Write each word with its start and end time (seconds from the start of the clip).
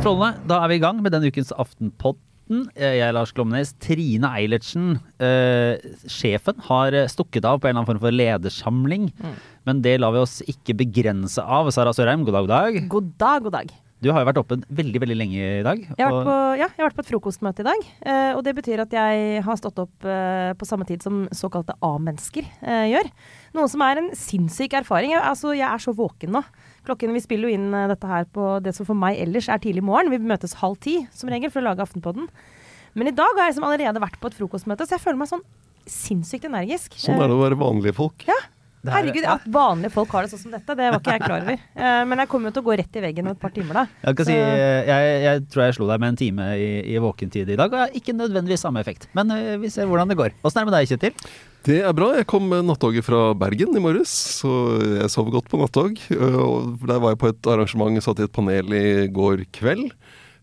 Strålende. 0.00 0.40
Da 0.48 0.58
er 0.64 0.70
vi 0.72 0.78
i 0.78 0.82
gang 0.82 1.00
med 1.04 1.12
denne 1.14 1.30
ukens 1.30 1.52
Aftenpodden. 1.60 2.64
Eh, 2.74 2.96
Jeg 2.98 3.06
er 3.08 3.14
Lars 3.14 3.32
Glomnes. 3.36 3.72
Trine 3.82 4.30
Eilertsen, 4.38 4.98
eh, 5.20 5.76
sjefen, 6.10 6.58
har 6.66 6.92
stukket 7.12 7.44
av 7.44 7.60
på 7.60 7.68
en 7.68 7.76
eller 7.76 7.82
annen 7.84 7.90
form 7.92 8.00
for 8.02 8.10
ledersamling. 8.16 9.10
Men 9.66 9.82
det 9.82 9.98
lar 10.00 10.12
vi 10.12 10.18
oss 10.24 10.40
ikke 10.48 10.74
begrense 10.76 11.38
av. 11.38 11.70
Sara 11.70 11.92
Sørheim, 11.92 12.24
god 12.24 12.32
dag, 12.34 12.46
god 12.46 12.48
dag. 12.48 12.88
God 12.88 13.12
dag, 13.18 13.42
god 13.44 13.52
dag. 13.52 13.70
Du 14.00 14.08
har 14.08 14.22
jo 14.22 14.28
vært 14.30 14.38
oppe 14.40 14.56
veldig, 14.72 15.00
veldig 15.02 15.16
lenge 15.18 15.40
i 15.60 15.64
dag. 15.64 15.80
Jeg 15.84 16.00
har, 16.00 16.14
vært 16.14 16.28
på, 16.30 16.36
ja, 16.56 16.66
jeg 16.70 16.80
har 16.80 16.86
vært 16.88 16.96
på 16.96 17.02
et 17.04 17.10
frokostmøte 17.10 17.60
i 17.60 17.66
dag. 17.66 17.82
eh, 18.00 18.30
og 18.32 18.40
det 18.46 18.54
betyr 18.56 18.80
at 18.86 18.94
jeg 18.96 19.42
har 19.44 19.58
stått 19.60 19.80
opp 19.82 20.06
eh, 20.08 20.52
på 20.56 20.68
samme 20.68 20.86
tid 20.88 21.04
som 21.04 21.26
såkalte 21.36 21.76
A-mennesker 21.84 22.46
eh, 22.64 22.86
gjør. 22.94 23.10
Noe 23.58 23.68
som 23.68 23.84
er 23.84 24.00
en 24.00 24.08
sinnssyk 24.16 24.78
erfaring. 24.80 25.12
Jeg, 25.12 25.20
altså, 25.20 25.52
jeg 25.52 25.68
er 25.68 25.82
så 25.84 25.92
våken 25.96 26.32
nå. 26.32 26.40
Klokken, 26.88 27.12
Vi 27.12 27.20
spiller 27.20 27.50
jo 27.50 27.58
inn 27.58 27.68
eh, 27.76 27.90
dette 27.92 28.08
her 28.08 28.24
på 28.32 28.54
det 28.64 28.72
som 28.78 28.88
for 28.88 28.96
meg 28.96 29.20
ellers 29.20 29.50
er 29.52 29.60
tidlig 29.60 29.84
morgen. 29.84 30.08
Vi 30.14 30.22
møtes 30.32 30.56
halv 30.62 30.80
ti 30.80 31.02
som 31.12 31.28
regel 31.28 31.52
for 31.52 31.60
å 31.60 31.68
lage 31.68 31.84
Aftenpodden. 31.84 32.30
Men 32.96 33.10
i 33.12 33.14
dag 33.14 33.36
har 33.36 33.44
jeg 33.50 33.52
liksom 33.52 33.68
allerede 33.68 34.00
vært 34.02 34.16
på 34.22 34.32
et 34.32 34.38
frokostmøte, 34.40 34.88
så 34.88 34.96
jeg 34.96 35.04
føler 35.04 35.20
meg 35.20 35.28
sånn 35.30 35.44
sinnssykt 35.90 36.48
energisk. 36.48 36.96
Sånn 37.00 37.20
er 37.20 37.28
det 37.28 37.36
å 37.36 37.44
være 37.44 37.60
vanlige 37.60 37.94
folk. 38.00 38.24
Ja. 38.28 38.38
Det 38.80 38.88
her- 38.94 39.02
Herregud, 39.04 39.24
at 39.28 39.42
vanlige 39.52 39.90
folk 39.92 40.08
har 40.16 40.24
det 40.24 40.30
sånn 40.32 40.40
som 40.40 40.52
dette, 40.54 40.74
det 40.78 40.86
var 40.90 41.00
ikke 41.00 41.12
jeg 41.18 41.20
klar 41.26 41.42
over. 41.44 41.58
Eh, 41.80 42.04
men 42.08 42.18
jeg 42.22 42.28
kommer 42.32 42.48
jo 42.48 42.54
til 42.56 42.62
å 42.62 42.66
gå 42.70 42.76
rett 42.80 42.96
i 42.96 43.02
veggen 43.04 43.26
om 43.28 43.32
et 43.34 43.40
par 43.40 43.52
timer, 43.52 43.74
da. 43.74 43.84
Jeg, 44.06 44.16
kan 44.16 44.26
si, 44.28 44.32
jeg, 44.36 45.10
jeg 45.26 45.42
tror 45.52 45.62
jeg 45.66 45.76
slo 45.76 45.88
deg 45.90 46.00
med 46.00 46.08
en 46.14 46.18
time 46.20 46.46
i, 46.56 46.70
i 46.94 46.96
våkentid 47.00 47.48
i 47.52 47.56
dag, 47.60 47.72
og 47.76 47.96
ikke 48.00 48.14
nødvendigvis 48.16 48.64
samme 48.64 48.80
effekt. 48.80 49.06
Men 49.16 49.30
eh, 49.36 49.56
vi 49.60 49.68
ser 49.72 49.84
hvordan 49.90 50.08
det 50.12 50.16
går. 50.20 50.32
Åssen 50.44 50.60
er 50.62 50.64
det 50.64 50.70
med 50.72 50.76
deg, 50.78 50.90
Kjetil? 50.94 51.30
Det 51.68 51.78
er 51.84 51.92
bra. 51.92 52.08
Jeg 52.16 52.26
kom 52.32 52.48
med 52.48 52.64
nattoget 52.64 53.04
fra 53.04 53.20
Bergen 53.36 53.76
i 53.76 53.82
morges, 53.84 54.12
så 54.40 54.50
jeg 55.02 55.12
sov 55.12 55.28
godt 55.32 55.48
på 55.52 55.60
nattog. 55.60 56.00
Der 56.08 56.98
var 57.04 57.12
jeg 57.12 57.20
på 57.20 57.28
et 57.34 57.50
arrangement, 57.52 58.00
satt 58.04 58.20
i 58.20 58.24
et 58.28 58.32
panel 58.32 58.72
i 58.72 58.86
går 59.12 59.44
kveld. 59.52 59.90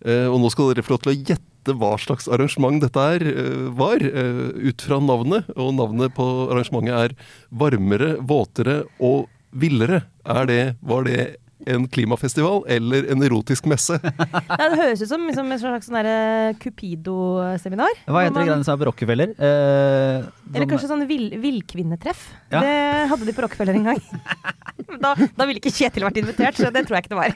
Eh, 0.06 0.28
Og 0.30 0.38
nå 0.44 0.52
skal 0.54 0.70
dere 0.76 0.86
få 0.86 0.94
lov 0.94 1.02
til 1.08 1.16
å 1.16 1.18
gjette 1.34 1.44
hva 1.76 1.98
slags 2.00 2.28
arrangement 2.32 2.80
dette 2.82 2.98
er, 3.18 3.26
eh, 3.28 3.66
var, 3.76 3.98
eh, 3.98 4.70
ut 4.70 4.82
fra 4.82 5.00
navnet. 5.04 5.50
Og 5.58 5.74
navnet 5.76 6.14
på 6.16 6.28
arrangementet 6.52 6.94
er 7.12 7.18
Varmere, 7.52 8.16
våtere 8.22 8.86
og 9.00 9.28
villere. 9.54 10.04
Er 10.26 10.46
det, 10.46 10.62
var 10.82 11.04
det 11.04 11.36
en 11.68 11.88
klimafestival 11.92 12.62
eller 12.72 13.10
en 13.12 13.24
erotisk 13.26 13.66
messe? 13.68 13.98
Ja, 14.04 14.70
det 14.72 14.78
høres 14.80 15.02
ut 15.02 15.10
som 15.10 15.26
liksom, 15.28 15.52
en 15.52 15.60
slags 15.60 15.90
sånn 15.90 16.56
Cupido-seminar. 16.62 17.92
Hva 18.08 18.24
heter 18.24 18.34
det 18.34 18.40
man- 18.40 18.48
greiene 18.48 18.64
som 18.68 18.76
er 18.78 18.84
på 18.86 18.88
Rockefeller? 18.92 19.34
Eh, 19.36 20.24
Eller 20.54 20.64
som- 20.64 20.70
kanskje 20.72 20.88
sånn 20.94 21.08
vill, 21.10 21.30
villkvinnetreff. 21.44 22.28
Ja. 22.52 22.62
Det 22.62 23.10
hadde 23.12 23.26
de 23.26 23.34
på 23.34 23.44
Rockefeller 23.44 23.76
en 23.76 23.84
gang. 23.92 24.02
da, 25.02 25.14
da 25.38 25.48
ville 25.48 25.62
ikke 25.62 25.74
Kjetil 25.74 26.06
vært 26.08 26.20
invitert, 26.22 26.60
så 26.60 26.72
det 26.74 26.84
tror 26.88 26.98
jeg 26.98 27.06
ikke 27.06 27.14
det 27.14 27.20
var. 27.20 27.36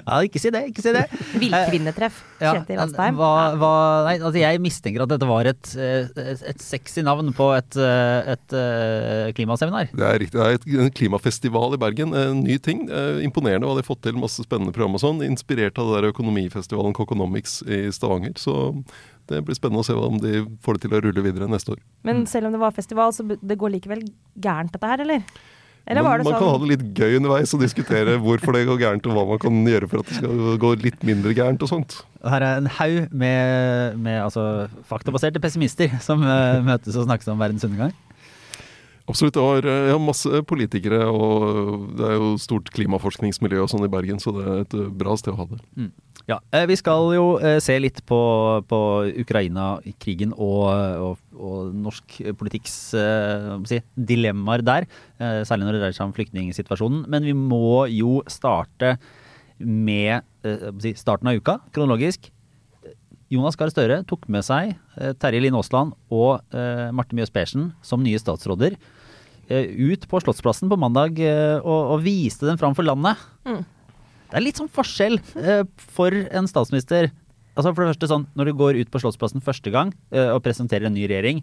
Ja, 0.00 0.20
ikke 0.26 0.42
si 0.42 0.52
det, 0.54 0.62
ikke 0.70 0.84
si 0.84 0.94
det. 0.94 1.04
Villkvinnetreff. 1.40 2.20
Ja, 2.40 2.54
Kjetil 2.56 2.82
Astheim. 2.84 3.18
Hva, 3.20 3.32
hva, 3.60 3.72
nei, 4.06 4.16
altså 4.18 4.42
jeg 4.42 4.62
mistenker 4.62 5.04
at 5.04 5.12
dette 5.12 5.28
var 5.28 5.50
et, 5.50 5.72
eh, 5.76 6.08
et, 6.08 6.44
et 6.52 6.64
sexy 6.64 7.04
navn 7.06 7.32
på 7.36 7.50
et, 7.56 7.78
eh, 7.80 8.32
et 8.34 8.56
eh, 8.56 9.30
klimaseminar. 9.36 9.92
Det 9.92 10.06
er 10.06 10.20
riktig. 10.22 10.38
Det 10.38 10.46
er 10.46 10.58
et, 10.58 10.68
en 10.86 10.94
klimafestival 11.00 11.76
i 11.76 11.82
Bergen. 11.82 12.16
En 12.16 12.42
ny 12.44 12.58
ting. 12.62 12.86
Eh, 12.88 13.22
imponerende 13.26 13.68
hva 13.68 13.76
de 13.78 13.84
har 13.84 13.90
fått 13.90 14.04
til. 14.06 14.18
Masse 14.20 14.44
spennende 14.46 14.74
program 14.76 14.98
og 14.98 15.04
sånn. 15.04 15.24
Inspirert 15.26 15.80
av 15.80 15.90
det 15.90 16.00
der 16.00 16.10
økonomifestivalen 16.14 16.96
Coconomics 16.96 17.60
i 17.66 17.86
Stavanger. 17.94 18.36
Så 18.40 18.56
det 19.30 19.44
blir 19.46 19.54
spennende 19.54 19.84
å 19.84 19.86
se 19.86 19.94
om 19.94 20.18
de 20.20 20.42
får 20.64 20.76
det 20.76 20.86
til 20.86 20.96
å 20.96 21.00
rulle 21.04 21.22
videre 21.24 21.46
neste 21.50 21.76
år. 21.76 21.80
Men 22.06 22.24
selv 22.30 22.48
om 22.48 22.56
det 22.56 22.62
var 22.62 22.74
festival, 22.74 23.14
så 23.14 23.26
det 23.30 23.58
går 23.60 23.76
likevel 23.76 24.02
gærent 24.42 24.74
dette 24.74 24.90
her, 24.90 25.04
eller? 25.04 25.22
Eller 25.88 26.04
var 26.06 26.20
det 26.20 26.26
man 26.26 26.34
sånn 26.34 26.42
kan 26.42 26.52
ha 26.52 26.58
det 26.62 26.68
litt 26.70 26.84
gøy 26.98 27.16
underveis 27.18 27.54
og 27.56 27.62
diskutere 27.64 28.18
hvorfor 28.22 28.54
det 28.56 28.66
går 28.68 28.82
gærent, 28.82 29.08
og 29.08 29.16
hva 29.16 29.24
man 29.32 29.40
kan 29.42 29.62
gjøre 29.72 29.88
for 29.90 30.02
at 30.02 30.10
det 30.10 30.18
skal 30.20 30.60
gå 30.62 30.74
litt 30.84 31.06
mindre 31.06 31.34
gærent 31.34 31.64
og 31.66 31.72
sånt. 31.72 31.96
Her 32.20 32.44
er 32.44 32.60
en 32.60 32.68
haug 32.76 33.16
med, 33.16 33.96
med 33.98 34.20
altså, 34.22 34.44
faktabaserte 34.86 35.42
pessimister 35.42 35.96
som 36.04 36.22
uh, 36.22 36.60
møtes 36.66 36.98
og 37.00 37.08
snakkes 37.08 37.32
om 37.32 37.40
verdens 37.40 37.66
undergang. 37.66 37.96
Absolutt. 39.10 39.34
Det 39.34 39.42
var 39.42 39.66
eh, 39.66 39.88
ja, 39.90 39.98
masse 39.98 40.42
politikere, 40.46 41.00
og 41.10 41.88
det 41.98 42.06
er 42.06 42.16
jo 42.18 42.34
stort 42.38 42.70
klimaforskningsmiljø 42.76 43.64
og 43.64 43.72
sånn 43.72 43.86
i 43.86 43.90
Bergen, 43.90 44.20
så 44.22 44.34
det 44.36 44.44
er 44.44 44.62
et 44.64 44.76
eh, 44.78 44.92
bra 45.02 45.16
sted 45.18 45.34
å 45.34 45.40
ha 45.40 45.48
det. 45.50 45.60
Ja, 46.30 46.38
eh, 46.54 46.66
Vi 46.70 46.76
skal 46.78 47.08
jo 47.16 47.24
eh, 47.42 47.58
se 47.62 47.74
litt 47.82 48.04
på, 48.06 48.20
på 48.70 48.80
Ukraina-krigen 49.18 50.34
og, 50.36 50.66
og, 51.02 51.22
og 51.34 51.72
norsk 51.74 52.20
politikks 52.38 52.76
eh, 52.98 53.48
si, 53.66 53.80
dilemmaer 53.96 54.62
der. 54.62 54.86
Særlig 55.18 55.66
når 55.66 55.76
det 55.76 55.80
dreier 55.82 55.96
seg 55.96 56.06
om 56.06 56.14
flyktningsituasjonen. 56.16 57.02
Men 57.10 57.26
vi 57.26 57.34
må 57.36 57.88
jo 57.90 58.20
starte 58.30 58.94
med 59.58 60.22
si, 60.80 60.94
starten 60.96 61.32
av 61.32 61.40
uka, 61.40 61.58
kronologisk. 61.74 62.30
Jonas 63.30 63.58
Gahr 63.58 63.70
Støre 63.70 64.00
tok 64.10 64.24
med 64.32 64.42
seg 64.42 64.72
Terje 65.22 65.42
Linn 65.42 65.54
Aasland 65.54 65.92
og 66.10 66.40
Marte 66.96 67.14
Mjøs 67.14 67.30
Persen 67.30 67.68
som 67.86 68.02
nye 68.02 68.18
statsråder 68.18 68.74
ut 69.50 70.06
på 70.10 70.22
Slottsplassen 70.24 70.70
på 70.70 70.78
mandag 70.80 71.20
og, 71.20 71.92
og 71.94 72.02
viste 72.02 72.48
dem 72.48 72.58
fram 72.58 72.74
for 72.74 72.86
landet. 72.86 73.22
Mm. 73.46 73.62
Det 74.30 74.38
er 74.38 74.44
litt 74.44 74.60
sånn 74.60 74.70
forskjell 74.70 75.18
eh, 75.42 75.64
for 75.94 76.14
en 76.14 76.48
statsminister. 76.50 77.10
Altså 77.58 77.72
For 77.74 77.82
det 77.82 77.94
første 77.96 78.10
sånn, 78.12 78.28
Når 78.38 78.50
du 78.50 78.58
går 78.60 78.78
ut 78.78 78.90
på 78.92 79.00
Slottsplassen 79.02 79.42
første 79.42 79.72
gang 79.74 79.90
eh, 80.14 80.30
og 80.30 80.44
presenterer 80.44 80.86
en 80.86 80.94
ny 80.94 81.08
regjering, 81.10 81.42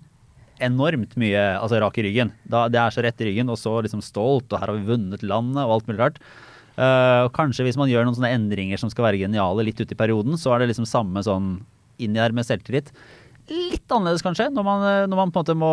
enormt 0.63 1.13
mye 1.19 1.41
altså 1.59 1.81
rak 1.83 1.99
i 1.99 2.07
ryggen. 2.07 2.31
Da, 2.49 2.65
det 2.71 2.79
er 2.81 2.93
så 2.95 3.03
rett 3.05 3.19
i 3.21 3.27
ryggen, 3.29 3.51
og 3.51 3.59
så 3.61 3.75
liksom 3.85 4.01
stolt, 4.01 4.47
og 4.49 4.61
her 4.61 4.71
har 4.71 4.79
vi 4.79 4.87
vunnet 4.87 5.25
landet, 5.25 5.61
og 5.65 5.75
alt 5.75 5.89
mulig 5.91 5.99
rart. 5.99 6.21
Eh, 6.77 7.21
og 7.27 7.33
kanskje 7.35 7.67
hvis 7.67 7.77
man 7.77 7.91
gjør 7.91 8.07
noen 8.07 8.17
sånne 8.17 8.33
endringer 8.37 8.81
som 8.81 8.89
skal 8.93 9.09
være 9.09 9.21
geniale 9.25 9.67
litt 9.67 9.79
ute 9.81 9.93
i 9.93 9.99
perioden, 9.99 10.39
så 10.39 10.55
er 10.55 10.63
det 10.63 10.71
liksom 10.71 10.87
samme 10.89 11.21
sånn 11.27 11.57
inn 12.01 12.15
i 12.15 12.21
her 12.21 12.33
med 12.35 12.47
selvtillit. 12.47 12.93
Litt 13.47 13.93
annerledes 13.95 14.23
kanskje, 14.25 14.49
når 14.51 14.65
man, 14.67 14.81
når 15.07 15.19
man 15.21 15.31
på 15.31 15.39
en 15.39 15.45
måte 15.45 15.55
må, 15.55 15.71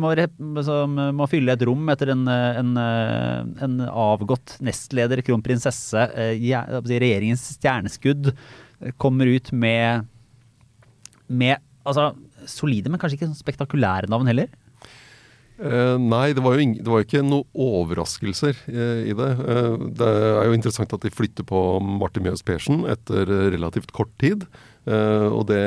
må, 0.00 0.12
liksom, 0.16 0.94
må 1.18 1.26
fylle 1.28 1.52
et 1.52 1.64
rom 1.68 1.90
etter 1.92 2.14
en, 2.14 2.22
en, 2.30 2.70
en 2.80 3.74
avgått 3.88 4.56
nestleder, 4.64 5.20
kronprinsesse, 5.26 6.06
eh, 6.16 6.40
regjeringens 6.80 7.44
stjerneskudd, 7.58 8.32
eh, 8.32 8.96
kommer 8.96 9.28
ut 9.28 9.52
med, 9.52 10.08
med 11.28 11.60
altså, 11.84 12.14
solide, 12.48 12.88
men 12.88 13.02
kanskje 13.02 13.20
ikke 13.20 13.28
sånn 13.28 13.42
spektakulære 13.42 14.08
navn 14.08 14.32
heller. 14.32 14.48
Eh, 15.60 15.96
nei, 16.00 16.30
det 16.32 16.40
var 16.40 16.56
jo 16.56 16.68
det 16.72 16.88
var 16.88 17.02
ikke 17.04 17.20
noen 17.20 17.44
overraskelser 17.52 18.56
eh, 18.72 19.08
i 19.12 19.16
det. 19.16 19.30
Eh, 19.44 19.74
det 19.98 20.08
er 20.08 20.46
jo 20.48 20.56
interessant 20.56 20.94
at 20.96 21.04
de 21.04 21.12
flytter 21.12 21.44
på 21.44 21.60
Martin 21.84 22.24
Mjøs 22.24 22.44
Persen 22.46 22.86
etter 22.88 23.28
relativt 23.52 23.92
kort 23.96 24.12
tid. 24.22 24.46
Eh, 24.88 25.26
og 25.28 25.50
det 25.50 25.60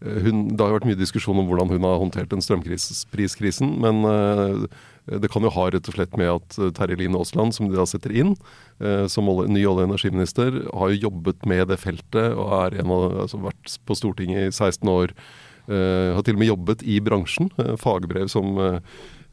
hun, 0.00 0.46
Det 0.56 0.64
har 0.64 0.78
vært 0.78 0.88
mye 0.88 0.98
diskusjon 0.98 1.38
om 1.42 1.48
hvordan 1.50 1.68
hun 1.68 1.84
har 1.84 2.00
håndtert 2.00 2.30
den 2.32 2.40
strømpriskrisen, 2.44 3.74
men 3.82 4.00
eh, 4.08 4.64
det 5.20 5.30
kan 5.32 5.44
jo 5.44 5.52
ha 5.52 5.66
rett 5.72 5.88
og 5.90 5.96
slett 5.96 6.16
med 6.20 6.30
at 6.32 6.58
eh, 6.58 6.72
Terje 6.76 6.96
Line 7.00 7.18
Aasland, 7.18 7.54
som 7.56 7.68
de 7.68 7.76
da 7.76 7.86
setter 7.88 8.14
inn 8.16 8.34
eh, 8.80 9.04
som 9.12 9.28
ny 9.28 9.62
olje- 9.64 9.84
og 9.84 9.86
energiminister, 9.90 10.62
har 10.72 10.92
jo 10.94 11.04
jobbet 11.10 11.44
med 11.48 11.68
det 11.72 11.80
feltet 11.82 12.32
og 12.32 12.48
av, 12.96 13.06
altså 13.26 13.42
vært 13.44 13.76
på 13.84 13.98
Stortinget 13.98 14.48
i 14.48 14.52
16 14.54 14.88
år. 14.88 15.14
Eh, 15.68 16.10
har 16.16 16.24
til 16.26 16.38
og 16.38 16.42
med 16.42 16.52
jobbet 16.52 16.84
i 16.88 17.00
bransjen. 17.04 17.52
eh, 17.60 17.76
fagbrev 17.80 18.28
som 18.32 18.56
eh, 18.58 18.80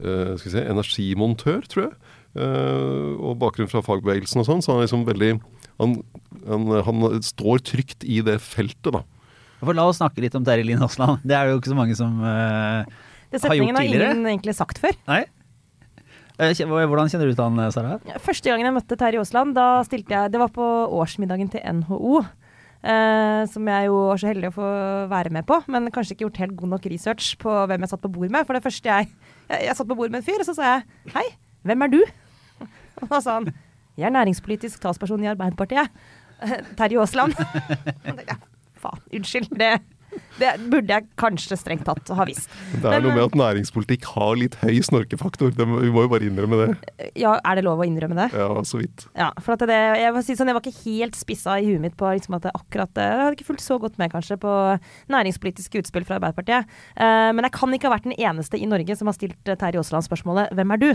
eh, 0.03 0.35
vi 0.44 0.63
energimontør, 0.67 1.63
tror 1.72 1.88
jeg. 1.88 1.95
Eh, 2.38 3.13
og 3.17 3.39
bakgrunn 3.41 3.72
fra 3.72 3.81
fagbevegelsen 3.85 4.44
og 4.44 4.49
sånn. 4.49 4.61
Så 4.61 4.75
han 4.75 4.84
liksom 4.84 5.07
veldig 5.07 5.38
han, 5.78 5.99
han, 6.47 6.67
han 6.84 7.22
står 7.23 7.61
trygt 7.66 8.05
i 8.05 8.19
det 8.25 8.39
feltet, 8.44 8.91
da. 8.97 9.03
For 9.59 9.78
La 9.78 9.88
oss 9.90 9.97
snakke 10.01 10.22
litt 10.22 10.35
om 10.38 10.45
Terje 10.45 10.66
Lien 10.68 10.81
Aasland. 10.85 11.23
Det 11.25 11.34
er 11.34 11.47
det 11.47 11.56
jo 11.56 11.62
ikke 11.62 11.73
så 11.73 11.78
mange 11.79 11.95
som 11.97 12.19
uh, 12.22 12.85
Det 13.31 13.41
har 13.41 13.57
gjort 13.57 13.73
setningen 13.73 13.79
har 13.79 13.88
ingen 13.90 14.29
egentlig 14.29 14.56
sagt 14.57 14.81
før. 14.81 14.97
Nei? 15.09 15.23
Eh, 16.37 16.53
Hvordan 16.53 17.09
kjenner 17.09 17.26
du 17.26 17.34
ut 17.34 17.41
han, 17.41 17.61
Sara? 17.73 17.96
Første 18.22 18.52
gangen 18.52 18.67
jeg 18.70 18.76
møtte 18.76 18.97
Terje 18.99 19.22
Aasland, 19.23 19.55
da 19.58 19.82
stilte 19.87 20.14
jeg 20.14 20.34
Det 20.35 20.41
var 20.41 20.52
på 20.53 20.66
årsmiddagen 20.93 21.49
til 21.49 21.64
NHO. 21.79 22.22
eh, 22.85 23.41
som 23.49 23.66
jeg 23.67 23.87
jo 23.90 23.96
var 24.11 24.22
så 24.22 24.29
heldig 24.29 24.52
å 24.52 24.55
få 24.59 24.67
være 25.09 25.34
med 25.34 25.47
på, 25.49 25.58
men 25.73 25.90
kanskje 25.90 26.14
ikke 26.14 26.28
gjort 26.28 26.41
helt 26.43 26.55
god 26.59 26.76
nok 26.76 26.85
research 26.93 27.32
på 27.41 27.49
hvem 27.49 27.82
jeg 27.82 27.90
satt 27.90 28.03
på 28.05 28.11
bord 28.14 28.29
med. 28.29 28.46
For 28.46 28.53
det 28.53 28.64
første 28.64 28.85
jeg 28.85 29.09
Jeg, 29.49 29.64
jeg 29.64 29.76
satt 29.79 29.87
på 29.87 29.96
bord 29.96 30.11
med 30.11 30.20
en 30.22 30.28
fyr, 30.28 30.43
og 30.43 30.46
så 30.46 30.53
sa 30.53 30.64
jeg 30.76 30.84
'Hei, 31.16 31.26
hvem 31.64 31.82
er 31.82 31.87
du?' 31.87 32.05
Og 33.02 33.09
da 33.09 33.20
sa 33.20 33.40
han 33.40 33.53
'Jeg 33.97 34.05
er 34.05 34.14
næringspolitisk 34.14 34.79
talsperson 34.79 35.23
i 35.23 35.34
Arbeiderpartiet'. 35.34 35.90
Eh, 36.43 36.61
Terje 36.78 36.99
Aasland. 36.99 37.34
Jeg, 38.78 38.84
Faen, 38.85 39.06
unnskyld. 39.20 39.53
Det, 39.58 39.76
Det 40.38 40.52
burde 40.72 40.94
jeg 40.94 41.06
kanskje 41.20 41.58
strengt 41.59 41.84
tatt 41.88 42.09
ha 42.16 42.26
visst. 42.28 42.52
Det 42.82 42.90
er 42.90 43.02
noe 43.03 43.14
med 43.16 43.24
at 43.26 43.35
næringspolitikk 43.38 44.08
har 44.14 44.38
litt 44.40 44.56
høy 44.62 44.79
snorkefaktor. 44.85 45.52
Det, 45.53 45.66
vi 45.68 45.91
må 45.94 46.06
jo 46.06 46.12
bare 46.12 46.28
innrømme 46.29 46.59
det. 46.62 47.09
Ja, 47.20 47.35
er 47.41 47.59
det 47.59 47.66
lov 47.68 47.82
å 47.82 47.88
innrømme 47.88 48.18
det? 48.18 48.29
Ja, 48.38 48.47
så 48.68 48.82
vidt. 48.82 49.08
Ja, 49.18 49.32
for 49.44 49.59
det, 49.59 49.78
jeg, 50.02 50.14
var, 50.16 50.26
sånn, 50.26 50.52
jeg 50.52 50.58
var 50.58 50.64
ikke 50.64 50.85
helt 50.85 51.20
spissa 51.20 51.58
i 51.59 51.68
huet 51.68 51.84
mitt 51.84 51.97
på 52.00 52.09
liksom 52.14 52.38
at 52.38 52.47
det 52.47 52.56
akkurat 52.58 53.02
Jeg 53.03 53.22
hadde 53.22 53.38
ikke 53.38 53.50
fulgt 53.52 53.66
så 53.66 53.79
godt 53.82 54.00
med 54.02 54.14
kanskje 54.14 54.40
på 54.41 54.56
næringspolitiske 55.14 55.84
utspill 55.84 56.08
fra 56.08 56.20
Arbeiderpartiet. 56.22 56.73
Uh, 56.96 57.30
men 57.35 57.46
jeg 57.47 57.58
kan 57.58 57.78
ikke 57.78 57.90
ha 57.90 57.96
vært 57.97 58.09
den 58.09 58.18
eneste 58.18 58.59
i 58.59 58.70
Norge 58.70 58.97
som 58.97 59.09
har 59.09 59.18
stilt 59.18 59.50
eh, 59.50 59.59
Terje 59.59 59.82
Aasland 59.82 60.08
spørsmålet 60.08 60.53
'Hvem 60.53 60.73
er 60.78 60.85
du?' 60.85 60.94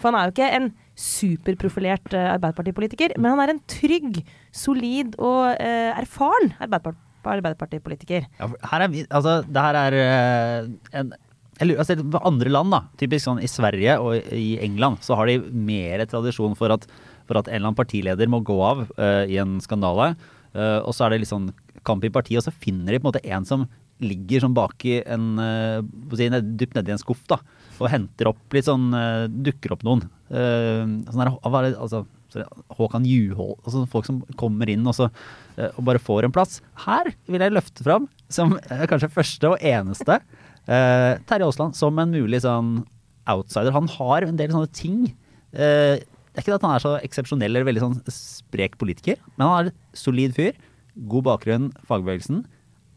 For 0.00 0.08
han 0.08 0.16
er 0.16 0.28
jo 0.28 0.32
ikke 0.32 0.56
en 0.56 0.70
superprofilert 0.96 2.14
eh, 2.16 2.32
Arbeiderpartipolitiker, 2.34 3.18
men 3.20 3.34
han 3.34 3.42
er 3.44 3.52
en 3.52 3.62
trygg, 3.68 4.22
solid 4.52 5.16
og 5.20 5.60
eh, 5.60 5.92
erfaren 6.00 6.54
Arbeiderpart 7.20 7.74
Arbeiderpartipolitiker. 7.74 8.28
Ja, 8.40 8.48
her 8.72 8.86
er 8.86 8.92
vi, 8.92 9.04
altså, 9.08 9.40
det 9.44 9.64
her 9.66 9.78
er 9.80 9.96
eh, 10.00 10.70
en 11.00 11.12
altså, 11.60 11.96
andre 12.24 12.52
land, 12.52 12.72
da, 12.72 12.82
typisk 13.00 13.26
sånn 13.26 13.42
i 13.42 13.50
Sverige 13.50 13.98
og 14.00 14.32
i 14.32 14.58
England, 14.64 15.02
så 15.04 15.18
har 15.18 15.28
de 15.28 15.38
mer 15.52 16.04
tradisjon 16.08 16.56
for 16.58 16.72
at, 16.74 16.86
for 17.28 17.40
at 17.40 17.48
en 17.48 17.58
eller 17.58 17.70
annen 17.70 17.80
partileder 17.80 18.30
må 18.30 18.42
gå 18.46 18.56
av 18.64 18.86
uh, 18.96 19.24
i 19.28 19.38
en 19.42 19.58
skandale. 19.64 20.14
Uh, 20.54 20.80
og 20.80 20.94
så 20.96 21.06
er 21.06 21.14
det 21.14 21.22
litt 21.22 21.32
sånn 21.32 21.50
kamp 21.86 22.04
i 22.04 22.12
partiet, 22.12 22.40
og 22.40 22.48
så 22.48 22.54
finner 22.54 22.92
de 22.92 23.00
på 23.00 23.06
en 23.06 23.12
måte 23.12 23.24
en 23.28 23.46
som 23.48 23.68
ligger 24.00 24.40
sånn 24.40 24.56
bak 24.56 24.80
i 24.88 25.02
en 25.04 25.34
uh, 25.36 25.82
si, 26.16 26.30
ned, 26.32 26.54
dypt 26.60 26.78
nedi 26.78 26.94
en 26.94 27.02
skuff, 27.02 27.22
da. 27.28 27.40
Og 27.80 27.90
henter 27.92 28.28
opp 28.28 28.52
litt 28.52 28.66
sånn 28.66 28.90
Dukker 29.40 29.72
opp 29.72 29.84
noen. 29.86 30.02
Sånn 30.28 31.16
der, 31.16 31.30
er 31.32 31.68
altså, 31.70 32.02
Håkan 32.78 33.06
Juhol, 33.08 33.56
altså 33.64 33.84
Folk 33.90 34.06
som 34.08 34.20
kommer 34.40 34.70
inn 34.70 34.86
og, 34.86 34.94
så, 34.96 35.08
eh, 35.56 35.70
og 35.74 35.86
bare 35.88 36.02
får 36.02 36.28
en 36.28 36.34
plass. 36.34 36.60
Her 36.86 37.12
vil 37.30 37.44
jeg 37.44 37.54
løfte 37.56 37.86
fram, 37.86 38.08
som 38.32 38.56
eh, 38.58 38.86
kanskje 38.90 39.12
første 39.12 39.50
og 39.50 39.66
eneste, 39.66 40.20
eh, 40.66 41.18
Terje 41.30 41.48
Aasland 41.48 41.78
som 41.78 41.98
en 41.98 42.14
mulig 42.14 42.42
sånn 42.44 42.80
outsider. 43.30 43.74
Han 43.74 43.90
har 43.98 44.26
en 44.26 44.38
del 44.38 44.54
sånne 44.54 44.70
ting. 44.76 45.02
Eh, 45.52 45.98
det 46.30 46.38
er 46.38 46.44
ikke 46.44 46.56
at 46.60 46.66
han 46.66 46.76
er 46.76 46.84
så 46.84 46.94
eksepsjonell 47.02 47.50
eller 47.50 47.66
veldig 47.66 47.82
sånn 47.82 47.98
sprek 48.14 48.78
politiker, 48.80 49.18
men 49.34 49.46
han 49.46 49.56
er 49.56 49.70
en 49.70 49.80
solid 49.98 50.36
fyr. 50.36 50.58
God 51.10 51.26
bakgrunn, 51.26 51.70
fagbevegelsen. 51.88 52.44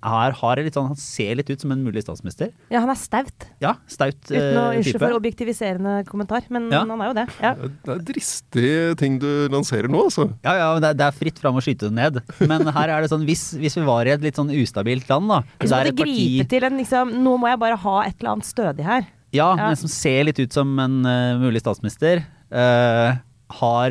Her 0.04 0.34
har 0.36 0.60
litt 0.60 0.76
sånn, 0.76 0.90
Han 0.92 1.00
ser 1.00 1.36
litt 1.40 1.50
ut 1.50 1.62
som 1.64 1.72
en 1.72 1.84
mulig 1.86 2.02
statsminister. 2.04 2.50
Ja, 2.70 2.82
han 2.84 2.90
er 2.92 2.98
staut. 3.00 3.46
Ja, 3.64 3.76
staut 3.88 4.20
Uten 4.28 4.58
å 4.60 4.64
eh, 4.74 4.78
Unnskyld 4.82 5.00
for 5.00 5.16
objektiviserende 5.16 5.94
kommentar, 6.10 6.44
men 6.52 6.70
Ja. 6.74 6.82
han 6.84 6.92
er 7.02 7.08
jo 7.08 7.14
det. 7.22 7.26
Ja. 7.42 7.54
Det 7.56 7.94
er 7.96 8.04
dristige 8.12 8.98
ting 9.00 9.18
du 9.20 9.48
lanserer 9.54 9.88
nå, 9.88 10.04
altså. 10.10 10.28
Ja, 10.44 10.56
ja, 10.60 10.68
men 10.74 10.82
det, 10.84 10.90
er- 10.92 11.00
det 11.00 11.08
er 11.08 11.18
fritt 11.18 11.40
fram 11.40 11.56
å 11.56 11.64
skyte 11.64 11.88
det 11.88 11.96
ned. 11.96 12.22
Men 12.44 12.68
her 12.68 12.90
er 12.98 13.02
det 13.06 13.10
sånn, 13.14 13.24
hvis, 13.26 13.54
hvis 13.58 13.78
vi 13.80 13.86
var 13.88 14.06
i 14.06 14.14
et 14.18 14.22
litt 14.22 14.36
sånn 14.36 14.52
ustabilt 14.52 15.08
land, 15.10 15.30
da 15.32 15.42
Så 15.64 15.72
må 15.72 15.80
måtte 15.84 15.96
gripe 16.04 16.48
til 16.50 16.64
en 16.68 16.78
liksom 16.78 17.14
Nå 17.24 17.38
må 17.40 17.48
jeg 17.54 17.60
bare 17.64 17.78
ha 17.80 17.96
et 18.04 18.16
eller 18.20 18.34
annet 18.36 18.46
stødig 18.50 18.84
her. 18.84 19.08
Ja, 19.34 19.56
Ja. 19.56 19.68
men 19.72 19.76
som 19.80 19.88
ser 19.90 20.24
litt 20.26 20.40
ut 20.40 20.52
som 20.54 20.78
en 20.80 21.06
uh, 21.06 21.40
mulig 21.42 21.62
statsminister. 21.64 22.26
Uh, 22.54 23.16
har 23.60 23.90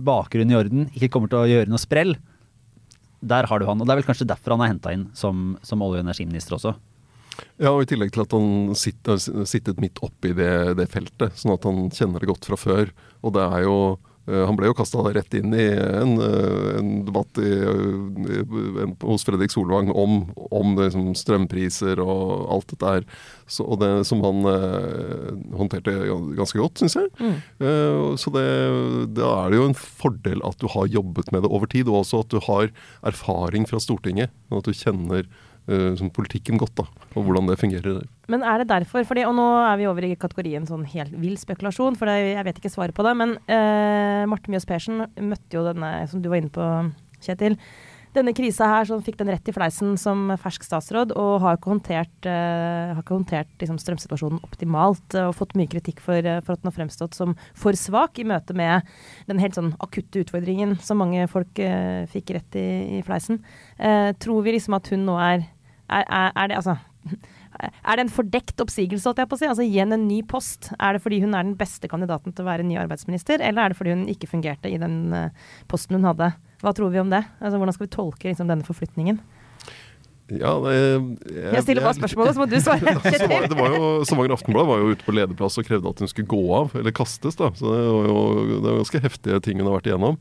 bakgrunnen 0.00 0.50
i 0.52 0.56
orden, 0.56 0.86
ikke 0.96 1.08
kommer 1.12 1.28
til 1.32 1.38
å 1.42 1.48
gjøre 1.48 1.68
noe 1.68 1.80
sprell. 1.80 2.14
Der 3.22 3.46
har 3.46 3.60
du 3.60 3.68
han. 3.68 3.80
Og 3.80 3.86
det 3.86 3.94
er 3.94 4.00
vel 4.00 4.08
kanskje 4.08 4.28
derfor 4.28 4.56
han 4.56 4.64
er 4.66 4.72
henta 4.74 4.92
inn 4.94 5.06
som, 5.14 5.54
som 5.62 5.84
olje- 5.84 6.02
og 6.02 6.06
energiminister 6.08 6.58
også. 6.58 6.74
Ja, 7.56 7.70
og 7.70 7.84
I 7.84 7.88
tillegg 7.88 8.12
til 8.12 8.24
at 8.24 8.34
han 8.34 8.74
sitter, 8.76 9.16
har 9.16 9.46
sittet 9.48 9.80
midt 9.80 10.00
oppi 10.04 10.34
det, 10.36 10.52
det 10.78 10.88
feltet, 10.92 11.36
sånn 11.38 11.54
at 11.54 11.64
han 11.68 11.86
kjenner 11.94 12.22
det 12.22 12.28
godt 12.28 12.48
fra 12.50 12.58
før. 12.60 12.92
Og 13.22 13.34
det 13.36 13.44
er 13.46 13.64
jo 13.64 13.76
Han 14.30 14.54
ble 14.54 14.68
jo 14.70 14.76
kasta 14.78 15.02
rett 15.10 15.34
inn 15.34 15.50
i 15.50 15.64
en, 15.74 16.12
eh, 16.22 16.76
en 16.78 16.90
debatt 17.08 17.40
i, 17.42 17.50
eh, 17.58 18.84
en, 18.84 18.94
hos 19.02 19.26
Fredrik 19.26 19.50
Solvang 19.50 19.90
om, 19.90 20.20
om 20.54 20.76
liksom, 20.78 21.08
strømpriser 21.18 21.98
og 22.02 22.46
alt 22.54 22.70
dette 22.70 22.92
her. 22.92 23.08
Så, 23.50 23.66
og 23.66 23.80
det 23.82 23.90
som 24.06 24.22
han 24.22 24.46
eh, 24.46 25.32
håndterte 25.58 25.96
ganske 26.38 26.60
godt, 26.60 26.78
syns 26.78 26.96
jeg. 27.00 27.10
Mm. 27.18 27.34
Eh, 27.66 28.06
så 28.22 28.32
det, 28.36 28.46
da 29.18 29.34
er 29.42 29.50
det 29.50 29.58
jo 29.58 29.68
en 29.72 29.78
fordel 29.82 30.46
at 30.46 30.62
du 30.62 30.70
har 30.70 30.90
jobbet 30.92 31.34
med 31.34 31.42
det 31.42 31.50
over 31.50 31.70
tid, 31.74 31.90
og 31.90 32.04
også 32.04 32.22
at 32.22 32.30
du 32.30 32.38
har 32.46 32.70
erfaring 33.02 33.66
fra 33.66 33.82
Stortinget. 33.82 34.30
Og 34.52 34.62
at 34.62 34.70
du 34.70 34.78
kjenner 34.84 35.26
eh, 35.26 36.08
politikken 36.14 36.62
godt, 36.62 36.76
da, 36.78 36.86
og 37.16 37.26
hvordan 37.26 37.50
det 37.50 37.58
fungerer 37.58 38.04
der. 38.04 38.11
Men 38.30 38.44
er 38.46 38.62
det 38.62 38.70
derfor? 38.70 39.06
Fordi, 39.08 39.24
og 39.26 39.34
nå 39.34 39.46
er 39.66 39.78
vi 39.80 39.88
over 39.90 40.06
i 40.06 40.16
kategorien 40.18 40.66
sånn 40.68 40.84
helt 40.92 41.14
vill 41.18 41.38
spekulasjon, 41.40 41.96
for 41.98 42.10
det, 42.10 42.36
jeg 42.36 42.46
vet 42.46 42.60
ikke 42.60 42.70
svaret 42.70 42.94
på 42.94 43.06
det. 43.06 43.14
Men 43.18 43.34
uh, 43.48 44.22
Marte 44.30 44.52
Mjøs 44.52 44.68
Persen 44.68 45.06
møtte 45.18 45.58
jo 45.58 45.64
denne, 45.66 45.94
som 46.10 46.22
du 46.22 46.30
var 46.30 46.42
inne 46.42 46.52
på, 46.54 46.68
Kjetil. 47.22 47.56
Denne 48.12 48.34
krisa 48.36 48.66
her 48.68 48.84
som 48.84 49.00
fikk 49.00 49.16
den 49.20 49.30
rett 49.32 49.46
i 49.48 49.54
fleisen 49.56 49.94
som 49.96 50.26
fersk 50.36 50.66
statsråd, 50.66 51.14
og 51.16 51.38
har 51.40 51.56
ikke 51.56 51.70
håndtert, 51.72 52.26
uh, 52.28 52.92
har 52.92 53.00
ikke 53.00 53.16
håndtert 53.16 53.62
liksom, 53.62 53.78
strømsituasjonen 53.80 54.42
optimalt. 54.44 55.16
eh, 55.16 55.30
Og 55.30 55.36
fått 55.38 55.56
mye 55.56 55.70
kritikk 55.72 56.02
for, 56.04 56.18
eh, 56.18 56.42
for 56.44 56.52
at 56.52 56.62
den 56.62 56.70
har 56.70 56.76
fremstått 56.76 57.16
som 57.16 57.34
for 57.54 57.72
svak 57.72 58.20
i 58.20 58.26
møte 58.28 58.54
med 58.54 58.84
den 59.30 59.40
helt 59.40 59.56
sånn 59.56 59.72
akutte 59.80 60.26
utfordringen 60.26 60.76
som 60.84 61.00
mange 61.00 61.24
folk 61.32 61.56
uh, 61.58 62.04
fikk 62.12 62.34
rett 62.36 62.58
i, 62.60 62.98
i 62.98 63.02
fleisen. 63.06 63.40
Eh, 63.78 64.12
tror 64.20 64.44
vi 64.44 64.58
liksom 64.58 64.76
at 64.76 64.92
hun 64.92 65.06
nå 65.08 65.16
er 65.16 65.48
er, 65.88 66.04
er, 66.04 66.32
er 66.36 66.48
det 66.48 66.56
altså 66.60 66.76
er 67.62 67.98
det 67.98 68.06
en 68.06 68.12
fordekt 68.12 68.62
oppsigelse, 68.62 69.06
holdt 69.08 69.22
jeg 69.22 69.30
på 69.30 69.38
å 69.38 69.42
si? 69.42 69.50
Altså 69.50 69.66
igjen 69.66 69.94
en 69.94 70.08
ny 70.08 70.22
post. 70.26 70.72
Er 70.78 70.96
det 70.96 71.02
fordi 71.04 71.20
hun 71.22 71.36
er 71.36 71.46
den 71.46 71.56
beste 71.58 71.90
kandidaten 71.90 72.34
til 72.34 72.44
å 72.44 72.50
være 72.50 72.66
ny 72.66 72.78
arbeidsminister, 72.82 73.42
eller 73.44 73.64
er 73.64 73.72
det 73.72 73.78
fordi 73.78 73.94
hun 73.94 74.08
ikke 74.10 74.30
fungerte 74.30 74.70
i 74.72 74.80
den 74.82 75.14
eh, 75.16 75.54
posten 75.70 75.98
hun 75.98 76.08
hadde? 76.10 76.32
Hva 76.62 76.74
tror 76.76 76.92
vi 76.94 77.02
om 77.02 77.12
det? 77.12 77.24
Altså 77.40 77.58
Hvordan 77.60 77.76
skal 77.76 77.88
vi 77.88 77.94
tolke 77.94 78.30
liksom, 78.30 78.50
denne 78.50 78.66
forflytningen? 78.66 79.22
Ja, 80.32 80.52
det, 80.64 80.74
Jeg 81.28 81.64
stiller 81.66 81.84
bare 81.84 81.98
spørsmålet, 81.98 82.36
så 82.36 82.40
må 82.40 82.46
du 82.48 82.58
svare. 82.62 82.94
så 83.20 83.28
var, 83.28 83.48
det 83.50 83.58
var 83.58 83.74
jo, 83.74 83.88
Stavanger 84.08 84.36
Aftenblad 84.36 84.68
var 84.68 84.80
jo 84.80 84.92
ute 84.94 85.04
på 85.04 85.14
lederplass 85.16 85.58
og 85.60 85.66
krevde 85.68 85.90
at 85.90 86.00
hun 86.00 86.10
skulle 86.10 86.30
gå 86.30 86.42
av, 86.56 86.76
eller 86.78 86.94
kastes. 86.96 87.36
da, 87.40 87.50
så 87.58 87.74
Det 87.74 87.82
var 87.90 88.06
jo 88.08 88.22
det 88.52 88.62
var 88.68 88.78
ganske 88.80 89.02
heftige 89.08 89.42
ting 89.44 89.60
hun 89.60 89.68
har 89.68 89.80
vært 89.80 89.90
igjennom. 89.90 90.20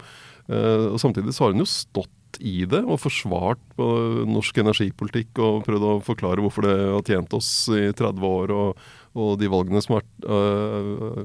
Uh, 0.52 0.92
og 0.92 1.00
Samtidig 1.00 1.36
så 1.38 1.46
har 1.46 1.56
hun 1.56 1.64
jo 1.64 1.70
stått 1.70 2.12
i 2.40 2.64
det 2.70 2.82
og 2.86 3.00
forsvart 3.04 3.62
norsk 3.78 4.62
energipolitikk 4.64 5.40
og 5.44 5.64
prøvd 5.68 5.88
å 5.88 5.94
forklare 6.06 6.44
hvorfor 6.44 6.68
det 6.68 6.76
har 6.80 7.06
tjent 7.08 7.34
oss 7.38 7.52
i 7.74 7.90
30 7.98 8.28
år 8.28 8.54
og, 8.56 8.84
og 9.18 9.34
de 9.42 9.50
valgene 9.52 9.82
som 9.84 9.98
har, 9.98 10.06
øh, 10.24 11.24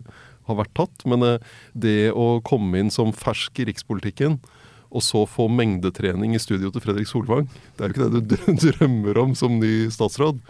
har 0.50 0.60
vært 0.62 0.74
tatt. 0.78 1.06
Men 1.08 1.26
eh, 1.26 1.50
det 1.74 2.12
å 2.12 2.40
komme 2.46 2.80
inn 2.82 2.92
som 2.94 3.14
fersk 3.14 3.62
i 3.62 3.68
rikspolitikken 3.70 4.40
og 4.86 5.02
så 5.02 5.24
få 5.28 5.48
mengdetrening 5.52 6.36
i 6.36 6.40
studio 6.40 6.70
til 6.72 6.84
Fredrik 6.84 7.10
Solvang. 7.10 7.48
Det 7.76 7.84
er 7.84 7.90
jo 7.90 7.96
ikke 7.96 8.10
det 8.14 8.26
du 8.30 8.62
drømmer 8.70 9.22
om 9.22 9.34
som 9.38 9.58
ny 9.60 9.90
statsråd. 9.92 10.40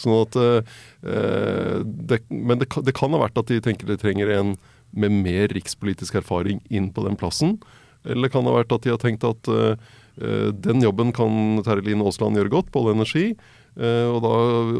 Sånn 0.00 0.16
at, 0.16 0.36
eh, 0.40 1.80
det, 1.84 2.22
men 2.30 2.62
det, 2.62 2.70
det 2.86 2.96
kan 2.96 3.12
ha 3.12 3.24
vært 3.26 3.40
at 3.40 3.50
de 3.50 3.58
tenker 3.64 3.90
de 3.90 3.98
trenger 4.00 4.32
en 4.38 4.54
med 4.90 5.14
mer 5.22 5.52
rikspolitisk 5.54 6.16
erfaring 6.18 6.62
inn 6.70 6.90
på 6.94 7.04
den 7.06 7.18
plassen. 7.18 7.58
Eller 8.04 8.28
det 8.28 8.34
kan 8.34 8.46
ha 8.48 8.58
vært 8.58 8.74
at 8.74 8.84
de 8.86 8.92
har 8.94 9.00
tenkt 9.02 9.26
at 9.28 9.50
eh, 9.52 9.88
eh, 10.20 10.50
den 10.56 10.84
jobben 10.84 11.14
kan 11.16 11.62
Terje 11.66 11.88
Lien 11.88 12.04
Aasland 12.04 12.38
gjøre 12.40 12.52
godt, 12.52 12.70
på 12.72 12.82
all 12.82 12.94
energi. 12.96 13.32
Uh, 13.78 14.10
og 14.10 14.16
da 14.24 14.30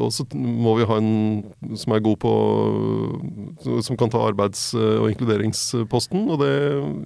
også 0.03 0.25
må 0.35 0.73
vi 0.81 0.87
ha 0.91 0.97
en 0.99 1.77
som 1.79 1.93
er 1.95 2.01
god 2.03 2.17
på 2.21 2.33
Som 3.87 3.95
kan 3.97 4.11
ta 4.11 4.19
arbeids- 4.19 4.75
og 4.75 5.07
inkluderingsposten. 5.13 6.27
Og 6.27 6.43
det 6.43 6.51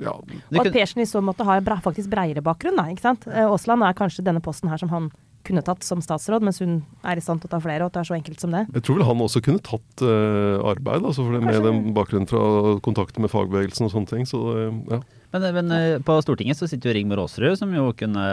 Ja. 0.02 0.16
Og 0.16 0.64
at 0.64 0.72
Persen 0.72 1.04
i 1.04 1.06
så 1.06 1.20
måte 1.20 1.44
har 1.44 1.60
faktisk 1.60 2.08
breiere 2.08 2.40
bakgrunn. 2.40 2.80
Da, 2.80 2.88
ikke 2.88 3.04
sant? 3.04 3.28
Aasland 3.28 3.84
er 3.84 3.92
kanskje 3.92 4.24
denne 4.24 4.40
posten 4.40 4.72
her 4.72 4.80
som 4.80 4.88
han 4.88 5.12
kunne 5.44 5.62
tatt 5.64 5.84
som 5.84 6.00
statsråd, 6.00 6.44
mens 6.44 6.60
hun 6.62 6.78
er 7.04 7.20
i 7.20 7.24
stand 7.24 7.42
til 7.42 7.50
å 7.50 7.54
ta 7.54 7.60
flere, 7.62 7.84
og 7.84 7.92
at 7.92 7.98
det 7.98 8.02
er 8.04 8.08
så 8.10 8.16
enkelt 8.16 8.40
som 8.40 8.54
det. 8.54 8.64
Jeg 8.72 8.86
tror 8.86 8.98
vel 8.98 9.08
han 9.10 9.24
også 9.26 9.42
kunne 9.44 9.64
tatt 9.64 10.04
uh, 10.04 10.64
arbeid, 10.72 11.04
altså 11.04 11.26
for 11.26 11.36
det, 11.36 11.42
med 11.44 11.60
den 11.66 11.82
bakgrunnen 11.96 12.30
fra 12.30 12.78
kontakten 12.84 13.24
med 13.24 13.32
fagbevegelsen 13.32 13.88
og 13.88 13.94
sånne 13.94 14.10
ting. 14.10 14.28
Så 14.28 14.40
det, 14.48 14.64
ja. 14.96 15.02
Men, 15.34 15.48
men 15.56 15.74
eh, 15.74 15.98
på 16.06 16.14
Stortinget 16.22 16.60
så 16.60 16.68
sitter 16.70 16.92
jo 16.92 16.96
Rigmor 17.00 17.24
Aasrud, 17.24 17.56
som 17.58 17.72
jo 17.74 17.88
kunne 17.98 18.24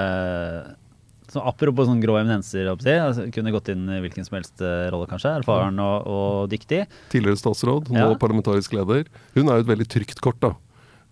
så 1.31 1.39
Apropos 1.47 1.87
sånn 1.87 2.01
grå 2.03 2.17
eminenser, 2.19 2.67
altså, 2.67 3.23
kunne 3.31 3.53
gått 3.55 3.69
inn 3.71 3.85
i 3.87 4.01
hvilken 4.03 4.25
som 4.27 4.35
helst 4.35 4.59
eh, 4.67 4.89
rolle, 4.91 5.07
kanskje. 5.07 5.31
Erfaren 5.39 5.77
og, 5.79 6.07
og 6.11 6.49
dyktig. 6.51 6.81
Tidligere 7.13 7.39
statsråd, 7.39 7.87
nå 7.87 8.01
Ja. 8.01 8.17
parlamentarisk 8.19 8.73
leder. 8.75 9.05
Hun 9.37 9.47
er 9.47 9.61
jo 9.61 9.63
et 9.63 9.69
veldig 9.71 9.87
trygt 9.93 10.19
kort, 10.19 10.41
da. 10.43 10.51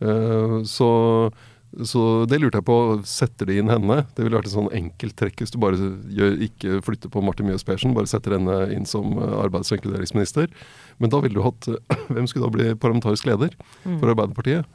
Uh, 0.03 0.59
så, 0.67 0.89
så 1.87 2.03
det 2.27 2.41
lurte 2.43 2.59
jeg 2.59 2.67
på. 2.67 2.75
Setter 3.07 3.47
de 3.47 3.57
inn 3.61 3.71
henne? 3.71 4.01
Det 4.15 4.25
ville 4.27 4.35
vært 4.41 4.51
et 4.51 4.57
sånn 4.57 4.67
enkelt 4.75 5.15
trekk 5.19 5.39
hvis 5.45 5.55
du 5.55 5.57
bare 5.63 5.79
gjør, 6.11 6.35
ikke 6.49 6.81
flytter 6.83 7.11
på 7.15 7.23
Martin 7.23 7.47
Mjøs 7.47 7.63
Persen, 7.67 7.95
bare 7.95 8.11
setter 8.11 8.35
henne 8.35 8.59
inn 8.75 8.87
som 8.91 9.15
eh, 9.23 9.33
arbeids- 9.39 9.71
og 9.71 9.79
inkluderingsminister. 9.79 10.51
Men 10.99 11.15
da 11.15 11.23
ville 11.23 11.39
du 11.39 11.45
hatt 11.47 11.71
Hvem 12.11 12.27
skulle 12.27 12.47
da 12.49 12.55
bli 12.59 12.69
parlamentarisk 12.75 13.31
leder 13.31 13.55
Mm. 13.87 14.01
for 14.03 14.11
Arbeiderpartiet? 14.11 14.67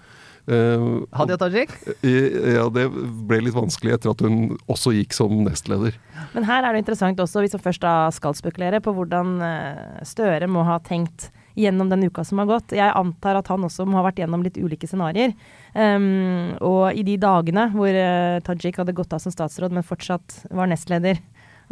Eh, 0.44 0.82
Hadia 1.16 1.38
Tajik? 1.40 1.70
ja, 2.04 2.66
det 2.68 2.88
ble 3.28 3.38
litt 3.46 3.56
vanskelig 3.56 3.94
etter 3.96 4.12
at 4.12 4.24
hun 4.24 4.58
også 4.68 4.92
gikk 4.92 5.16
som 5.16 5.32
nestleder. 5.46 5.96
Men 6.34 6.44
her 6.48 6.64
er 6.66 6.74
det 6.74 6.84
interessant 6.84 7.22
også, 7.22 7.44
hvis 7.44 7.56
vi 7.56 7.62
først 7.64 7.84
da 7.84 7.94
skal 8.14 8.36
spekulere 8.36 8.82
på 8.84 8.92
hvordan 8.96 9.38
eh, 9.44 10.04
Støre 10.04 10.50
må 10.50 10.66
ha 10.68 10.80
tenkt 10.84 11.30
gjennom 11.54 11.88
den 11.88 12.04
uka 12.10 12.24
som 12.26 12.40
har 12.42 12.48
gått. 12.50 12.74
Jeg 12.74 12.92
antar 12.98 13.38
at 13.38 13.48
han 13.52 13.64
også 13.64 13.86
må 13.86 14.00
ha 14.00 14.04
vært 14.08 14.18
gjennom 14.20 14.42
litt 14.44 14.58
ulike 14.58 14.88
scenarioer. 14.90 15.36
Um, 15.74 16.54
og 16.62 16.98
i 16.98 17.04
de 17.06 17.14
dagene 17.22 17.68
hvor 17.74 17.94
uh, 17.94 18.42
Tajik 18.46 18.80
hadde 18.82 18.94
gått 18.96 19.14
av 19.14 19.22
som 19.22 19.34
statsråd, 19.34 19.74
men 19.74 19.86
fortsatt 19.86 20.40
var 20.50 20.70
nestleder 20.70 21.22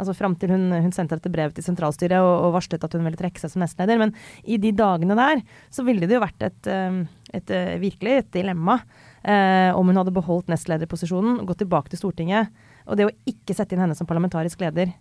Altså 0.01 0.15
fram 0.17 0.35
til 0.39 0.53
hun, 0.53 0.67
hun 0.71 0.93
sendte 0.95 1.17
dette 1.17 1.31
brevet 1.33 1.55
til 1.57 1.65
sentralstyret 1.65 2.17
og, 2.19 2.33
og, 2.47 2.55
varslet 2.57 2.83
at 2.85 2.97
hun 2.97 3.05
ville 3.05 3.19
trekke 3.19 3.41
seg 3.41 3.53
som 3.53 3.63
nestleder. 3.63 4.01
Men 4.01 4.13
i 4.43 4.59
de 4.61 4.73
dagene 4.75 5.17
der 5.19 5.43
så 5.73 5.85
ville 5.87 6.09
det 6.09 6.17
jo 6.17 6.23
vært 6.23 6.49
et, 6.49 6.59
eh, 6.71 6.99
et, 7.31 7.39
et 7.41 7.55
eh, 7.55 7.79
virkelig 7.83 8.19
et 8.19 8.35
dilemma 8.39 8.79
eh, 9.21 9.71
om 9.75 9.89
hun 9.89 10.01
hadde 10.01 10.15
beholdt 10.15 10.51
nestlederposisjonen, 10.51 11.43
gått 11.47 11.63
tilbake 11.63 11.93
til 11.93 12.01
Stortinget. 12.01 12.53
Og 12.87 12.99
det 12.99 13.07
å 13.07 13.17
ikke 13.29 13.55
sette 13.55 13.75
inn 13.75 13.83
henne 13.85 13.97
som 13.97 14.09
parlamentarisk 14.09 14.63
leder 14.63 14.93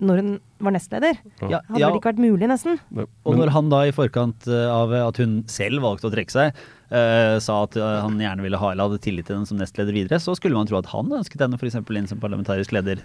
når 0.00 0.20
hun 0.22 0.28
var 0.64 0.72
nestleder, 0.72 1.18
ja. 1.44 1.58
hadde 1.68 1.80
vel 1.82 1.98
ikke 1.98 2.08
vært 2.14 2.22
mulig, 2.24 2.46
nesten. 2.48 2.78
Og 2.96 3.34
når 3.36 3.50
han 3.52 3.68
da 3.68 3.82
i 3.84 3.92
forkant 3.92 4.46
av 4.48 4.94
at 4.96 5.20
hun 5.20 5.42
selv 5.52 5.84
valgte 5.84 6.08
å 6.08 6.12
trekke 6.14 6.32
seg, 6.32 6.60
uh, 6.88 7.36
sa 7.36 7.58
at 7.66 7.76
han 7.76 8.16
gjerne 8.16 8.46
ville 8.46 8.60
ha 8.60 8.70
eller 8.72 8.88
hadde 8.88 9.02
tillit 9.04 9.28
til 9.28 9.36
henne 9.36 9.50
som 9.50 9.60
nestleder 9.60 9.92
videre, 9.92 10.16
så 10.16 10.32
skulle 10.38 10.56
man 10.56 10.70
tro 10.70 10.78
at 10.80 10.88
han 10.94 11.12
ønsket 11.20 11.44
henne 11.44 11.60
f.eks. 11.60 11.76
inn 11.84 12.08
som 12.08 12.22
parlamentarisk 12.22 12.72
leder 12.76 13.04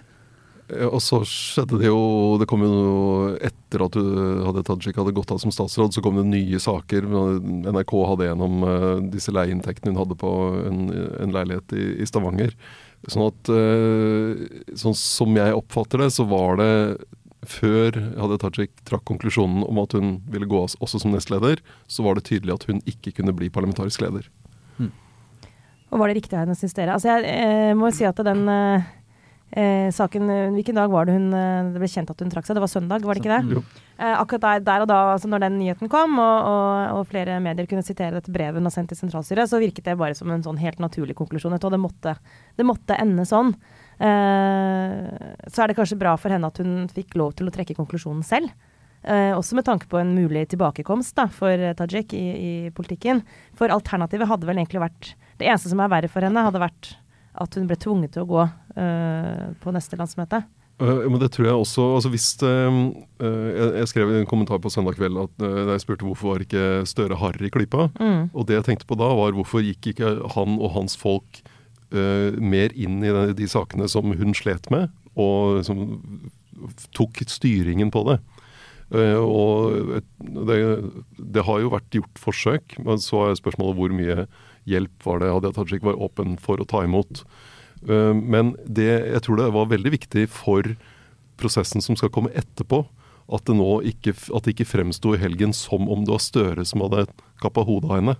og 0.66 0.98
så 1.02 1.20
skjedde 1.28 1.78
det 1.78 1.86
jo 1.86 2.38
Det 2.40 2.48
kom 2.50 2.64
jo 2.64 2.70
noe 2.70 3.26
etter 3.44 3.84
at 3.84 3.96
Hadia 3.96 4.64
Tajik 4.66 4.98
hadde 4.98 5.14
gått 5.14 5.30
av 5.30 5.38
som 5.38 5.52
statsråd, 5.54 5.94
så 5.94 6.02
kom 6.02 6.18
det 6.18 6.26
nye 6.26 6.58
saker. 6.62 7.06
NRK 7.06 7.92
hadde 8.10 8.28
gjennom 8.30 8.64
uh, 8.66 8.96
disse 9.12 9.34
leieinntektene 9.34 9.92
hun 9.92 10.00
hadde 10.00 10.16
på 10.18 10.30
en, 10.66 10.80
en 11.22 11.34
leilighet 11.34 11.76
i, 11.76 11.84
i, 12.02 12.08
Stavanger. 12.08 12.54
Sånn 13.06 13.28
at 13.28 13.52
uh, 13.52 14.32
sånn 14.78 14.96
som 14.98 15.38
jeg 15.38 15.54
oppfatter 15.58 16.02
det, 16.02 16.10
så 16.16 16.26
var 16.30 16.58
det 16.62 16.72
før 17.46 18.00
Hadia 18.16 18.40
Tajik 18.42 18.74
trakk 18.88 19.06
konklusjonen 19.06 19.62
om 19.66 19.82
at 19.84 19.94
hun 19.94 20.16
ville 20.32 20.48
gå 20.50 20.64
av 20.64 20.74
også 20.82 21.02
som 21.02 21.14
nestleder, 21.14 21.62
så 21.86 22.06
var 22.06 22.18
det 22.18 22.26
tydelig 22.30 22.56
at 22.56 22.66
hun 22.70 22.82
ikke 22.90 23.14
kunne 23.20 23.34
bli 23.36 23.52
parlamentarisk 23.54 24.02
leder. 24.02 24.26
Hmm. 24.80 24.90
Og 25.92 26.02
var 26.02 26.10
det 26.10 26.22
riktig 26.22 26.34
av 26.34 26.46
henne 26.46 26.58
syns 26.58 26.74
dere? 26.74 26.96
Altså 26.96 27.12
jeg, 27.12 27.28
eh, 27.30 27.74
må 27.78 27.92
si 27.94 28.08
at 28.08 28.24
den 28.26 28.48
uh 28.50 28.94
Eh, 29.50 29.92
saken, 29.94 30.30
eh, 30.30 30.50
Hvilken 30.50 30.74
dag 30.74 30.90
var 30.90 31.06
det 31.06 31.14
hun 31.14 31.30
eh, 31.30 31.70
det 31.70 31.78
ble 31.78 31.88
kjent 31.88 32.10
at 32.10 32.18
hun 32.20 32.30
trakk 32.32 32.48
seg? 32.48 32.56
Det 32.58 32.62
var 32.64 32.70
søndag, 32.70 33.04
var 33.06 33.14
det 33.14 33.22
ikke 33.22 33.36
det? 33.36 33.62
Eh, 33.96 34.12
akkurat 34.18 34.42
der, 34.42 34.64
der, 34.66 34.82
og 34.82 34.88
da, 34.90 34.98
altså 35.14 35.30
når 35.30 35.44
den 35.46 35.58
nyheten 35.60 35.88
kom, 35.88 36.18
og, 36.18 36.48
og, 36.50 36.98
og, 36.98 37.06
flere 37.08 37.38
medier 37.40 37.68
kunne 37.70 37.86
sitere 37.86 38.18
dette 38.18 38.34
brevet 38.34 38.58
hun 38.58 38.66
har 38.66 38.74
sendt 38.74 38.90
til 38.90 38.98
sentralstyret, 38.98 39.48
så 39.48 39.62
virket 39.62 39.86
det 39.86 39.94
bare 40.00 40.18
som 40.18 40.32
en 40.34 40.42
sånn 40.44 40.58
helt 40.60 40.82
naturlig 40.82 41.14
konklusjon. 41.16 41.54
Og 41.54 41.72
det 41.72 41.80
måtte, 41.80 42.16
det 42.58 42.66
måtte 42.66 42.98
ende 42.98 43.24
sånn. 43.28 43.54
Eh, 44.02 44.98
så 45.46 45.62
er 45.62 45.70
det 45.70 45.78
kanskje 45.78 46.00
bra 46.02 46.16
for 46.20 46.34
henne 46.34 46.50
at 46.50 46.58
hun 46.60 46.90
fikk 46.92 47.14
lov 47.16 47.38
til 47.38 47.46
å 47.46 47.54
trekke 47.54 47.78
konklusjonen 47.78 48.26
selv. 48.26 48.50
Eh, 49.06 49.30
også 49.30 49.54
med 49.54 49.68
tanke 49.70 49.86
på 49.86 50.02
en 50.02 50.10
mulig 50.18 50.48
tilbakekomst 50.50 51.14
da, 51.16 51.30
for 51.30 51.70
Tajik 51.78 52.18
i, 52.18 52.26
i 52.34 52.52
politikken. 52.74 53.22
For 53.54 53.70
alternativet 53.70 54.26
hadde 54.26 54.50
vel 54.50 54.58
egentlig 54.58 54.82
vært 54.82 55.14
Det 55.36 55.44
eneste 55.44 55.68
som 55.68 55.80
er 55.84 55.90
verre 55.92 56.08
for 56.08 56.24
henne, 56.24 56.42
hadde 56.42 56.62
vært 56.62 56.96
at 57.42 57.56
hun 57.58 57.66
ble 57.68 57.78
tvunget 57.80 58.14
til 58.16 58.24
å 58.24 58.30
gå 58.30 58.44
uh, 58.44 59.42
på 59.62 59.74
neste 59.74 59.98
landsmøte? 59.98 60.42
Uh, 60.76 61.06
men 61.08 61.18
det 61.22 61.30
tror 61.32 61.48
jeg 61.48 61.56
også 61.56 61.84
altså 61.96 62.10
hvis 62.12 62.28
uh, 62.44 62.80
jeg, 63.22 63.68
jeg, 63.78 63.90
skrev 63.92 64.12
en 64.12 64.28
kommentar 64.28 64.60
på 64.60 64.72
søndag 64.72 64.98
kveld 64.98 65.22
at 65.22 65.34
da 65.40 65.72
jeg 65.72 65.86
spurte 65.86 66.04
hvorfor 66.04 66.34
var 66.34 66.44
ikke 66.44 66.84
Støre 66.88 67.16
hardere 67.20 67.48
i 67.48 67.52
Klypa. 67.54 67.88
Mm. 67.96 68.30
Og 68.32 68.48
det 68.48 68.58
jeg 68.58 68.68
tenkte 68.70 68.88
på 68.88 68.98
da, 69.00 69.10
var 69.16 69.36
hvorfor 69.36 69.64
gikk 69.64 69.92
ikke 69.94 70.16
han 70.36 70.58
og 70.60 70.74
hans 70.76 70.98
folk 71.00 71.44
mer 71.86 72.72
inn 72.74 72.96
i 73.06 73.12
de, 73.14 73.28
de, 73.38 73.46
sakene 73.46 73.86
som 73.88 74.10
hun 74.18 74.34
slet 74.34 74.64
med, 74.74 74.90
og 75.14 75.60
som 75.64 75.84
tok 76.98 77.20
styringen 77.30 77.92
på 77.94 78.02
det. 78.08 78.16
og 79.22 80.02
det, 80.18 80.56
det, 81.14 81.44
har 81.46 81.62
jo 81.62 81.70
vært 81.76 81.94
gjort 81.94 82.18
forsøk, 82.18 82.74
men 82.82 82.98
så 82.98 83.28
er 83.28 83.38
spørsmålet 83.38 83.78
hvor 83.78 83.94
mye 83.94 84.26
hjelp 84.66 85.06
var 85.06 85.22
det 85.22 85.32
Hadia 85.32 85.54
Tajik 85.54 85.84
var 85.86 85.98
åpen 86.02 86.36
for 86.42 86.60
å 86.60 86.68
ta 86.68 86.82
imot. 86.84 87.24
Eh, 87.88 88.14
men 88.14 88.54
det, 88.64 88.88
jeg 89.14 89.24
tror 89.26 89.40
det 89.40 89.50
var 89.54 89.72
veldig 89.72 89.94
viktig 89.96 90.26
for 90.32 90.74
prosessen 91.40 91.84
som 91.84 91.98
skal 91.98 92.12
komme 92.12 92.34
etterpå, 92.36 92.84
at 93.26 93.46
det 93.48 93.56
nå 93.58 93.80
ikke, 93.90 94.14
at 94.38 94.48
ikke 94.50 94.68
fremsto 94.68 95.14
i 95.14 95.20
helgen 95.20 95.52
som 95.56 95.88
om 95.90 96.04
det 96.06 96.14
var 96.14 96.22
Støre 96.22 96.66
som 96.68 96.84
hadde 96.84 97.08
kappa 97.42 97.64
hodet 97.66 97.90
av 97.90 97.98
henne, 97.98 98.16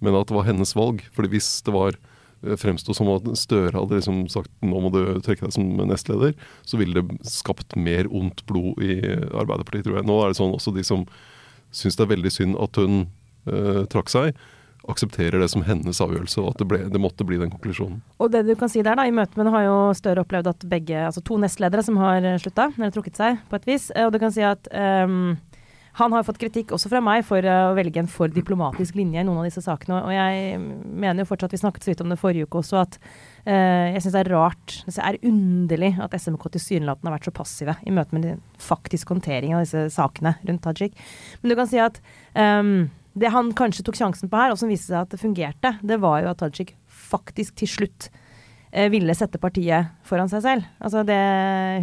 men 0.00 0.16
at 0.16 0.30
det 0.30 0.36
var 0.38 0.48
hennes 0.48 0.72
valg. 0.76 1.02
Fordi 1.14 1.32
hvis 1.34 1.50
det 1.66 1.74
var 1.74 1.96
eh, 1.96 2.56
fremsto 2.60 2.96
som 2.96 3.10
at 3.14 3.28
Støre 3.38 3.76
hadde 3.76 4.00
liksom 4.00 4.24
sagt 4.32 4.52
nå 4.64 4.82
må 4.84 4.92
du 4.94 5.02
trekke 5.24 5.46
deg 5.46 5.56
som 5.56 5.68
nestleder, 5.88 6.36
så 6.66 6.80
ville 6.80 7.02
det 7.02 7.20
skapt 7.28 7.76
mer 7.78 8.10
ondt 8.10 8.44
blod 8.50 8.80
i 8.82 9.00
Arbeiderpartiet, 9.04 9.86
tror 9.86 10.00
jeg. 10.00 10.08
Nå 10.08 10.20
er 10.22 10.32
det 10.32 10.40
sånn 10.40 10.56
også 10.56 10.74
de 10.76 10.86
som 10.86 11.06
syns 11.74 11.98
det 11.98 12.06
er 12.06 12.14
veldig 12.14 12.32
synd 12.32 12.56
at 12.56 12.78
hun 12.80 13.02
uh, 13.44 13.82
trakk 13.92 14.08
seg, 14.08 14.38
aksepterer 14.88 15.42
det 15.42 15.50
som 15.52 15.64
hennes 15.66 16.00
avgjørelse, 16.04 16.40
og 16.42 16.52
at 16.52 16.62
det, 16.62 16.68
ble, 16.70 16.80
det, 16.88 17.02
måtte 17.02 17.26
bli 17.28 17.40
den 17.40 17.52
konklusjonen. 17.52 18.00
Og 18.18 18.32
det 18.32 18.44
du 18.48 18.54
kan 18.58 18.70
si 18.72 18.82
der, 18.84 18.98
da, 18.98 19.06
i 19.08 19.14
møte 19.14 19.38
med 19.38 19.52
har 19.54 19.66
jo 19.66 19.76
Støre 19.98 20.22
opplevd 20.24 20.50
at 20.52 20.64
begge, 20.70 21.02
altså 21.08 21.22
to 21.24 21.38
nestledere 21.40 21.84
som 21.84 21.98
har 22.00 22.24
slutta, 22.42 22.70
eller 22.76 22.94
trukket 22.94 23.18
seg 23.18 23.42
på 23.50 23.58
et 23.58 23.68
vis, 23.68 23.90
og 24.04 24.14
du 24.14 24.18
kan 24.22 24.34
si 24.34 24.44
at 24.46 24.68
um, 24.72 25.36
han 25.98 26.14
har 26.14 26.22
fått 26.26 26.38
kritikk 26.38 26.72
også 26.74 26.90
fra 26.92 27.00
meg 27.02 27.24
for 27.26 27.42
å 27.42 27.72
velge 27.74 27.98
en 27.98 28.10
for 28.10 28.30
diplomatisk 28.30 28.94
linje 28.98 29.18
i 29.18 29.26
noen 29.26 29.40
av 29.40 29.48
disse 29.48 29.64
sakene. 29.64 29.98
Og 30.06 30.12
jeg 30.14 30.60
mener 30.60 31.24
jo 31.24 31.28
fortsatt, 31.32 31.54
vi 31.56 31.58
snakket 31.58 31.84
så 31.84 31.90
vidt 31.90 32.04
om 32.04 32.12
det 32.12 32.20
forrige 32.20 32.46
uke 32.46 32.60
også, 32.60 32.84
at 32.84 32.98
uh, 33.48 33.88
jeg 33.94 34.04
syns 34.04 34.14
det 34.14 34.22
er 34.22 34.30
rart, 34.36 34.76
det 34.86 34.94
er 35.08 35.18
underlig 35.26 35.90
at 36.04 36.14
SMK 36.14 36.46
tilsynelatende 36.54 37.10
har 37.10 37.18
vært 37.18 37.30
så 37.30 37.34
passive 37.40 37.74
i 37.82 37.94
møte 37.94 38.14
med 38.14 38.28
den 38.28 38.44
faktisk 38.62 39.10
håndtering 39.14 39.56
av 39.56 39.66
disse 39.66 39.88
sakene 39.96 40.36
rundt 40.44 40.62
Tajik. 40.68 40.94
Men 41.42 41.50
du 41.52 41.58
kan 41.58 41.70
si 41.70 41.82
at 41.82 41.98
um, 42.36 42.86
det 43.20 43.32
han 43.34 43.52
kanskje 43.56 43.84
tok 43.86 43.98
sjansen 43.98 44.30
på 44.30 44.38
her, 44.40 44.52
og 44.52 44.60
som 44.60 44.70
viste 44.70 44.92
seg 44.92 45.02
at 45.02 45.12
det 45.12 45.20
fungerte, 45.20 45.74
det 45.82 46.00
var 46.02 46.22
jo 46.22 46.32
at 46.32 46.40
Tajik 46.42 46.74
faktisk 47.08 47.56
til 47.60 47.70
slutt 47.70 48.08
eh, 48.70 48.88
ville 48.92 49.14
sette 49.16 49.40
partiet 49.42 49.94
foran 50.06 50.30
seg 50.30 50.44
selv. 50.44 50.66
Altså 50.82 51.04
det, 51.06 51.20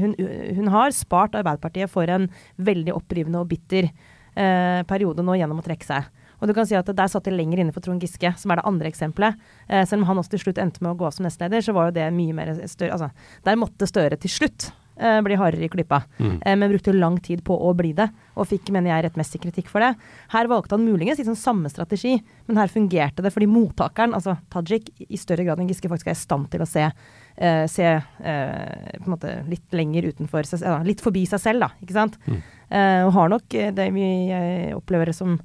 hun, 0.01 0.13
hun, 0.59 0.69
har 0.73 0.95
spart 0.95 1.37
Arbeiderpartiet 1.37 1.91
for 1.91 2.09
en 2.11 2.29
veldig 2.57 2.93
opprivende 2.95 3.41
og 3.41 3.49
bitter 3.51 3.89
eh, 3.89 4.81
periode 4.89 5.25
nå 5.25 5.37
gjennom 5.39 5.61
å 5.63 5.65
trekke 5.65 5.87
seg. 5.87 6.11
Og 6.35 6.49
du 6.49 6.53
kan 6.55 6.67
si 6.67 6.75
at 6.75 6.89
Der 6.91 7.09
satt 7.09 7.25
de 7.25 7.33
lenger 7.33 7.61
inne 7.63 7.73
for 7.73 7.83
Trond 7.83 8.03
Giske, 8.03 8.33
som 8.37 8.51
er 8.51 8.59
det 8.59 8.67
andre 8.67 8.89
eksempelet. 8.91 9.37
Eh, 9.69 9.85
selv 9.87 10.03
om 10.03 10.09
han 10.11 10.19
også 10.21 10.35
til 10.35 10.47
slutt 10.47 10.61
endte 10.61 10.83
med 10.83 10.93
å 10.93 10.99
gå 10.99 11.11
som 11.15 11.27
nestleder, 11.27 11.63
så 11.63 11.75
var 11.75 11.89
jo 11.89 11.97
det 11.97 12.09
mye 12.15 12.35
mer 12.35 12.55
større 12.67 12.97
altså, 12.97 13.13
Der 13.45 13.59
måtte 13.59 13.87
Støre 13.89 14.17
til 14.19 14.31
slutt 14.31 14.71
eh, 14.99 15.17
bli 15.25 15.37
hardere 15.39 15.67
i 15.67 15.69
klypa. 15.71 16.01
Mm. 16.17 16.35
Eh, 16.41 16.55
men 16.55 16.71
brukte 16.71 16.93
lang 16.95 17.17
tid 17.23 17.43
på 17.45 17.55
å 17.55 17.73
bli 17.77 17.93
det, 17.97 18.07
og 18.35 18.49
fikk, 18.49 18.71
mener 18.75 18.91
jeg, 18.91 19.05
rettmessig 19.07 19.41
kritikk 19.43 19.71
for 19.71 19.83
det. 19.83 19.93
Her 20.33 20.49
valgte 20.51 20.77
han 20.77 20.85
muligens 20.85 21.21
liksom 21.21 21.37
samme 21.39 21.71
strategi, 21.71 22.17
men 22.47 22.59
her 22.61 22.71
fungerte 22.71 23.25
det 23.25 23.33
fordi 23.35 23.49
mottakeren, 23.51 24.15
altså 24.17 24.37
Tajik, 24.53 24.91
i 25.07 25.19
større 25.19 25.47
grad 25.47 25.61
enn 25.61 25.71
Giske 25.71 25.91
faktisk 25.91 26.11
er 26.11 26.17
i 26.17 26.21
stand 26.21 26.49
til 26.53 26.63
å 26.63 26.69
se, 26.69 26.85
uh, 26.89 27.65
se 27.71 27.87
på 28.25 29.05
en 29.05 29.11
måte 29.11 29.31
litt 29.49 29.75
lenger 29.75 30.09
utenfor 30.11 30.47
seg, 30.47 30.63
litt 30.87 31.03
forbi 31.03 31.25
seg 31.29 31.41
selv, 31.41 31.65
da, 31.67 31.71
ikke 31.83 31.97
sant. 31.97 32.19
Mm. 32.25 32.39
Og 33.05 33.11
har 33.13 33.29
nok 33.29 33.55
det 33.77 33.85
vi 33.93 34.05
opplever 34.73 35.11
som 35.13 35.35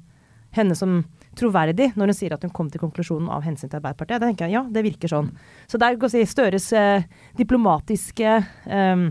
henne 0.55 0.75
som 0.75 1.01
troverdig 1.37 1.91
når 1.95 2.11
hun 2.11 2.17
sier 2.17 2.35
at 2.35 2.43
hun 2.45 2.53
kom 2.53 2.69
til 2.71 2.81
konklusjonen 2.81 3.29
av 3.31 3.45
hensyn 3.45 3.69
til 3.69 3.79
Arbeiderpartiet. 3.79 4.19
Da 4.19 4.27
tenker 4.27 4.47
jeg 4.47 4.57
ja, 4.57 4.63
det 4.67 4.83
virker 4.85 5.11
sånn. 5.11 5.31
Så 5.69 5.79
der 5.81 5.97
går 5.99 6.11
si, 6.11 6.23
Støres 6.27 6.67
eh, 6.75 7.07
diplomatiske 7.39 8.33
eh, 8.67 9.05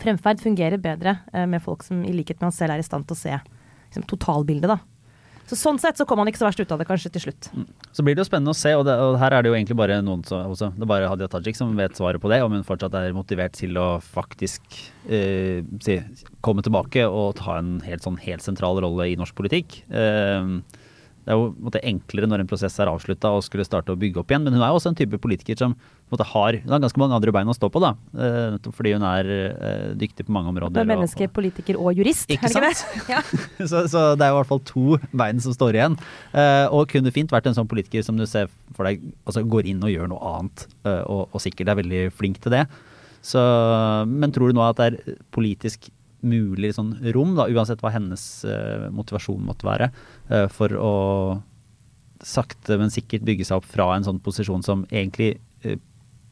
fremferd 0.00 0.42
fungerer 0.42 0.80
bedre 0.82 1.18
eh, 1.32 1.46
med 1.50 1.62
folk 1.64 1.84
som 1.86 2.04
i 2.04 2.14
likhet 2.14 2.40
med 2.40 2.50
han 2.50 2.56
selv 2.56 2.76
er 2.76 2.82
i 2.82 2.86
stand 2.86 3.08
til 3.08 3.18
å 3.18 3.20
se 3.20 3.36
liksom, 3.36 4.06
totalbildet. 4.10 4.72
da. 4.72 4.80
Så 5.50 5.56
Sånn 5.58 5.80
sett 5.82 5.98
så 5.98 6.04
kom 6.06 6.20
han 6.22 6.28
ikke 6.30 6.38
så 6.38 6.46
verst 6.46 6.60
ut 6.62 6.70
av 6.70 6.78
det 6.78 6.86
kanskje 6.86 7.10
til 7.10 7.24
slutt. 7.24 7.48
Mm. 7.50 7.64
Så 7.90 8.04
blir 8.06 8.14
det 8.14 8.22
jo 8.22 8.28
spennende 8.28 8.52
å 8.54 8.58
se, 8.58 8.70
og, 8.78 8.84
det, 8.86 8.94
og 9.02 9.16
her 9.18 9.34
er 9.34 9.42
det 9.42 9.50
jo 9.50 9.56
egentlig 9.56 9.76
bare 9.80 9.96
noen 10.06 10.22
som, 10.28 10.44
også, 10.52 10.68
det 10.76 10.86
er 10.86 10.90
bare 10.92 11.08
Hadia 11.10 11.26
Tajik 11.32 11.58
som 11.58 11.72
vet 11.78 11.98
svaret 11.98 12.22
på 12.22 12.30
det, 12.30 12.38
om 12.46 12.54
hun 12.54 12.62
fortsatt 12.66 12.94
er 12.94 13.16
motivert 13.16 13.56
til 13.58 13.74
å 13.80 13.88
faktisk 14.04 14.78
eh, 15.10 15.66
si, 15.82 15.96
komme 16.46 16.62
tilbake 16.62 17.02
og 17.08 17.34
ta 17.40 17.58
en 17.58 17.80
helt, 17.82 18.06
sånn, 18.06 18.20
helt 18.22 18.46
sentral 18.46 18.78
rolle 18.84 19.08
i 19.10 19.18
norsk 19.18 19.34
politikk. 19.42 19.80
Eh, 19.90 20.54
det 21.20 21.34
er 21.34 21.36
jo 21.36 21.50
måte, 21.60 21.80
enklere 21.84 22.28
når 22.30 22.42
en 22.42 22.48
prosess 22.48 22.78
er 22.80 22.88
avslutta 22.88 23.30
og 23.36 23.42
skulle 23.44 23.66
starte 23.66 23.92
å 23.92 23.98
bygge 24.00 24.22
opp 24.22 24.32
igjen. 24.32 24.46
Men 24.46 24.56
hun 24.56 24.62
er 24.64 24.70
jo 24.72 24.78
også 24.78 24.92
en 24.92 24.96
type 24.96 25.18
politiker 25.20 25.58
som 25.60 25.74
måte, 26.10 26.24
har, 26.26 26.56
har, 26.64 26.80
ganske 26.82 27.00
mange 27.00 27.16
andre 27.18 27.34
bein 27.36 27.50
å 27.52 27.56
stå 27.56 27.68
på. 27.72 27.82
da, 27.84 27.92
uh, 28.16 28.56
Fordi 28.76 28.94
hun 28.96 29.04
er 29.06 29.28
uh, 29.28 29.90
dyktig 30.00 30.26
på 30.26 30.34
mange 30.34 30.52
områder. 30.52 30.80
Det 30.80 30.86
er 30.86 30.90
menneske, 30.90 31.28
og, 31.28 31.34
politiker 31.36 31.80
og 31.80 32.00
jurist, 32.00 32.32
ikke 32.32 32.50
det? 32.56 32.72
ja. 33.12 33.20
så, 33.70 33.84
så, 33.84 34.06
det 34.16 34.26
er 34.26 34.32
i 34.32 34.38
hvert 34.38 34.50
fall 34.50 34.64
to 34.64 34.96
bein 35.12 35.44
som 35.44 35.56
står 35.56 35.78
igjen. 35.78 35.98
Uh, 36.32 36.66
og 36.72 36.88
kunne 36.90 37.12
fint 37.14 37.32
vært 37.32 37.50
en 37.50 37.58
sånn 37.60 37.68
politiker 37.70 38.06
som 38.06 38.16
du 38.16 38.24
ser 38.28 38.48
for 38.76 38.88
deg 38.88 39.04
altså 39.28 39.44
går 39.44 39.68
inn 39.68 39.84
og 39.84 39.92
gjør 39.92 40.08
noe 40.08 40.34
annet, 40.34 40.62
og, 40.86 41.26
og, 41.28 41.38
sikkert 41.42 41.72
er 41.72 41.78
veldig 41.82 42.02
flink 42.16 42.38
til 42.40 42.54
det. 42.54 42.64
Så, 43.20 43.40
men 44.08 44.32
tror 44.32 44.48
du 44.48 44.56
nå 44.56 44.64
at 44.64 44.78
det 44.80 44.86
er 44.88 45.18
politisk 45.34 45.90
mulig 46.26 46.74
sånn 46.76 46.94
rom, 47.14 47.34
da, 47.38 47.48
uansett 47.50 47.82
hva 47.84 47.92
hennes 47.94 48.24
uh, 48.48 48.88
motivasjon 48.94 49.44
måtte 49.46 49.68
være, 49.68 49.90
uh, 50.32 50.46
for 50.52 50.74
å 50.76 50.94
sakte, 52.26 52.76
men 52.80 52.92
sikkert 52.92 53.24
bygge 53.28 53.46
seg 53.48 53.60
opp 53.60 53.68
fra 53.70 53.88
en 53.94 54.04
sånn 54.06 54.20
posisjon 54.24 54.64
som 54.66 54.84
egentlig 54.90 55.38
uh, 55.64 55.78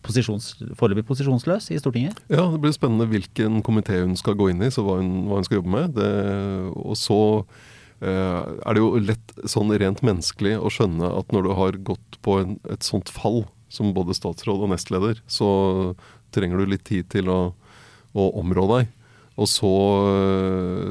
posisjons, 0.04 0.50
foreløpig 0.78 1.08
posisjonsløs 1.08 1.70
i 1.74 1.80
Stortinget? 1.80 2.20
Ja, 2.32 2.46
det 2.52 2.60
blir 2.62 2.76
spennende 2.76 3.08
hvilken 3.10 3.62
komité 3.66 4.02
hun 4.02 4.16
skal 4.18 4.38
gå 4.38 4.50
inn 4.52 4.62
i, 4.64 4.70
så 4.72 4.84
hva 4.86 5.00
hun, 5.00 5.26
hva 5.28 5.40
hun 5.40 5.48
skal 5.48 5.60
jobbe 5.62 5.74
med. 5.74 5.98
Det, 5.98 6.12
og 6.78 6.96
så 6.98 7.20
er 7.98 8.76
det 8.76 8.78
jo 8.78 9.00
lett 9.02 9.32
sånn 9.50 9.72
rent 9.74 10.04
menneskelig 10.06 10.52
å 10.62 10.70
skjønne 10.70 11.08
at 11.18 11.32
når 11.34 11.48
du 11.48 11.50
har 11.58 11.78
gått 11.88 12.18
på 12.22 12.36
en, 12.38 12.52
et 12.70 12.86
sånt 12.86 13.10
fall 13.10 13.40
som 13.74 13.90
både 13.96 14.14
statsråd 14.14 14.62
og 14.64 14.70
nestleder, 14.70 15.18
så 15.26 15.48
trenger 16.34 16.62
du 16.62 16.70
litt 16.70 16.86
tid 16.88 17.08
til 17.12 17.30
å, 17.32 17.40
å 18.14 18.28
områ 18.38 18.68
deg. 18.76 18.94
Og 19.38 19.46
så, 19.46 19.72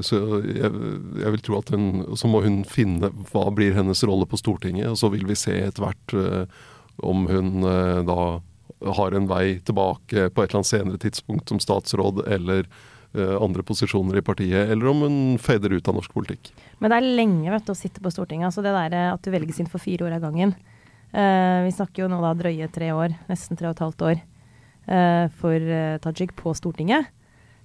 så 0.08 0.18
jeg, 0.40 0.72
jeg, 0.72 1.32
vil 1.34 1.42
tro 1.44 1.58
at 1.58 1.72
hun 1.74 2.06
Så 2.16 2.30
må 2.32 2.40
hun 2.46 2.62
finne 2.64 3.10
hva 3.34 3.50
blir 3.52 3.76
hennes 3.76 4.04
rolle 4.08 4.24
på 4.30 4.40
Stortinget, 4.40 4.88
og 4.88 4.96
så 5.02 5.10
vil 5.12 5.28
vi 5.28 5.36
se 5.36 5.52
etter 5.66 5.84
hvert 5.84 6.16
om 7.04 7.26
hun 7.28 7.66
da 8.08 8.22
har 8.86 9.12
en 9.12 9.28
vei 9.28 9.60
tilbake 9.66 10.30
på 10.30 10.44
et 10.44 10.50
eller 10.50 10.60
annet 10.60 10.70
senere 10.70 11.02
tidspunkt 11.02 11.50
som 11.50 11.60
statsråd 11.62 12.24
eller 12.28 12.68
uh, 13.18 13.36
andre 13.42 13.66
posisjoner 13.66 14.20
i 14.20 14.26
partiet, 14.26 14.72
eller 14.72 14.92
om 14.92 15.04
hun 15.06 15.20
fader 15.42 15.74
ut 15.74 15.88
av 15.88 15.98
norsk 15.98 16.14
politikk. 16.14 16.52
Men 16.80 16.94
det 16.94 17.00
er 17.00 17.12
lenge 17.22 17.54
vet 17.54 17.68
du, 17.68 17.74
å 17.74 17.78
sitte 17.78 18.04
på 18.04 18.14
Stortinget. 18.14 18.50
altså 18.50 18.66
Det 18.66 18.76
der 18.76 18.98
at 19.14 19.24
du 19.24 19.34
velges 19.34 19.62
inn 19.62 19.72
for 19.72 19.84
fire 19.84 20.08
år 20.08 20.18
av 20.20 20.28
gangen. 20.28 20.56
Uh, 21.16 21.66
vi 21.66 21.74
snakker 21.74 22.04
jo 22.04 22.12
nå 22.12 22.22
da 22.22 22.34
drøye 22.38 22.70
tre 22.74 22.92
år, 22.94 23.16
nesten 23.32 23.58
tre 23.58 23.70
og 23.70 23.78
et 23.78 23.86
halvt 23.86 24.08
år, 24.12 24.24
uh, 24.92 25.26
for 25.42 25.72
Tajik 26.04 26.36
på 26.38 26.54
Stortinget. 26.58 27.14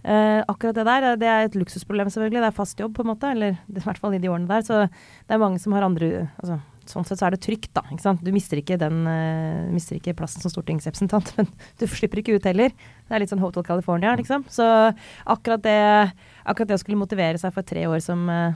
Akkurat 0.03 0.75
det 0.75 0.85
der 0.89 1.05
det 1.21 1.29
er 1.31 1.47
et 1.47 1.55
luksusproblem, 1.55 2.11
selvfølgelig. 2.11 2.41
Det 2.43 2.49
er 2.49 2.57
fast 2.57 2.81
jobb, 2.81 2.97
på 2.97 3.05
en 3.05 3.13
måte. 3.13 3.31
Eller 3.31 3.57
i 3.71 3.85
hvert 3.85 4.01
fall 4.03 4.17
i 4.17 4.21
de 4.23 4.31
årene 4.33 4.51
der. 4.51 4.67
Så 4.67 4.85
det 4.89 5.37
er 5.37 5.43
mange 5.43 5.63
som 5.63 5.77
har 5.77 5.87
andre 5.87 6.29
altså, 6.43 6.59
sånn 6.89 7.07
sett 7.07 7.21
så 7.21 7.29
er 7.29 7.37
det 7.37 7.43
trygt, 7.45 7.71
da. 7.77 7.85
Ikke 7.93 8.05
sant? 8.05 8.23
Du 8.25 8.33
mister 8.35 8.61
ikke, 8.61 8.79
den, 8.81 9.05
uh, 9.07 9.71
mister 9.73 9.99
ikke 9.99 10.17
plassen 10.19 10.43
som 10.43 10.53
stortingsrepresentant, 10.53 11.33
men 11.39 11.49
du 11.81 11.87
slipper 11.91 12.23
ikke 12.23 12.37
ut 12.39 12.49
heller. 12.49 12.75
Det 12.75 13.15
er 13.15 13.23
litt 13.23 13.33
sånn 13.33 13.43
Hotel 13.43 13.67
California, 13.67 14.15
liksom. 14.19 14.47
Så 14.53 14.67
akkurat 15.31 15.65
det, 15.67 15.79
akkurat 16.43 16.73
det 16.73 16.79
å 16.79 16.83
skulle 16.83 17.01
motivere 17.01 17.41
seg 17.41 17.55
for 17.55 17.67
tre 17.67 17.87
år 17.91 18.03
som 18.05 18.27
uh, 18.31 18.53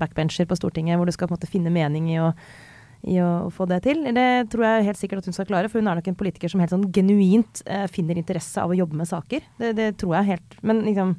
backbencher 0.00 0.48
på 0.50 0.58
Stortinget, 0.58 0.98
hvor 0.98 1.08
du 1.08 1.14
skal 1.14 1.30
på 1.30 1.36
en 1.36 1.38
måte 1.38 1.50
finne 1.50 1.72
mening 1.74 2.10
i 2.12 2.20
å, 2.22 2.32
i 3.10 3.20
å 3.22 3.50
få 3.52 3.66
det 3.70 3.82
til, 3.84 4.02
det 4.16 4.26
tror 4.52 4.66
jeg 4.66 4.88
helt 4.88 5.00
sikkert 5.00 5.22
at 5.22 5.28
hun 5.28 5.36
skal 5.36 5.48
klare. 5.48 5.70
For 5.70 5.80
hun 5.80 5.90
er 5.90 6.00
nok 6.00 6.10
en 6.10 6.18
politiker 6.18 6.52
som 6.52 6.62
helt 6.62 6.72
sånn 6.72 6.90
genuint 6.94 7.64
eh, 7.68 7.86
finner 7.92 8.20
interesse 8.20 8.62
av 8.62 8.72
å 8.72 8.78
jobbe 8.78 8.98
med 9.00 9.10
saker. 9.10 9.48
Det, 9.60 9.72
det 9.78 9.88
tror 10.00 10.18
jeg 10.18 10.34
helt 10.34 10.60
Men 10.64 10.84
liksom 10.88 11.16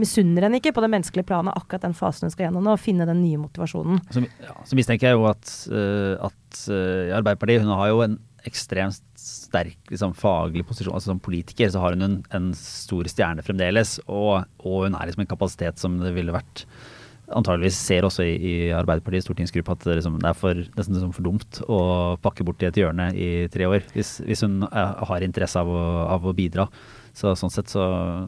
misunner 0.00 0.46
henne 0.46 0.58
ikke 0.58 0.72
på 0.74 0.82
det 0.82 0.90
menneskelige 0.92 1.28
planet 1.28 1.56
akkurat 1.58 1.84
den 1.84 1.96
fasen 1.96 2.26
hun 2.26 2.32
skal 2.32 2.46
gjennom 2.46 2.64
nå, 2.64 2.74
og 2.74 2.80
finne 2.80 3.06
den 3.08 3.20
nye 3.22 3.40
motivasjonen. 3.40 4.00
Så, 4.12 4.24
ja, 4.40 4.54
så 4.66 4.78
mistenker 4.78 5.10
jeg 5.10 5.18
jo 5.18 5.26
at, 5.30 5.52
uh, 5.68 6.30
at 6.30 6.62
uh, 6.72 7.12
Arbeiderpartiet 7.18 7.64
hun 7.64 7.74
har 7.76 7.90
jo 7.92 8.00
en 8.06 8.16
ekstremt 8.48 9.02
sterk 9.18 9.92
liksom, 9.92 10.16
faglig 10.18 10.64
posisjon. 10.66 10.96
altså 10.96 11.12
Som 11.12 11.22
politiker 11.22 11.70
så 11.70 11.82
har 11.84 11.94
hun 11.94 12.06
en, 12.06 12.16
en 12.34 12.50
stor 12.58 13.06
stjerne 13.10 13.44
fremdeles, 13.46 13.98
og, 14.08 14.48
og, 14.64 14.88
hun 14.88 14.96
er 14.98 15.10
liksom 15.10 15.26
en 15.26 15.30
kapasitet 15.30 15.78
som 15.82 16.00
det 16.00 16.14
ville 16.16 16.34
vært 16.34 16.64
antageligvis 17.36 17.78
ser 17.78 18.06
også 18.06 18.24
i, 18.26 18.32
i 18.36 18.54
Arbeiderpartiets 18.76 19.26
stortingsgruppe 19.28 19.74
at 19.74 19.86
det, 19.86 19.98
liksom, 20.00 20.18
det 20.22 20.30
er 20.30 20.38
for, 20.38 20.62
nesten 20.76 20.96
liksom 20.96 21.14
for 21.16 21.26
dumt 21.26 21.60
å 21.66 21.78
pakke 22.22 22.46
bort 22.46 22.62
i 22.64 22.68
et 22.70 22.80
hjørne 22.80 23.10
i 23.14 23.30
tre 23.52 23.68
år, 23.70 23.86
hvis, 23.94 24.18
hvis 24.26 24.44
hun 24.46 24.62
uh, 24.66 25.02
har 25.08 25.24
interesse 25.24 25.60
av 25.60 25.70
å, 25.70 25.82
av 26.12 26.28
å 26.28 26.34
bidra. 26.36 26.68
Så 27.12 27.34
sånn 27.36 27.52
sett 27.52 27.68
så 27.68 27.82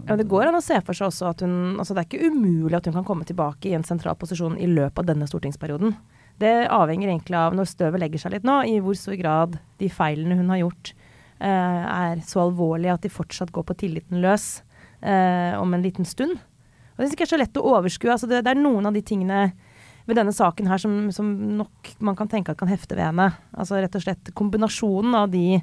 Ja, 0.05 0.17
Det 0.17 0.29
går 0.29 0.51
an 0.51 0.59
å 0.59 0.65
se 0.65 0.77
for 0.85 0.97
seg 0.97 1.09
også 1.09 1.31
at 1.31 1.41
hun 1.41 1.79
altså 1.81 1.95
Det 1.97 2.03
er 2.03 2.09
ikke 2.11 2.29
umulig 2.29 2.77
at 2.77 2.85
hun 2.85 2.97
kan 2.99 3.07
komme 3.09 3.25
tilbake 3.25 3.71
i 3.71 3.73
en 3.79 3.87
sentral 3.87 4.19
posisjon 4.21 4.59
i 4.61 4.69
løpet 4.69 5.01
av 5.01 5.09
denne 5.09 5.29
stortingsperioden. 5.31 5.95
Det 6.43 6.53
avhenger 6.73 7.09
egentlig 7.09 7.39
av, 7.39 7.55
når 7.57 7.71
støvet 7.71 8.03
legger 8.03 8.25
seg 8.25 8.35
litt 8.35 8.47
nå, 8.47 8.59
i 8.67 8.81
hvor 8.83 8.97
stor 8.99 9.17
grad 9.21 9.59
de 9.81 9.89
feilene 9.93 10.37
hun 10.37 10.51
har 10.53 10.65
gjort, 10.65 10.93
eh, 11.39 11.85
er 11.95 12.25
så 12.27 12.43
alvorlige 12.45 12.97
at 12.97 13.07
de 13.07 13.13
fortsatt 13.13 13.55
går 13.55 13.69
på 13.69 13.77
tilliten 13.85 14.21
løs 14.25 14.49
eh, 15.01 15.55
om 15.61 15.73
en 15.75 15.85
liten 15.85 16.09
stund. 16.09 16.41
Og 16.95 17.03
Det 17.03 17.09
er 17.09 17.17
ikke 17.17 17.31
så 17.35 17.41
lett 17.41 17.59
å 17.59 17.67
overskue. 17.75 18.13
Altså 18.13 18.29
det, 18.31 18.45
det, 18.47 18.55
er 18.55 18.61
noen 18.61 18.87
av 18.87 18.95
de 18.95 19.03
tingene 19.03 19.49
ved 20.05 20.19
denne 20.19 20.35
saken 20.37 20.69
her 20.69 20.81
som, 20.81 21.09
som, 21.15 21.31
nok 21.59 21.95
man 22.05 22.17
kan 22.19 22.31
tenke 22.31 22.53
at 22.53 22.61
kan 22.61 22.71
hefte 22.71 22.97
ved 22.97 23.09
henne. 23.09 23.31
Altså 23.57 23.81
rett 23.81 23.97
og 23.99 24.05
slett 24.05 24.33
kombinasjonen 24.37 25.17
av 25.19 25.31
de 25.33 25.59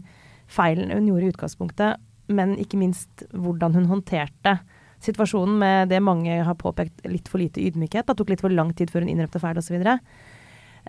feilene 0.51 0.97
hun 0.97 1.07
gjorde 1.07 1.27
i 1.27 1.31
utgangspunktet, 1.31 2.01
men 2.31 2.55
ikke 2.59 2.79
minst 2.81 3.25
hvordan 3.31 3.77
hun 3.77 3.89
håndterte 3.91 4.57
situasjonen 5.01 5.57
med 5.61 5.89
det 5.89 6.01
mange 6.03 6.41
har 6.45 6.57
påpekt 6.59 7.05
litt 7.09 7.29
for 7.31 7.41
lite 7.41 7.61
ydmykhet. 7.63 8.05
Det 8.07 8.17
tok 8.17 8.33
litt 8.33 8.43
for 8.43 8.53
lang 8.53 8.73
tid 8.77 8.91
før 8.91 9.05
hun 9.05 9.13
innrømte 9.13 9.41
feil 9.41 9.57
osv. 9.57 9.77
Um, 9.81 9.97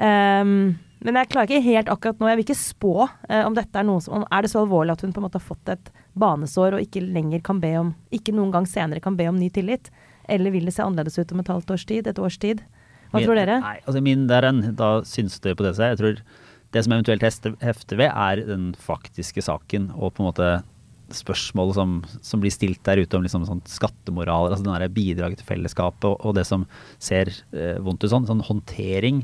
ehm, 0.04 0.54
men 1.02 1.18
jeg 1.18 1.30
klarer 1.32 1.48
ikke 1.48 1.70
helt 1.70 1.92
akkurat 1.92 2.20
nå. 2.20 2.28
Jeg 2.30 2.40
vil 2.40 2.46
ikke 2.46 2.60
spå 2.60 2.94
uh, 3.06 3.42
om 3.46 3.56
dette 3.56 3.78
er 3.78 3.88
noe 3.88 4.02
som 4.04 4.26
Er 4.28 4.44
det 4.44 4.52
så 4.52 4.62
alvorlig 4.62 4.94
at 4.94 5.04
hun 5.04 5.14
på 5.14 5.22
en 5.22 5.26
måte 5.26 5.40
har 5.40 5.46
fått 5.46 5.72
et 5.72 5.92
banesår 6.18 6.76
og 6.76 6.84
ikke 6.84 7.02
lenger 7.04 7.42
kan 7.44 7.60
be 7.62 7.72
om 7.80 7.94
Ikke 8.14 8.34
noen 8.36 8.52
gang 8.54 8.68
senere 8.68 9.02
kan 9.02 9.16
be 9.18 9.26
om 9.30 9.40
ny 9.40 9.48
tillit? 9.52 9.90
Eller 10.30 10.54
vil 10.54 10.68
det 10.68 10.74
se 10.76 10.84
annerledes 10.84 11.18
ut 11.18 11.34
om 11.34 11.42
et 11.42 11.52
halvt 11.52 11.74
års 11.74 11.86
tid? 11.88 12.08
Et 12.10 12.22
års 12.22 12.38
tid? 12.42 12.62
Hva 13.10 13.20
min, 13.20 13.26
tror 13.26 13.40
dere? 13.40 13.58
Nei, 13.62 13.78
altså 13.82 14.02
min 14.04 14.26
der 14.30 14.48
en, 14.48 14.62
Da 14.78 14.90
syns 15.08 15.40
det 15.44 15.56
på 15.58 15.66
det 15.66 15.74
seg. 15.78 15.94
Jeg 15.94 16.00
tror 16.00 16.22
det 16.72 16.84
som 16.84 16.94
eventuelt 16.96 17.24
hefter 17.60 17.98
ved, 18.00 18.08
er 18.08 18.44
den 18.48 18.70
faktiske 18.80 19.44
saken 19.44 19.90
og 19.92 20.14
på 20.14 20.22
en 20.22 20.30
måte 20.30 20.52
spørsmålet 21.12 21.76
som, 21.76 21.98
som, 22.24 22.40
blir 22.40 22.52
stilt 22.54 22.80
der 22.88 23.02
ute 23.02 23.18
om 23.18 23.24
liksom 23.24 23.44
sånn 23.44 23.60
skattemoral, 23.68 24.48
altså 24.48 24.64
den 24.64 24.72
der 24.72 24.94
bidraget 24.94 25.42
til 25.42 25.50
fellesskapet 25.50 26.06
og, 26.08 26.16
og 26.24 26.36
det 26.38 26.46
som 26.48 26.64
ser 27.02 27.28
eh, 27.52 27.76
vondt 27.84 28.06
ut 28.06 28.12
sånn, 28.14 28.28
sånn 28.30 28.40
håndtering 28.46 29.20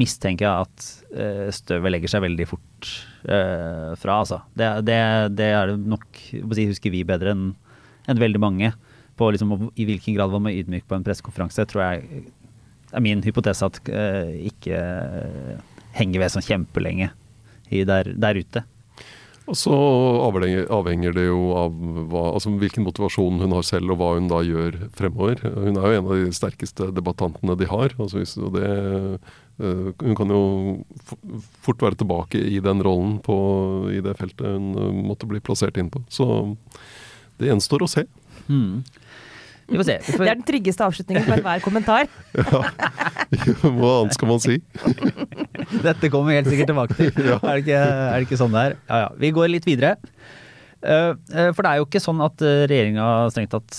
mistenker 0.00 0.46
jeg 0.46 0.66
at 0.66 0.86
eh, 1.16 1.48
støvet 1.52 1.92
legger 1.92 2.12
seg 2.12 2.24
veldig 2.24 2.46
fort 2.48 2.92
eh, 3.28 3.92
fra, 4.00 4.20
altså. 4.22 4.40
Det, 4.56 4.68
det, 4.88 5.00
det, 5.36 5.50
er 5.52 5.72
det 5.72 5.90
nok 5.92 6.06
si, 6.20 6.68
husker 6.70 6.94
vi 6.94 7.04
bedre 7.08 7.34
enn 7.34 7.50
en 8.10 8.18
veldig 8.18 8.40
mange. 8.42 8.72
På 9.18 9.30
liksom, 9.30 9.70
i 9.76 9.86
hvilken 9.88 10.16
grad 10.16 10.32
var 10.32 10.42
man 10.42 10.54
ydmyk 10.56 10.86
på 10.88 10.96
en 10.96 11.04
pressekonferanse, 11.06 11.66
tror 11.68 11.84
jeg 11.84 12.24
er 12.92 13.04
min 13.04 13.22
hypotese 13.24 13.66
at 13.68 13.80
uh, 13.88 14.30
ikke 14.48 14.78
henger 15.96 16.22
ved 16.22 16.32
sånn 16.34 16.44
kjempelenge 16.46 17.10
der, 17.72 18.12
der 18.20 18.36
ute. 18.40 18.64
Og 19.50 19.56
så 19.58 19.74
avhenger, 20.30 21.14
det 21.16 21.24
jo 21.24 21.40
av 21.58 21.74
hva, 22.12 22.20
altså 22.36 22.52
hvilken 22.60 22.84
motivasjon 22.86 23.40
hun 23.42 23.54
har 23.56 23.64
selv, 23.66 23.90
og 23.90 23.98
hva 23.98 24.10
hun 24.14 24.28
da 24.30 24.38
gjør 24.46 24.76
fremover. 24.94 25.42
Hun 25.42 25.80
er 25.80 25.86
jo 25.88 25.96
en 25.98 26.06
av 26.06 26.20
de 26.20 26.36
sterkeste 26.36 26.90
debattantene 26.94 27.56
de 27.58 27.66
har. 27.66 27.96
Altså, 27.98 28.22
det, 28.54 28.70
hun 29.58 30.18
kan 30.18 30.30
jo 30.30 30.42
fort 31.66 31.82
være 31.82 31.98
tilbake 32.04 32.38
i 32.38 32.62
den 32.62 32.84
rollen 32.86 33.18
på, 33.24 33.36
i 33.90 33.98
det 34.04 34.14
feltet 34.20 34.46
hun 34.46 35.02
måtte 35.08 35.26
bli 35.30 35.42
plassert 35.42 35.80
inn 35.80 35.90
på. 35.90 36.04
Så 36.12 36.28
det 37.40 37.50
gjenstår 37.50 37.82
å 37.82 37.90
se. 37.90 38.06
Mm. 38.48 38.82
Vi 39.72 39.78
får 39.78 39.86
se. 39.88 39.96
Vi 40.06 40.12
får... 40.16 40.24
Det 40.24 40.30
er 40.30 40.38
den 40.38 40.46
tryggeste 40.48 40.86
avslutningen 40.86 41.26
på 41.26 41.34
enhver 41.38 41.64
kommentar. 41.64 42.08
ja. 42.36 42.62
Hva 43.62 43.92
annet 44.02 44.16
skal 44.18 44.30
man 44.30 44.42
si? 44.42 44.58
Dette 45.86 46.10
kommer 46.12 46.32
vi 46.32 46.38
helt 46.40 46.50
sikkert 46.52 46.72
tilbake 46.72 46.98
til. 46.98 47.12
ja. 47.30 47.38
er, 47.38 47.48
det 47.48 47.64
ikke, 47.64 47.82
er, 47.82 48.16
det 48.16 48.28
ikke, 48.28 48.40
sånn 48.40 48.54
det 48.54 48.64
er? 48.68 48.78
Ja 48.90 49.02
ja. 49.06 49.10
Vi 49.22 49.32
går 49.38 49.52
litt 49.54 49.68
videre. 49.68 49.96
Uh, 50.82 51.14
for 51.54 51.62
det 51.62 51.70
er 51.70 51.78
jo 51.78 51.86
ikke 51.86 52.02
sånn 52.02 52.20
at 52.24 52.42
uh, 52.42 52.64
regjeringa 52.66 53.06
strengt 53.30 53.52
tatt 53.54 53.76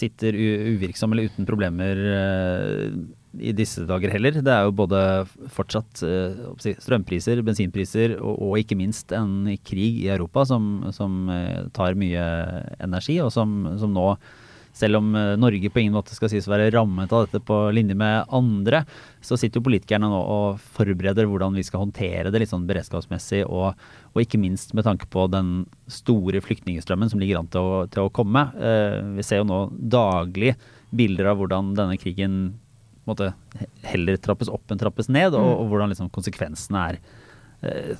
sitter 0.00 0.38
uvirksom 0.72 1.12
eller 1.12 1.28
uten 1.28 1.48
problemer 1.48 2.00
i 3.40 3.52
disse 3.56 3.84
dager 3.88 4.12
heller. 4.14 4.38
Det 4.44 4.52
er 4.52 4.68
jo 4.68 4.76
både 4.76 5.00
fortsatt 5.54 6.02
strømpriser, 6.60 7.42
bensinpriser 7.46 8.16
og, 8.20 8.34
og, 8.38 8.56
ikke 8.60 8.78
minst 8.78 9.12
en 9.16 9.48
krig 9.66 10.02
i 10.04 10.10
Europa 10.14 10.46
som, 10.48 10.86
som 10.94 11.28
tar 11.74 11.98
mye 11.98 12.24
energi, 12.84 13.20
og 13.24 13.32
som, 13.34 13.54
som 13.80 13.94
nå 13.94 14.12
selv 14.74 14.98
om 14.98 15.14
eh, 15.14 15.34
Norge 15.38 15.70
på 15.70 15.80
ingen 15.80 15.94
måte 15.94 16.16
skal 16.16 16.30
sies 16.32 16.48
å 16.48 16.52
være 16.52 16.72
rammet 16.74 17.12
av 17.14 17.26
dette 17.26 17.40
på 17.46 17.58
linje 17.74 17.96
med 17.98 18.26
andre, 18.34 18.82
så 19.24 19.38
sitter 19.38 19.60
jo 19.60 19.68
politikerne 19.68 20.10
nå 20.10 20.18
og 20.20 20.64
forbereder 20.76 21.28
hvordan 21.30 21.54
vi 21.54 21.64
skal 21.66 21.84
håndtere 21.84 22.32
det 22.34 22.42
litt 22.42 22.52
sånn 22.52 22.66
beredskapsmessig, 22.68 23.44
og, 23.46 23.78
og 24.12 24.24
ikke 24.24 24.40
minst 24.42 24.74
med 24.74 24.86
tanke 24.88 25.08
på 25.10 25.28
den 25.32 25.68
store 25.86 26.42
flyktningstrømmen 26.44 27.12
som 27.12 27.22
ligger 27.22 27.40
an 27.40 27.50
til 27.52 27.62
å, 27.62 27.84
til 27.90 28.08
å 28.08 28.14
komme. 28.14 28.48
Eh, 28.58 28.98
vi 29.20 29.26
ser 29.26 29.42
jo 29.42 29.48
nå 29.48 29.62
daglig 29.78 30.56
bilder 30.94 31.30
av 31.32 31.40
hvordan 31.40 31.72
denne 31.78 31.98
krigen 31.98 32.42
måtte 33.08 33.32
heller 33.86 34.18
trappes 34.22 34.50
opp 34.52 34.72
enn 34.72 34.80
trappes 34.80 35.10
ned, 35.12 35.36
og, 35.36 35.44
mm. 35.44 35.54
og 35.60 35.70
hvordan 35.72 35.94
liksom 35.94 36.10
konsekvensene 36.14 36.88
er 36.90 37.00
eh, 37.64 37.94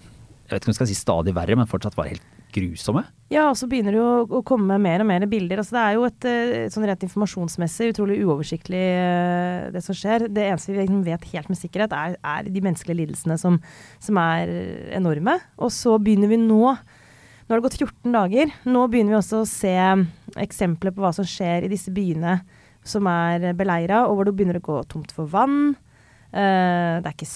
jeg 0.45 0.53
vet 0.53 0.61
ikke 0.61 0.69
om 0.69 0.75
jeg 0.75 0.81
skal 0.81 0.89
si 0.91 0.99
stadig 0.99 1.33
verre, 1.37 1.57
men 1.57 1.69
fortsatt 1.69 1.95
bare 1.97 2.13
helt 2.13 2.25
grusomme? 2.55 3.03
Ja, 3.33 3.49
og 3.49 3.57
så 3.59 3.67
begynner 3.67 3.95
det 3.95 4.01
jo 4.01 4.39
å 4.39 4.43
komme 4.47 4.77
mer 4.79 5.03
og 5.03 5.09
mer 5.09 5.25
bilder. 5.31 5.63
Altså, 5.63 5.75
det 5.75 5.83
er 5.83 5.95
jo 5.97 6.05
et, 6.07 6.19
et 6.29 6.57
eh, 6.59 6.67
sånn 6.73 6.87
rent 6.87 7.07
informasjonsmessig 7.07 7.89
utrolig 7.95 8.21
uoversiktlig 8.23 8.83
eh, 8.83 9.71
det 9.75 9.83
som 9.85 9.97
skjer. 9.97 10.29
Det 10.29 10.45
eneste 10.45 10.75
vi 10.75 10.83
liksom 10.83 11.01
vet 11.07 11.25
helt 11.33 11.51
med 11.51 11.59
sikkerhet, 11.59 11.97
er, 11.97 12.19
er 12.21 12.51
de 12.53 12.63
menneskelige 12.63 13.01
lidelsene 13.01 13.39
som, 13.41 13.57
som, 14.05 14.21
er 14.21 14.53
enorme. 15.01 15.39
Og 15.59 15.73
så 15.75 15.97
begynner 15.99 16.31
vi 16.33 16.41
nå 16.45 16.77
Nå 17.45 17.53
har 17.53 17.61
det 17.61 17.65
gått 17.67 17.75
14 17.77 18.15
dager. 18.15 18.53
Nå 18.65 18.87
begynner 18.89 19.13
vi 19.13 19.17
også 19.19 19.43
å 19.43 19.49
se 19.49 19.73
eksempler 20.41 20.95
på 20.97 21.03
hva 21.05 21.11
som 21.13 21.27
skjer 21.29 21.67
i 21.67 21.69
disse 21.69 21.93
byene 21.93 22.39
som 22.85 23.09
er 23.11 23.51
beleira, 23.57 24.05
og 24.09 24.19
hvor 24.19 24.29
det 24.29 24.37
begynner 24.37 24.61
å 24.61 24.65
gå 24.65 24.79
tomt 24.93 25.13
for 25.17 25.31
vann. 25.31 25.75
Uh, 26.35 27.01
det 27.01 27.09
er 27.09 27.15
ikke 27.15 27.31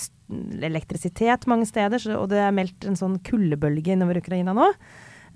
elektrisitet 0.69 1.47
mange 1.49 1.69
steder, 1.69 2.01
så, 2.03 2.19
og 2.21 2.29
det 2.33 2.41
er 2.43 2.55
meldt 2.55 2.87
en 2.89 2.99
sånn 2.99 3.17
kuldebølge 3.25 3.95
innover 3.95 4.21
Ukraina 4.21 4.55
nå. 4.57 4.73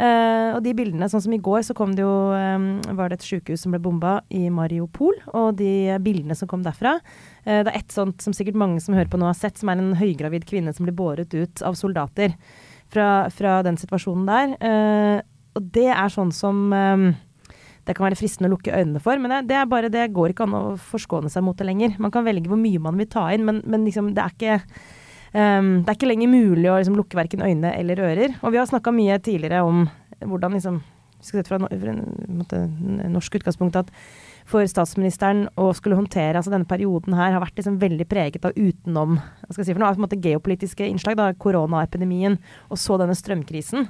Uh, 0.01 0.57
og 0.57 0.63
de 0.65 0.73
bildene, 0.75 1.07
sånn 1.11 1.23
som 1.23 1.35
i 1.37 1.41
går, 1.43 1.61
så 1.67 1.77
kom 1.77 1.93
det 1.95 2.03
jo 2.03 2.33
um, 2.33 2.81
Var 2.97 3.13
det 3.13 3.19
et 3.19 3.27
sykehus 3.27 3.61
som 3.63 3.75
ble 3.75 3.81
bomba 3.83 4.17
i 4.33 4.47
Mariupol. 4.51 5.19
Og 5.37 5.53
de 5.59 5.99
bildene 6.03 6.35
som 6.39 6.49
kom 6.51 6.65
derfra 6.65 6.97
uh, 6.97 7.61
Det 7.61 7.69
er 7.69 7.77
ett 7.77 7.93
sånt 7.93 8.25
som 8.25 8.35
sikkert 8.35 8.59
mange 8.59 8.81
som 8.83 8.97
hører 8.97 9.13
på 9.13 9.21
nå 9.21 9.29
har 9.29 9.37
sett, 9.39 9.61
som 9.61 9.71
er 9.71 9.83
en 9.83 9.93
høygravid 10.01 10.49
kvinne 10.49 10.73
som 10.75 10.89
blir 10.89 10.97
båret 10.97 11.37
ut 11.37 11.63
av 11.63 11.77
soldater 11.79 12.35
fra, 12.93 13.29
fra 13.33 13.61
den 13.65 13.79
situasjonen 13.81 14.27
der. 14.29 15.23
Og 15.57 15.69
det 15.77 15.89
er 15.93 16.13
sånn 16.13 16.33
som 16.35 16.67
um, 16.73 17.07
det 17.87 17.97
kan 17.99 18.07
være 18.07 18.19
fristende 18.19 18.51
å 18.51 18.55
lukke 18.55 18.75
øynene 18.75 19.03
for. 19.03 19.19
Men 19.23 19.47
det, 19.49 19.59
bare, 19.71 19.91
det 19.93 20.09
går 20.15 20.33
ikke 20.35 20.47
an 20.47 20.59
å 20.59 20.65
forskåne 20.91 21.31
seg 21.33 21.45
mot 21.47 21.59
det 21.59 21.67
lenger. 21.67 21.97
Man 22.03 22.15
kan 22.15 22.27
velge 22.27 22.51
hvor 22.51 22.61
mye 22.61 22.83
man 22.83 22.99
vil 23.01 23.11
ta 23.11 23.27
inn, 23.35 23.47
men, 23.49 23.63
men 23.67 23.87
liksom, 23.89 24.13
det 24.17 24.25
er 24.25 24.37
ikke 24.37 24.59
um, 25.35 25.71
det 25.83 25.91
er 25.91 25.99
ikke 25.99 26.11
lenger 26.11 26.33
mulig 26.33 26.71
å 26.71 26.79
liksom, 26.79 26.99
lukke 26.99 27.19
verken 27.19 27.45
øyne 27.45 27.75
eller 27.79 28.03
ører. 28.11 28.37
Og 28.43 28.55
vi 28.55 28.63
har 28.63 28.71
snakka 28.71 28.95
mye 28.95 29.19
tidligere 29.25 29.65
om 29.67 29.87
hvordan 30.23 30.55
liksom, 30.59 30.83
skal 31.23 31.43
sette 31.43 31.51
fra, 31.51 31.59
fra 31.83 32.63
norsk 33.11 33.41
utgangspunkt 33.41 33.79
at 33.79 33.91
for 34.49 34.67
statsministeren 34.67 35.45
å 35.61 35.69
skulle 35.77 35.99
håndtere 35.99 36.39
altså 36.39 36.51
denne 36.53 36.69
perioden 36.69 37.15
her 37.15 37.31
har 37.35 37.43
vært 37.45 37.61
liksom 37.61 37.79
veldig 37.83 38.07
preget 38.11 38.47
av 38.49 38.57
utenom 38.57 39.15
hva 39.19 39.53
skal 39.53 39.63
jeg 39.63 39.69
si 39.69 39.77
for 39.77 39.83
noe, 39.83 39.93
på 39.95 40.03
en 40.03 40.07
måte 40.09 40.19
geopolitiske 40.23 40.89
innslag. 40.89 41.19
da, 41.19 41.31
Koronaepidemien 41.39 42.39
og 42.69 42.81
så 42.81 42.99
denne 43.01 43.17
strømkrisen. 43.19 43.87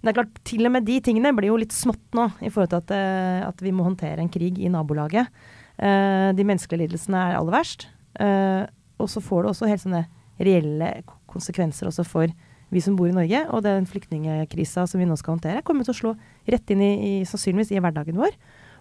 Men 0.00 0.08
det 0.08 0.12
er 0.12 0.18
klart, 0.22 0.36
til 0.48 0.64
og 0.64 0.72
med 0.72 0.86
de 0.88 0.96
tingene 1.04 1.32
blir 1.36 1.50
jo 1.50 1.58
litt 1.60 1.74
smått 1.76 2.16
nå, 2.16 2.30
i 2.40 2.48
forhold 2.48 2.70
til 2.72 2.80
at, 2.80 2.92
uh, 2.96 3.48
at 3.50 3.58
vi 3.60 3.72
må 3.76 3.84
håndtere 3.84 4.22
en 4.22 4.32
krig 4.32 4.56
i 4.56 4.70
nabolaget. 4.72 5.28
Uh, 5.76 6.32
de 6.36 6.46
menneskelige 6.46 6.86
lidelsene 6.86 7.20
er 7.20 7.36
aller 7.36 7.56
verst. 7.58 7.90
Uh, 8.16 8.64
og 9.00 9.10
så 9.12 9.20
får 9.24 9.44
det 9.44 9.52
også 9.52 9.68
helt 9.68 9.84
sånne 9.84 10.06
reelle 10.40 10.88
konsekvenser 11.28 11.90
også 11.90 12.04
for 12.08 12.32
vi 12.72 12.80
som 12.80 12.96
bor 12.96 13.10
i 13.10 13.16
Norge. 13.16 13.42
Og 13.52 13.60
den 13.66 13.88
flyktningkrisa 13.90 14.86
som 14.88 15.02
vi 15.02 15.08
nå 15.08 15.18
skal 15.20 15.36
håndtere, 15.36 15.64
kommer 15.66 15.84
til 15.84 15.92
å 15.92 16.00
slå 16.00 16.14
rett 16.48 16.72
inn 16.72 16.84
i, 16.86 16.90
i, 16.96 17.12
sannsynligvis 17.28 17.74
i 17.76 17.84
hverdagen 17.84 18.20
vår. 18.20 18.32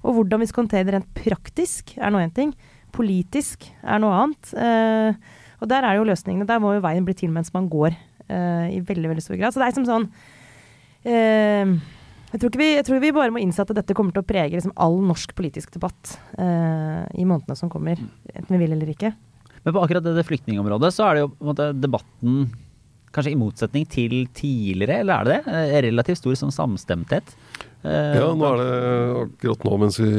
Og 0.08 0.16
hvordan 0.16 0.40
vi 0.40 0.48
skal 0.48 0.64
håndtere 0.64 0.88
det 0.88 0.96
rent 0.96 1.14
praktisk, 1.18 1.98
er 2.00 2.16
nå 2.16 2.24
én 2.24 2.32
ting. 2.32 2.56
Politisk 2.96 3.68
er 3.84 4.00
noe 4.00 4.16
annet. 4.16 4.54
og 5.60 5.68
der 5.68 5.84
er 5.84 5.98
jo 5.98 6.08
løsningene. 6.08 6.48
Der 6.48 6.62
må 6.64 6.78
jo 6.78 6.86
veien 6.86 7.04
bli 7.04 7.18
til 7.18 7.34
mens 7.34 7.52
man 7.52 7.68
går, 7.68 7.98
i 8.30 8.80
veldig, 8.86 9.10
veldig 9.12 9.26
stor 9.26 9.40
grad. 9.42 9.52
Så 9.52 9.60
det 9.60 9.68
er 9.68 9.76
som 9.76 9.90
sånn 9.90 10.08
eh, 11.08 11.74
jeg, 12.34 12.42
tror 12.42 12.56
vi, 12.60 12.70
jeg, 12.76 12.86
tror 12.88 13.04
vi, 13.04 13.14
bare 13.16 13.34
må 13.34 13.42
innse 13.44 13.64
at 13.64 13.74
dette 13.78 13.96
kommer 13.98 14.16
til 14.16 14.24
å 14.24 14.30
prege 14.30 14.56
liksom, 14.58 14.76
all 14.78 15.00
norsk 15.06 15.36
politisk 15.38 15.74
debatt 15.76 16.16
eh, 16.38 17.04
i 17.20 17.28
månedene 17.28 17.58
som 17.60 17.72
kommer. 17.72 18.02
Enten 18.34 18.56
vi 18.56 18.64
vil 18.64 18.76
eller 18.78 18.94
ikke. 18.94 19.14
Men 19.66 19.76
på 19.76 19.84
akkurat 19.84 20.06
det 20.06 20.28
flyktningområdet 20.28 20.92
så 20.96 21.10
er 21.10 21.18
det 21.18 21.24
jo 21.26 21.32
på 21.34 21.44
en 21.44 21.52
måte 21.52 21.72
debatten 21.76 22.44
kanskje 23.16 23.34
i 23.34 23.40
motsetning 23.40 23.88
til 23.90 24.14
tidligere, 24.36 25.02
eller 25.02 25.14
er 25.14 25.26
det 25.26 25.38
det? 25.38 25.56
Eh, 25.58 25.82
relativt 25.88 26.22
stor 26.22 26.38
sånn 26.38 26.54
samstemthet. 26.54 27.34
Eh, 27.82 28.18
ja, 28.20 28.30
nå 28.36 28.48
er 28.50 28.60
det 28.60 28.72
akkurat 29.24 29.66
nå 29.66 29.76
mens 29.82 30.00
vi 30.02 30.12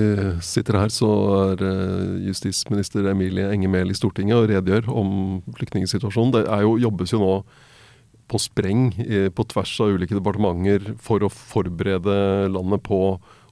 sitter 0.44 0.80
her, 0.80 0.92
så 0.92 1.10
er 1.52 1.64
eh, 1.66 2.14
justisminister 2.30 3.10
Emilie 3.12 3.50
Enger 3.52 3.72
Mehl 3.72 3.92
i 3.92 3.98
Stortinget 3.98 4.38
og 4.38 4.48
redegjør 4.50 4.90
om 4.90 5.10
flyktningsituasjonen. 5.58 6.34
Det 6.38 6.44
er 6.48 6.64
jo, 6.66 6.78
jobbes 6.82 7.14
jo 7.14 7.22
nå 7.22 7.34
på 8.30 8.38
spreng 8.38 8.88
på 9.34 9.44
tvers 9.50 9.74
av 9.82 9.96
ulike 9.96 10.14
departementer 10.14 10.92
for 11.02 11.26
å 11.26 11.32
forberede 11.32 12.14
landet 12.54 12.84
på 12.86 13.00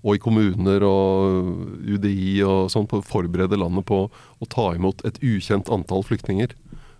og 0.04 0.14
i 0.14 0.22
kommuner 0.22 0.84
og 0.86 1.82
UDI 1.88 2.38
og 2.46 2.70
sånn, 2.72 2.86
å 2.86 3.02
forberede 3.04 3.58
landet 3.58 3.86
på 3.88 4.04
å 4.08 4.50
ta 4.50 4.70
imot 4.76 5.02
et 5.08 5.18
ukjent 5.24 5.70
antall 5.74 6.06
flyktninger. 6.06 6.54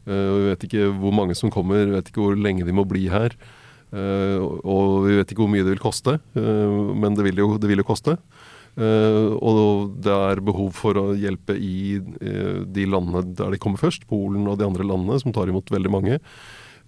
Uh, 0.08 0.34
vi 0.34 0.44
vet 0.50 0.68
ikke 0.68 0.90
hvor 0.98 1.14
mange 1.14 1.36
som 1.38 1.52
kommer, 1.52 1.84
vi 1.86 1.96
vet 1.96 2.10
ikke 2.10 2.24
hvor 2.24 2.38
lenge 2.38 2.66
de 2.66 2.74
må 2.74 2.86
bli 2.88 3.06
her. 3.12 3.36
Uh, 3.88 4.42
og 4.66 5.06
vi 5.06 5.18
vet 5.20 5.32
ikke 5.32 5.44
hvor 5.44 5.52
mye 5.52 5.64
det 5.64 5.76
vil 5.76 5.84
koste, 5.84 6.18
men 6.34 7.16
det 7.16 7.24
vil 7.28 7.44
jo, 7.44 7.52
det 7.60 7.70
vil 7.70 7.84
jo 7.84 7.88
koste. 7.88 8.18
og 8.78 9.94
det 10.04 10.12
er 10.14 10.40
behov 10.44 10.68
for 10.76 10.98
å 11.00 11.06
hjelpe 11.18 11.56
i 11.56 11.98
de 11.98 12.84
landene 12.86 13.24
der 13.34 13.50
de 13.50 13.58
kommer 13.58 13.80
først, 13.80 14.04
Polen 14.06 14.46
og 14.46 14.60
de 14.60 14.66
andre 14.68 14.86
landene 14.86 15.18
som 15.18 15.34
tar 15.34 15.50
imot 15.50 15.72
veldig 15.72 15.90
mange. 15.90 16.18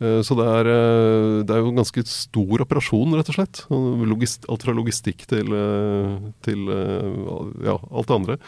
Eh, 0.00 0.20
så 0.24 0.36
det 0.38 0.46
er, 0.48 0.68
eh, 0.72 1.42
det 1.44 1.52
er, 1.52 1.60
jo 1.60 1.70
en 1.74 1.80
ganske 1.82 2.02
stor 2.08 2.64
operasjon, 2.64 3.12
rett 3.18 3.30
og 3.32 3.36
slett. 3.36 3.62
Logist, 4.08 4.46
alt 4.48 4.64
fra 4.64 4.74
logistikk 4.76 5.26
til, 5.28 5.52
eh, 5.52 6.30
til 6.46 6.70
ja, 7.66 7.76
alt 7.76 8.08
det 8.08 8.16
andre. 8.16 8.38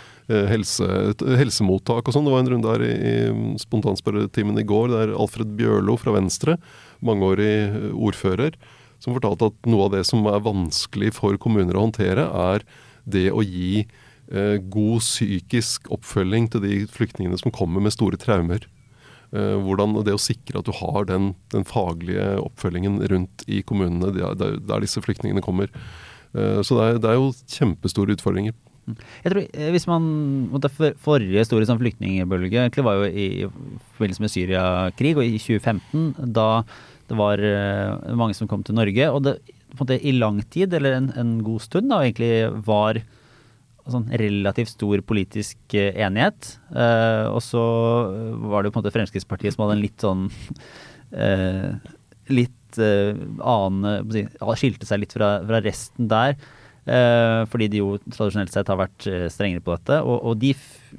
Helse, 0.48 0.86
helsemottak 1.20 2.08
og 2.08 2.14
sånn. 2.14 2.24
Det 2.24 2.32
var 2.32 2.44
en 2.44 2.52
runde 2.54 2.72
her 2.72 2.84
i, 2.86 2.92
i 2.94 3.56
spontanspørretimen 3.60 4.58
i 4.62 4.64
går 4.68 4.92
der 4.94 5.12
Alfred 5.12 5.52
Bjørlo 5.58 5.98
fra 6.00 6.16
Venstre, 6.16 6.56
mangeårig 7.04 7.92
ordfører, 7.92 8.56
som 9.02 9.12
fortalte 9.12 9.50
at 9.50 9.68
noe 9.68 9.88
av 9.88 9.96
det 9.98 10.06
som 10.08 10.24
er 10.30 10.40
vanskelig 10.40 11.12
for 11.18 11.36
kommuner 11.36 11.76
å 11.76 11.88
håndtere, 11.88 12.24
er 12.32 12.64
det 13.04 13.28
å 13.34 13.42
gi 13.44 13.84
god 14.32 15.02
psykisk 15.02 15.90
oppfølging 15.92 16.46
til 16.48 16.62
de 16.62 16.76
flyktningene 16.88 17.36
som 17.36 17.52
kommer 17.52 17.82
med 17.84 17.92
store 17.92 18.16
traumer. 18.16 18.64
Eh, 19.32 19.54
hvordan 19.64 19.94
det 20.04 20.12
å 20.12 20.20
sikre 20.20 20.60
at 20.60 20.66
du 20.68 20.74
har 20.76 21.06
den, 21.08 21.30
den 21.54 21.64
faglige 21.64 22.34
oppfølgingen 22.42 22.98
rundt 23.08 23.44
i 23.48 23.62
kommunene 23.64 24.12
der, 24.12 24.58
der 24.60 24.84
disse 24.84 25.00
flyktningene 25.00 25.44
kommer. 25.44 25.72
Eh, 26.36 26.60
så 26.60 26.76
det 26.76 26.84
er, 26.84 27.00
det 27.00 27.10
er, 27.10 27.16
jo 27.16 27.30
kjempestore 27.54 28.12
utfordringer. 28.16 28.52
Jeg 29.22 29.32
tror 29.32 29.40
eh, 29.46 29.70
hvis 29.72 29.88
man, 29.88 30.04
Forrige 31.00 31.46
store 31.48 31.68
sånn 31.68 31.80
flyktningbølge 31.80 32.68
var 32.84 33.00
jo 33.00 33.08
i 33.08 33.28
forbindelse 33.96 34.26
med 34.26 34.34
Syriakrig, 34.34 35.14
og 35.16 35.24
i 35.24 35.40
2015, 35.40 36.32
da 36.36 36.50
det 37.08 37.16
var 37.18 37.40
mange 38.16 38.32
som 38.36 38.48
kom 38.48 38.62
til 38.64 38.76
Norge. 38.78 39.08
Og 39.12 39.24
det 39.26 39.34
på 39.72 39.80
en 39.80 39.86
måte 39.86 39.96
i 40.04 40.12
lang 40.12 40.38
tid, 40.52 40.72
eller 40.76 40.98
en, 40.98 41.08
en 41.16 41.32
god 41.44 41.64
stund, 41.64 41.88
da 41.88 42.02
egentlig 42.04 42.50
var 42.68 43.00
sånn 43.90 44.08
relativt 44.20 44.72
stor 44.74 45.02
politisk 45.06 45.76
eh, 45.78 45.96
enighet. 46.04 46.56
Eh, 46.70 47.26
og 47.32 47.42
så 47.44 47.62
var 48.44 48.62
det 48.62 48.70
jo 48.70 48.76
på 48.76 48.80
en 48.80 48.84
måte 48.84 48.94
Fremskrittspartiet 48.94 49.56
som 49.56 49.66
hadde 49.66 49.78
en 49.78 49.84
litt 49.84 50.06
sånn 50.06 50.28
eh, 51.24 51.70
Litt 52.32 52.78
eh, 52.78 53.18
annen 53.42 54.12
Skilte 54.56 54.86
seg 54.86 55.02
litt 55.02 55.16
fra, 55.16 55.34
fra 55.48 55.62
resten 55.64 56.06
der. 56.12 56.36
Eh, 56.82 57.40
fordi 57.46 57.68
de 57.70 57.78
jo 57.78 57.92
tradisjonelt 58.10 58.50
sett 58.50 58.70
har 58.72 58.78
vært 58.80 59.06
eh, 59.06 59.26
strengere 59.30 59.62
på 59.62 59.74
dette. 59.76 60.00
Og, 60.02 60.16
og, 60.18 60.38
de 60.42 60.50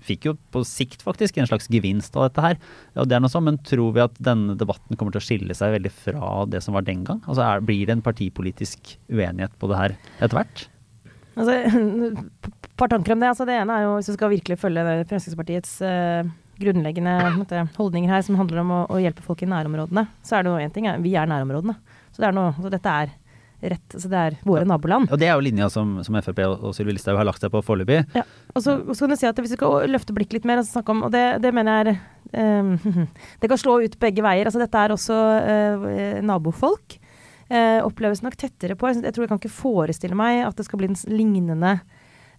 fikk 0.08 0.30
jo 0.30 0.36
på 0.54 0.64
sikt 0.68 1.04
faktisk 1.04 1.38
en 1.38 1.50
slags 1.50 1.68
gevinst 1.72 2.16
av 2.16 2.30
dette 2.30 2.46
her. 2.46 2.60
Og 2.96 3.10
det 3.10 3.18
er 3.18 3.24
noe 3.24 3.32
sånn, 3.32 3.48
Men 3.50 3.60
tror 3.68 3.96
vi 3.96 4.04
at 4.06 4.16
denne 4.24 4.56
debatten 4.60 5.00
kommer 5.00 5.16
til 5.16 5.24
å 5.24 5.28
skille 5.28 5.58
seg 5.58 5.76
veldig 5.76 5.92
fra 6.06 6.36
det 6.48 6.64
som 6.64 6.78
var 6.78 6.88
den 6.88 7.04
gang? 7.08 7.20
Altså 7.28 7.44
er, 7.46 7.66
Blir 7.68 7.88
det 7.90 7.98
en 7.98 8.06
partipolitisk 8.06 8.96
uenighet 9.12 9.56
på 9.60 9.72
det 9.72 9.82
her 9.82 9.98
etter 10.20 10.40
hvert? 10.40 10.68
Altså, 11.34 11.58
et 12.74 12.80
par 12.82 12.90
tanker 12.90 13.14
om 13.14 13.22
det. 13.22 13.30
Altså, 13.30 13.46
det 13.46 13.58
ene 13.62 13.74
er 13.78 13.86
jo, 13.86 13.98
hvis 14.00 14.10
du 14.10 14.16
skal 14.18 14.32
virkelig 14.34 14.58
følge 14.58 14.84
Fremskrittspartiets 15.10 15.74
uh, 15.86 16.30
grunnleggende 16.62 17.18
måte, 17.38 17.66
holdninger 17.78 18.10
her, 18.10 18.24
som 18.26 18.38
handler 18.40 18.64
om 18.64 18.72
å, 18.74 18.80
å, 18.90 19.02
hjelpe 19.02 19.26
folk 19.26 19.44
i 19.46 19.50
nærområdene, 19.50 20.08
så 20.26 20.38
er 20.38 20.46
det 20.46 20.54
jo 20.54 20.62
én 20.64 20.74
ting. 20.74 20.88
Vi 21.04 21.14
er 21.18 21.30
nærområdene. 21.30 21.76
Så 22.14 22.24
det 22.24 22.32
er 22.32 22.38
noe, 22.38 22.54
altså, 22.56 22.72
dette 22.74 22.96
er 23.04 23.14
rett, 23.74 23.96
så 23.96 24.10
det 24.12 24.20
er 24.20 24.40
våre 24.44 24.66
naboland. 24.68 25.08
Og 25.14 25.20
det 25.22 25.30
er 25.30 25.38
jo 25.38 25.46
linja 25.46 25.70
som, 25.72 25.96
som 26.04 26.18
Frp 26.26 26.42
og 26.50 26.74
Sylvi 26.76 26.98
Listhaug 26.98 27.16
har 27.22 27.30
lagt 27.30 27.46
seg 27.46 27.54
på 27.54 27.62
foreløpig. 27.64 28.02
Ja. 28.18 28.26
Og 28.52 28.66
så, 28.66 28.76
så 28.90 29.06
kan 29.06 29.14
du 29.14 29.20
si 29.22 29.30
at 29.30 29.40
hvis 29.40 29.54
vi 29.54 29.60
skal 29.60 29.88
løfte 29.88 30.16
blikket 30.18 30.42
litt 30.42 30.50
mer 30.50 30.60
og 30.60 30.68
snakke 30.68 30.92
om 30.92 31.06
Og 31.08 31.14
det, 31.14 31.24
det 31.46 31.54
mener 31.56 31.80
jeg 31.80 31.94
er 31.94 32.60
um, 32.60 33.08
Det 33.40 33.48
kan 33.48 33.62
slå 33.62 33.78
ut 33.86 33.96
begge 34.02 34.26
veier. 34.26 34.50
Altså 34.50 34.60
dette 34.60 34.82
er 34.82 34.98
også 34.98 35.22
uh, 35.48 35.88
nabofolk 36.28 36.98
eh, 37.54 37.80
oppleves 37.86 38.24
nok 38.24 38.38
tettere 38.40 38.78
på. 38.80 38.90
Jeg, 38.90 39.14
tror 39.14 39.26
jeg 39.26 39.32
kan 39.32 39.42
ikke 39.42 39.54
forestille 39.54 40.18
meg 40.18 40.44
at 40.48 40.58
det 40.58 40.68
skal 40.68 40.82
bli 40.82 40.92
en 40.92 41.00
lignende 41.12 41.76
eh, 41.78 41.93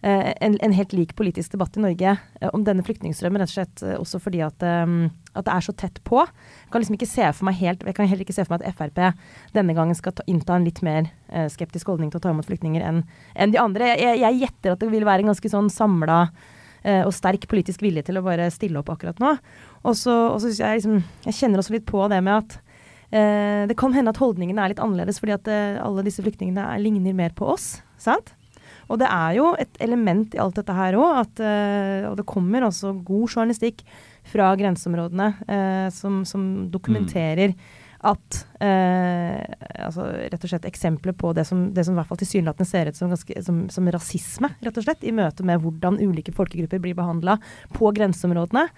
en, 0.04 0.56
en, 0.60 0.74
helt 0.76 0.92
lik 0.92 1.14
politisk 1.16 1.54
debatt 1.54 1.76
i 1.78 1.82
Norge 1.84 2.14
eh, 2.14 2.50
om 2.52 2.64
denne 2.66 2.84
flyktningstrømmen, 2.84 3.40
rett 3.40 3.52
og 3.52 3.54
slett 3.54 3.84
eh, 3.84 3.96
også 3.96 4.20
fordi 4.20 4.42
at, 4.44 4.64
at, 4.64 5.44
det 5.46 5.52
er 5.54 5.64
så 5.66 5.74
tett 5.80 6.00
på. 6.04 6.22
Jeg 6.24 6.72
kan 6.72 6.82
liksom 6.82 6.98
ikke 6.98 7.10
se 7.10 7.28
for 7.32 7.48
meg 7.48 7.60
helt, 7.60 7.86
jeg 7.86 7.96
kan 7.96 8.10
heller 8.10 8.26
ikke 8.26 8.36
se 8.36 8.44
for 8.46 8.54
meg 8.54 8.66
at 8.66 8.76
Frp 8.78 9.00
denne 9.54 9.76
gangen 9.76 9.96
skal 9.98 10.16
ta, 10.16 10.26
innta 10.30 10.58
en 10.58 10.66
litt 10.66 10.82
mer 10.84 11.08
skeptisk 11.50 11.88
holdning 11.90 12.12
til 12.12 12.20
å 12.20 12.24
ta 12.24 12.34
imot 12.34 12.46
flyktninger 12.46 12.84
enn 12.84 13.00
en 13.34 13.54
de 13.54 13.58
andre. 13.58 13.94
Jeg, 13.98 14.20
jeg, 14.22 14.42
gjetter 14.44 14.74
at 14.74 14.82
det 14.82 14.90
vil 14.92 15.06
være 15.06 15.24
en 15.24 15.32
ganske 15.32 15.50
sånn 15.50 15.70
samla 15.72 16.18
og 16.84 17.14
sterk 17.16 17.46
politisk 17.48 17.80
vilje 17.80 18.02
til 18.04 18.20
å 18.20 18.22
bare 18.26 18.50
stille 18.52 18.76
opp 18.76 18.90
akkurat 18.92 19.20
nå. 19.22 19.30
Og 19.88 19.96
så 19.96 20.14
syns 20.42 20.60
jeg 20.60 20.82
liksom 20.82 20.98
Jeg 21.24 21.36
kjenner 21.38 21.62
også 21.62 21.72
litt 21.72 21.86
på 21.88 22.02
det 22.12 22.20
med 22.20 22.42
at 22.42 22.58
Eh, 23.14 23.66
det 23.68 23.76
kan 23.78 23.94
hende 23.94 24.10
at 24.10 24.18
holdningene 24.18 24.62
er 24.62 24.72
litt 24.72 24.80
annerledes 24.82 25.20
fordi 25.22 25.36
at 25.36 25.50
eh, 25.50 25.76
alle 25.78 26.02
disse 26.06 26.22
flyktningene 26.24 26.64
er, 26.72 26.80
ligner 26.82 27.14
mer 27.14 27.34
på 27.36 27.46
oss. 27.52 27.76
sant? 28.00 28.34
Og 28.88 29.00
det 29.00 29.08
er 29.08 29.36
jo 29.38 29.52
et 29.60 29.78
element 29.84 30.34
i 30.36 30.40
alt 30.42 30.58
dette 30.58 30.74
her 30.76 30.98
òg, 30.98 31.40
eh, 31.40 32.04
og 32.08 32.18
det 32.18 32.26
kommer 32.28 32.66
også 32.66 32.92
god 33.06 33.24
journalistikk 33.30 33.84
fra 34.28 34.52
grenseområdene 34.58 35.30
eh, 35.48 35.88
som, 35.94 36.22
som, 36.28 36.44
dokumenterer 36.72 37.52
mm. 37.52 37.64
at 38.10 38.38
eh, 38.64 39.40
altså 39.86 40.08
rett 40.32 40.46
og 40.46 40.52
slett 40.52 40.68
eksempler 40.68 41.16
på 41.16 41.32
det 41.36 41.46
som, 41.48 41.66
det 41.76 41.86
som 41.86 41.96
i 41.96 42.00
hvert 42.00 42.10
fall 42.10 42.20
tilsynelatende 42.20 42.68
ser 42.68 42.90
ut 42.90 43.00
som, 43.00 43.12
ganske, 43.12 43.44
som, 43.44 43.64
som, 43.72 43.92
rasisme, 43.94 44.52
rett 44.64 44.80
og 44.80 44.86
slett, 44.86 45.04
i 45.04 45.14
møte 45.16 45.46
med 45.46 45.62
hvordan 45.64 46.00
ulike 46.02 46.34
folkegrupper 46.36 46.82
blir 46.84 46.96
behandla 46.98 47.38
på 47.76 47.92
grenseområdene. 47.96 48.68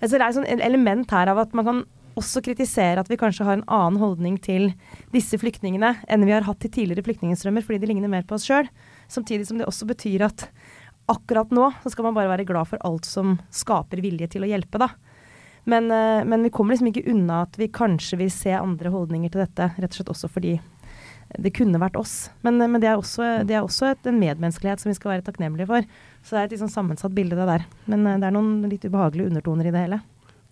Altså 0.00 0.16
det 0.16 0.22
er 0.22 0.30
et 0.30 0.40
sånn 0.40 0.64
element 0.66 1.14
her 1.14 1.30
av 1.30 1.44
at 1.46 1.54
man 1.56 1.68
kan 1.68 1.84
også 2.18 2.42
kritisere 2.46 3.02
at 3.02 3.10
vi 3.10 3.18
kanskje 3.18 3.46
har 3.46 3.58
en 3.58 3.68
annen 3.70 3.98
holdning 3.98 4.36
til 4.42 4.68
disse 5.14 5.38
flyktningene 5.40 5.96
enn 6.06 6.26
vi 6.26 6.34
har 6.34 6.46
hatt 6.46 6.60
til 6.62 6.70
tidligere 6.74 7.06
flyktningstrømmer, 7.06 7.64
fordi 7.66 7.80
de 7.82 7.90
ligner 7.90 8.12
mer 8.12 8.26
på 8.28 8.36
oss 8.38 8.46
sjøl. 8.46 8.68
Samtidig 9.08 9.48
som 9.48 9.60
det 9.60 9.68
også 9.68 9.88
betyr 9.88 10.26
at 10.26 10.48
akkurat 11.10 11.50
nå 11.52 11.68
så 11.82 11.92
skal 11.92 12.08
man 12.08 12.16
bare 12.16 12.30
være 12.32 12.46
glad 12.48 12.70
for 12.70 12.80
alt 12.86 13.08
som 13.08 13.36
skaper 13.52 14.00
vilje 14.04 14.30
til 14.34 14.46
å 14.46 14.48
hjelpe, 14.48 14.80
da. 14.80 14.92
Men, 15.68 15.88
uh, 15.92 16.20
men 16.28 16.44
vi 16.44 16.52
kommer 16.52 16.74
liksom 16.74 16.90
ikke 16.90 17.06
unna 17.12 17.42
at 17.46 17.56
vi 17.60 17.70
kanskje 17.72 18.18
vil 18.20 18.32
se 18.32 18.52
andre 18.56 18.92
holdninger 18.92 19.32
til 19.32 19.44
dette, 19.44 19.70
rett 19.80 19.92
og 19.92 20.00
slett 20.00 20.12
også 20.12 20.30
fordi 20.32 20.58
det 21.40 21.54
kunne 21.56 21.80
vært 21.80 21.96
oss. 21.96 22.28
Men, 22.44 22.60
men 22.60 22.80
det 22.82 22.90
er 22.90 23.00
også, 23.00 23.46
det 23.48 23.56
er 23.56 23.64
også 23.64 23.88
et, 23.90 24.02
en 24.06 24.20
medmenneskelighet 24.20 24.82
som 24.82 24.92
vi 24.92 24.98
skal 24.98 25.14
være 25.14 25.24
takknemlige 25.26 25.66
for. 25.70 25.86
Så 26.20 26.36
det 26.36 26.40
er 26.42 26.50
et 26.50 26.54
liksom 26.54 26.70
sammensatt 26.70 27.14
bilde, 27.16 27.38
det 27.38 27.46
der. 27.48 27.64
Men 27.90 28.04
det 28.20 28.28
er 28.28 28.34
noen 28.36 28.68
litt 28.68 28.84
ubehagelige 28.84 29.32
undertoner 29.32 29.70
i 29.70 29.72
det 29.72 29.86
hele. 29.86 30.02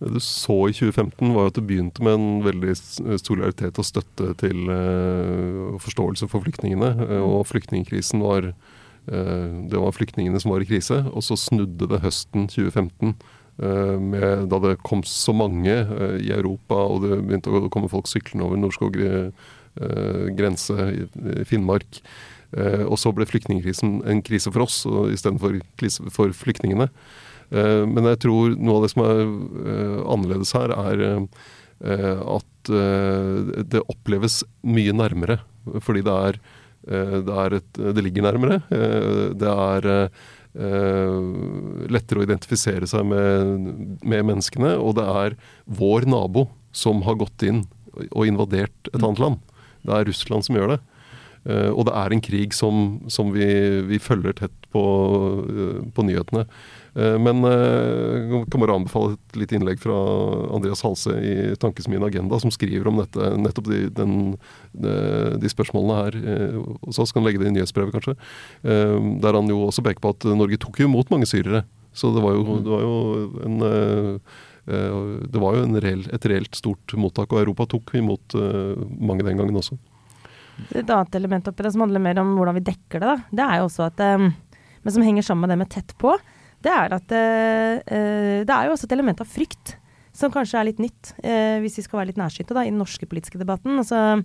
Det 0.03 0.17
du 0.17 0.23
så 0.23 0.57
i 0.67 0.75
2015, 0.75 1.31
var 1.37 1.51
at 1.51 1.59
det 1.59 1.67
begynte 1.69 2.03
med 2.03 2.17
en 2.17 2.41
veldig 2.43 2.75
solidaritet 3.23 3.79
og 3.79 3.87
støtte 3.87 4.33
til 4.41 4.65
uh, 4.67 5.79
forståelse 5.83 6.27
for 6.31 6.43
flyktningene. 6.43 6.91
Uh, 6.99 7.23
og 7.23 7.47
flyktningkrisen 7.51 8.25
var 8.25 8.55
Det 9.03 9.79
var 9.83 9.91
flyktningene 9.91 10.39
som 10.39 10.53
var 10.53 10.63
i 10.63 10.67
krise. 10.69 11.01
Og 11.11 11.25
så 11.27 11.35
snudde 11.35 11.89
det 11.91 12.05
høsten 12.05 12.45
2015. 12.47 13.17
Med, 13.99 14.45
da 14.47 14.61
det 14.63 14.77
kom 14.87 15.03
så 15.03 15.35
mange 15.35 15.75
i 16.23 16.31
Europa, 16.31 16.79
og 16.87 17.03
det 17.03 17.19
begynte 17.27 17.51
å 17.51 17.67
komme 17.67 17.91
folk 17.91 18.07
syklende 18.07 18.47
over 18.47 18.61
Norskog 18.63 18.95
grense 20.39 20.87
i, 20.95 21.09
Finnmark. 21.51 21.99
og 22.87 22.95
så 23.03 23.11
ble 23.11 23.27
flyktningkrisen 23.27 24.05
en 24.07 24.23
krise 24.23 24.55
for 24.55 24.69
oss 24.69 24.85
istedenfor 24.87 25.59
for 26.15 26.31
flyktningene. 26.31 26.87
Eh, 27.53 27.85
men 27.89 28.09
jeg 28.13 28.23
tror 28.25 28.55
noe 28.57 28.79
av 28.79 28.87
det 28.87 28.93
som 28.95 29.05
er 29.05 29.21
eh, 29.21 29.99
annerledes 30.15 30.55
her, 30.57 30.73
er 30.73 31.05
eh, 31.13 32.21
at 32.39 32.49
det 32.63 33.81
oppleves 33.91 34.43
mye 34.63 34.93
nærmere. 34.95 35.41
Fordi 35.83 36.05
det 36.07 36.13
er, 36.15 36.37
det, 37.27 37.57
et, 37.57 37.81
det 37.97 38.05
ligger 38.07 38.23
nærmere. 38.23 38.61
Det 38.71 39.51
er 39.51 39.89
lettere 41.91 42.23
å 42.23 42.27
identifisere 42.29 42.87
seg 42.87 43.03
med, 43.11 43.67
med, 43.99 44.23
menneskene. 44.31 44.77
Og 44.79 44.95
det 45.01 45.09
er 45.11 45.35
vår 45.67 46.07
nabo 46.07 46.47
som 46.71 47.03
har 47.09 47.19
gått 47.19 47.43
inn 47.51 47.65
og 48.13 48.31
invadert 48.31 48.93
et 48.93 49.03
annet 49.03 49.25
land. 49.25 49.43
Det 49.83 49.99
er 49.99 50.07
Russland 50.13 50.47
som 50.47 50.61
gjør 50.61 50.77
det. 50.77 50.81
Og 51.43 51.81
det 51.89 51.95
er 51.99 52.13
en 52.15 52.21
krig 52.23 52.53
som, 52.55 53.01
som 53.11 53.33
vi, 53.35 53.47
vi, 53.89 53.99
følger 53.99 54.37
tett 54.39 54.69
på, 54.71 54.83
på 55.91 56.05
nyhetene. 56.07 56.45
Eh, 56.93 57.17
men 57.21 57.41
jeg 57.47 58.25
eh, 58.29 58.47
kan 58.53 58.61
bare 58.61 58.77
anbefale 58.77 59.17
et 59.17 59.39
lite 59.41 59.57
innlegg 59.57 59.81
fra 59.81 59.97
Andreas 60.53 60.83
Halse 60.85 61.15
i 61.17 61.35
Tankesmien 61.61 62.05
Agenda, 62.05 62.39
som 62.43 62.53
skriver 62.53 62.91
om 62.91 63.01
dette, 63.01 63.31
nettopp 63.41 63.71
de, 63.71 63.87
den, 63.97 64.17
de 64.77 65.53
spørsmålene 65.53 65.99
her 66.03 66.19
eh, 66.21 66.59
hos 66.85 67.01
oss. 67.03 67.15
Kan 67.17 67.25
legge 67.27 67.41
det 67.41 67.49
i 67.51 67.57
nyhetsbrevet, 67.57 67.95
kanskje. 67.97 68.17
Der 68.63 69.37
han 69.37 69.51
jo 69.51 69.63
også 69.67 69.85
peker 69.85 70.03
på 70.05 70.13
at 70.15 70.27
Norge 70.37 70.61
tok 70.61 70.81
jo 70.81 70.89
imot 70.91 71.13
mange 71.13 71.29
syrere. 71.29 71.65
Så 71.97 72.13
det 72.15 72.23
var 72.25 72.37
jo, 72.37 72.59
det 72.65 72.73
var 72.73 72.85
jo 72.87 72.97
en 73.45 73.59
det 74.63 75.41
var 75.43 75.57
jo 75.59 75.81
reell, 75.83 76.05
et 76.15 76.27
reelt 76.31 76.55
stort 76.55 76.95
mottak, 76.95 77.33
og 77.35 77.41
Europa 77.41 77.67
tok 77.73 77.97
imot 77.99 78.37
mange 79.03 79.27
den 79.27 79.41
gangen 79.41 79.59
også. 79.59 79.75
Et 80.71 80.95
annet 80.95 81.19
element 81.19 81.51
oppi 81.51 81.67
det 81.67 81.73
som 81.75 81.85
handler 81.85 82.03
mer 82.05 82.21
om 82.23 82.37
hvordan 82.39 82.57
vi 82.59 82.67
dekker 82.71 83.03
det, 83.03 83.09
da, 83.09 83.17
det 83.41 83.49
er 83.49 83.61
jo 83.61 83.67
også 83.67 83.89
at 83.91 84.03
Men 84.07 84.95
som 84.95 85.05
henger 85.07 85.23
sammen 85.23 85.47
med 85.47 85.53
det 85.53 85.59
med 85.61 85.71
tett 85.71 85.93
på, 85.99 86.17
det 86.63 86.73
er 86.73 86.95
at 86.95 87.15
uh, 87.15 88.43
det 88.47 88.55
er 88.55 88.69
jo 88.69 88.77
også 88.77 88.89
et 88.89 88.97
element 88.97 89.23
av 89.23 89.31
frykt 89.31 89.77
som 90.13 90.33
kanskje 90.33 90.61
er 90.61 90.69
litt 90.69 90.81
nytt, 90.83 91.15
uh, 91.25 91.59
hvis 91.63 91.81
vi 91.81 91.87
skal 91.87 92.03
være 92.03 92.13
litt 92.13 92.21
nærsynte 92.21 92.55
i 92.61 92.71
den 92.71 92.81
norske 92.81 93.09
politiske 93.09 93.41
debatten. 93.41 93.81
Altså, 93.81 94.21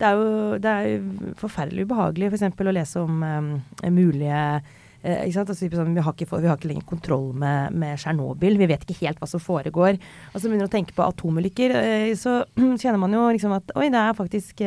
det 0.00 0.08
er 0.08 0.18
jo 0.18 0.58
det 0.60 0.74
er 0.74 1.34
forferdelig 1.40 1.86
ubehagelig 1.86 2.30
f.eks. 2.30 2.46
å 2.50 2.76
lese 2.76 3.04
om 3.04 3.22
um, 3.22 3.50
mulige 3.94 4.40
uh, 4.60 5.20
altså, 5.22 5.46
sånn, 5.54 5.94
vi, 5.96 6.04
har 6.04 6.16
ikke, 6.16 6.28
vi, 6.34 6.50
har 6.50 6.58
ikke, 6.58 6.72
lenger 6.72 6.88
kontroll 6.88 7.30
med, 7.38 7.76
med 7.80 8.00
Tsjernobyl. 8.00 8.58
Vi 8.60 8.70
vet 8.72 8.84
ikke 8.84 9.06
helt 9.06 9.22
hva 9.22 9.30
som 9.30 9.42
foregår. 9.42 10.00
Og 10.32 10.36
så 10.36 10.48
begynner 10.48 10.66
du 10.66 10.72
å 10.72 10.76
tenke 10.76 10.96
på 10.96 11.06
atomulykker, 11.06 11.76
så 12.20 12.42
kjenner 12.82 13.00
man 13.00 13.16
jo 13.16 13.24
liksom 13.30 13.56
at 13.56 13.72
oi, 13.78 13.88
det 13.92 14.04
er 14.04 14.18
faktisk 14.18 14.64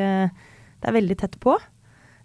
Det 0.84 0.92
er 0.92 0.98
veldig 1.00 1.18
tett 1.24 1.40
på. 1.40 1.56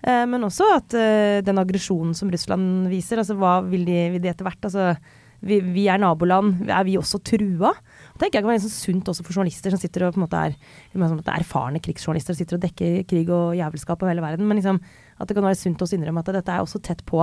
Eh, 0.03 0.25
men 0.31 0.47
også 0.47 0.67
at 0.75 0.99
eh, 0.99 1.39
den 1.47 1.63
aggresjonen 1.63 2.15
som 2.19 2.31
Russland 2.31 2.91
viser, 2.91 3.23
altså 3.23 3.39
hva 3.39 3.61
vil 3.67 3.87
de, 3.87 3.97
vil 4.15 4.23
de 4.25 4.31
etter 4.31 4.47
hvert? 4.47 4.67
Altså, 4.67 4.91
vi, 5.39 5.61
vi, 5.63 5.85
er 5.87 6.01
naboland, 6.03 6.65
er 6.67 6.83
vi 6.87 6.97
også 6.99 7.21
trua? 7.23 7.71
Det 8.17 8.25
tenker 8.25 8.41
jeg 8.41 8.47
kan 8.47 8.51
være 8.51 8.63
sånn 8.65 8.75
sunt 8.75 9.11
også 9.13 9.23
for 9.23 9.39
journalister 9.39 9.71
som 9.71 9.79
sitter 9.79 10.09
og 10.09 10.17
på 10.17 10.19
en 10.19 10.25
måte 10.25 10.41
er, 10.49 10.57
er 10.99 11.37
erfarne 11.37 11.83
krigsjournalister 11.83 12.35
og 12.35 12.41
sitter 12.41 12.59
og 12.59 12.65
dekker 12.65 13.05
krig 13.07 13.31
og 13.31 13.55
jævelskap 13.59 14.03
over 14.03 14.11
hele 14.11 14.25
verden. 14.25 14.49
Men 14.51 14.59
liksom, 14.59 14.81
at 15.15 15.31
det 15.31 15.39
kan 15.39 15.47
være 15.47 15.61
sunt 15.61 15.85
å 15.85 15.91
innrømme 15.95 16.27
at 16.27 16.33
dette 16.41 16.57
er 16.57 16.67
også 16.67 16.83
tett 16.83 17.05
på 17.07 17.23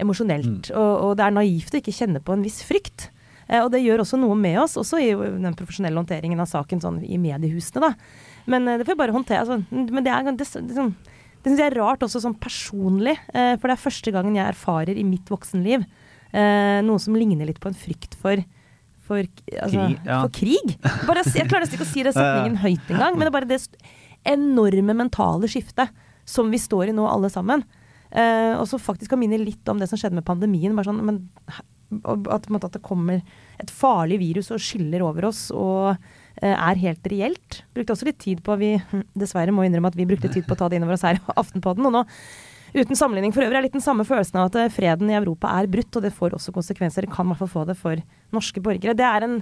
emosjonelt. 0.00 0.70
Mm. 0.70 0.76
Og, 0.78 0.92
og, 0.92 1.16
det 1.18 1.26
er 1.26 1.34
naivt 1.34 1.74
å 1.74 1.80
ikke 1.80 1.96
kjenne 1.96 2.22
på 2.22 2.36
en 2.36 2.46
viss 2.46 2.62
frykt. 2.66 3.10
Eh, 3.48 3.58
og 3.58 3.72
det 3.74 3.82
gjør 3.82 4.04
også 4.04 4.20
noe 4.20 4.38
med 4.38 4.60
oss, 4.62 4.78
også 4.80 5.00
i 5.02 5.10
den 5.18 5.58
profesjonelle 5.58 5.98
håndteringen 5.98 6.40
av 6.42 6.50
saken 6.50 6.82
sånn 6.82 7.00
i 7.02 7.18
mediehusene, 7.20 7.90
da. 7.90 8.29
Men 8.50 8.66
det 8.66 8.84
får 8.84 8.94
vi 8.94 9.00
bare 9.00 9.14
håndtere. 9.14 9.44
Altså, 9.44 9.60
men 9.70 10.04
det 10.04 10.12
er, 10.12 10.30
det, 10.36 10.46
sånn, 10.48 10.94
det 11.40 11.50
syns 11.50 11.62
jeg 11.62 11.70
er 11.70 11.78
rart 11.80 12.02
også 12.04 12.22
sånn 12.22 12.38
personlig, 12.40 13.16
eh, 13.32 13.54
for 13.56 13.70
det 13.70 13.76
er 13.76 13.84
første 13.84 14.14
gangen 14.14 14.36
jeg 14.36 14.52
erfarer 14.52 14.98
i 14.98 15.04
mitt 15.06 15.30
voksenliv 15.32 15.84
eh, 15.84 16.80
noe 16.84 17.00
som 17.02 17.16
ligner 17.16 17.48
litt 17.48 17.60
på 17.62 17.70
en 17.70 17.78
frykt 17.78 18.18
for 18.20 18.42
for, 19.10 19.26
altså, 19.58 19.88
krig, 19.88 19.96
ja. 20.06 20.20
for 20.20 20.30
krig. 20.30 20.74
Bare, 21.08 21.24
jeg 21.26 21.48
klarer 21.50 21.64
nesten 21.64 21.80
ikke 21.80 21.86
å 21.88 21.90
si 21.90 22.04
det 22.06 22.12
setningen 22.14 22.60
høyt 22.62 22.92
engang, 22.94 23.16
men 23.16 23.24
det 23.24 23.30
er 23.32 23.34
bare 23.34 23.48
det 23.50 23.58
enorme 24.30 24.94
mentale 24.94 25.50
skiftet 25.50 25.90
som 26.28 26.52
vi 26.52 26.60
står 26.62 26.92
i 26.92 26.94
nå, 26.94 27.08
alle 27.10 27.26
sammen. 27.32 27.64
Eh, 28.14 28.54
og 28.54 28.68
som 28.70 28.78
faktisk 28.78 29.10
kan 29.10 29.18
minne 29.18 29.40
litt 29.42 29.66
om 29.72 29.82
det 29.82 29.88
som 29.90 29.98
skjedde 29.98 30.20
med 30.20 30.28
pandemien. 30.28 30.76
Bare 30.78 30.92
sånn, 30.92 31.02
men, 31.08 31.18
at, 32.06 32.46
at, 32.46 32.70
det 32.70 32.84
kommer 32.86 33.18
et 33.58 33.74
farlig 33.74 34.20
virus 34.22 34.52
og 34.54 34.62
skyller 34.62 35.02
over 35.02 35.26
oss. 35.32 35.48
og 35.50 35.96
Eh, 35.96 35.98
er 36.48 36.80
helt 36.80 37.10
reelt. 37.12 37.60
Brukte 37.76 37.94
også 37.94 38.08
litt 38.08 38.20
tid 38.22 38.40
på 38.46 38.56
Vi 38.60 38.74
dessverre 39.22 39.52
må 39.54 39.66
innrømme 39.66 39.92
at 39.92 39.98
vi 39.98 40.08
brukte 40.08 40.30
tid 40.32 40.46
på 40.46 40.56
å 40.56 40.60
ta 40.62 40.70
det 40.70 40.80
innover 40.80 40.96
oss 40.96 41.04
her 41.06 41.20
i 41.20 41.36
Aftenpodden. 41.40 41.88
Og 41.88 41.94
nå, 41.94 42.04
uten 42.76 42.98
sammenligning 42.98 43.34
for 43.36 43.44
øvrig, 43.44 43.60
er 43.60 43.66
litt 43.68 43.76
den 43.76 43.84
samme 43.84 44.06
følelsen 44.08 44.40
av 44.40 44.50
at 44.50 44.60
eh, 44.60 44.72
freden 44.72 45.12
i 45.12 45.18
Europa 45.18 45.52
er 45.58 45.70
brutt. 45.70 45.92
Og 45.96 46.06
det 46.06 46.14
får 46.16 46.36
også 46.38 46.54
konsekvenser. 46.56 47.08
Kan 47.12 47.28
i 47.28 47.34
hvert 47.34 47.44
fall 47.44 47.54
få 47.54 47.66
det 47.68 47.76
for 47.80 48.04
norske 48.36 48.62
borgere. 48.64 48.96
Det 48.96 49.06
er 49.06 49.26
en 49.26 49.40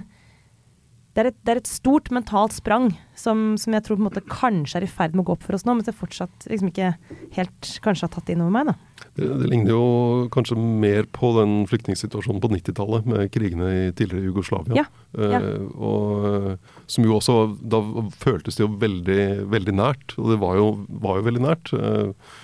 det 1.19 1.25
er, 1.25 1.29
et, 1.33 1.39
det 1.43 1.51
er, 1.51 1.59
et, 1.59 1.67
stort 1.67 2.07
mentalt 2.15 2.53
sprang 2.55 2.93
som, 3.17 3.57
som, 3.59 3.73
jeg 3.75 3.83
tror 3.83 3.97
på 3.97 4.03
en 4.03 4.07
måte 4.07 4.21
kanskje 4.31 4.79
er 4.79 4.85
i 4.85 4.91
ferd 4.91 5.17
med 5.17 5.25
å 5.25 5.27
gå 5.27 5.33
opp 5.35 5.43
for 5.43 5.57
oss 5.57 5.65
nå, 5.67 5.75
men 5.75 5.83
jeg 5.83 5.97
fortsatt 5.97 6.47
liksom 6.47 6.69
ikke 6.71 6.93
helt 7.35 7.71
kanskje 7.83 8.07
har 8.07 8.13
tatt 8.13 8.31
inn 8.31 8.43
over 8.45 8.53
meg. 8.55 8.69
da. 8.69 9.07
Det, 9.17 9.27
det, 9.27 9.49
ligner 9.51 9.73
jo 9.73 9.83
kanskje 10.31 10.55
mer 10.55 11.09
på 11.11 11.33
den 11.35 11.57
flyktningsituasjonen 11.67 12.39
på 12.43 12.51
90-tallet 12.53 13.09
med 13.11 13.33
krigene 13.35 13.71
i 13.73 13.81
tidligere 13.91 14.29
Jugoslavia. 14.29 14.79
Ja, 14.79 14.85
ja. 15.19 15.41
Eh, 15.43 15.65
og, 15.75 16.69
som 16.87 17.07
jo 17.07 17.17
også 17.17 17.35
Da 17.59 17.81
føltes 18.21 18.55
det 18.55 18.63
jo 18.63 18.71
veldig, 18.79 19.49
veldig 19.51 19.75
nært, 19.75 20.15
og 20.15 20.31
det 20.31 20.39
var 20.39 20.55
jo, 20.61 20.69
var 21.03 21.19
jo 21.19 21.27
veldig 21.27 21.43
nært. 21.49 21.73
Eh, 21.75 22.37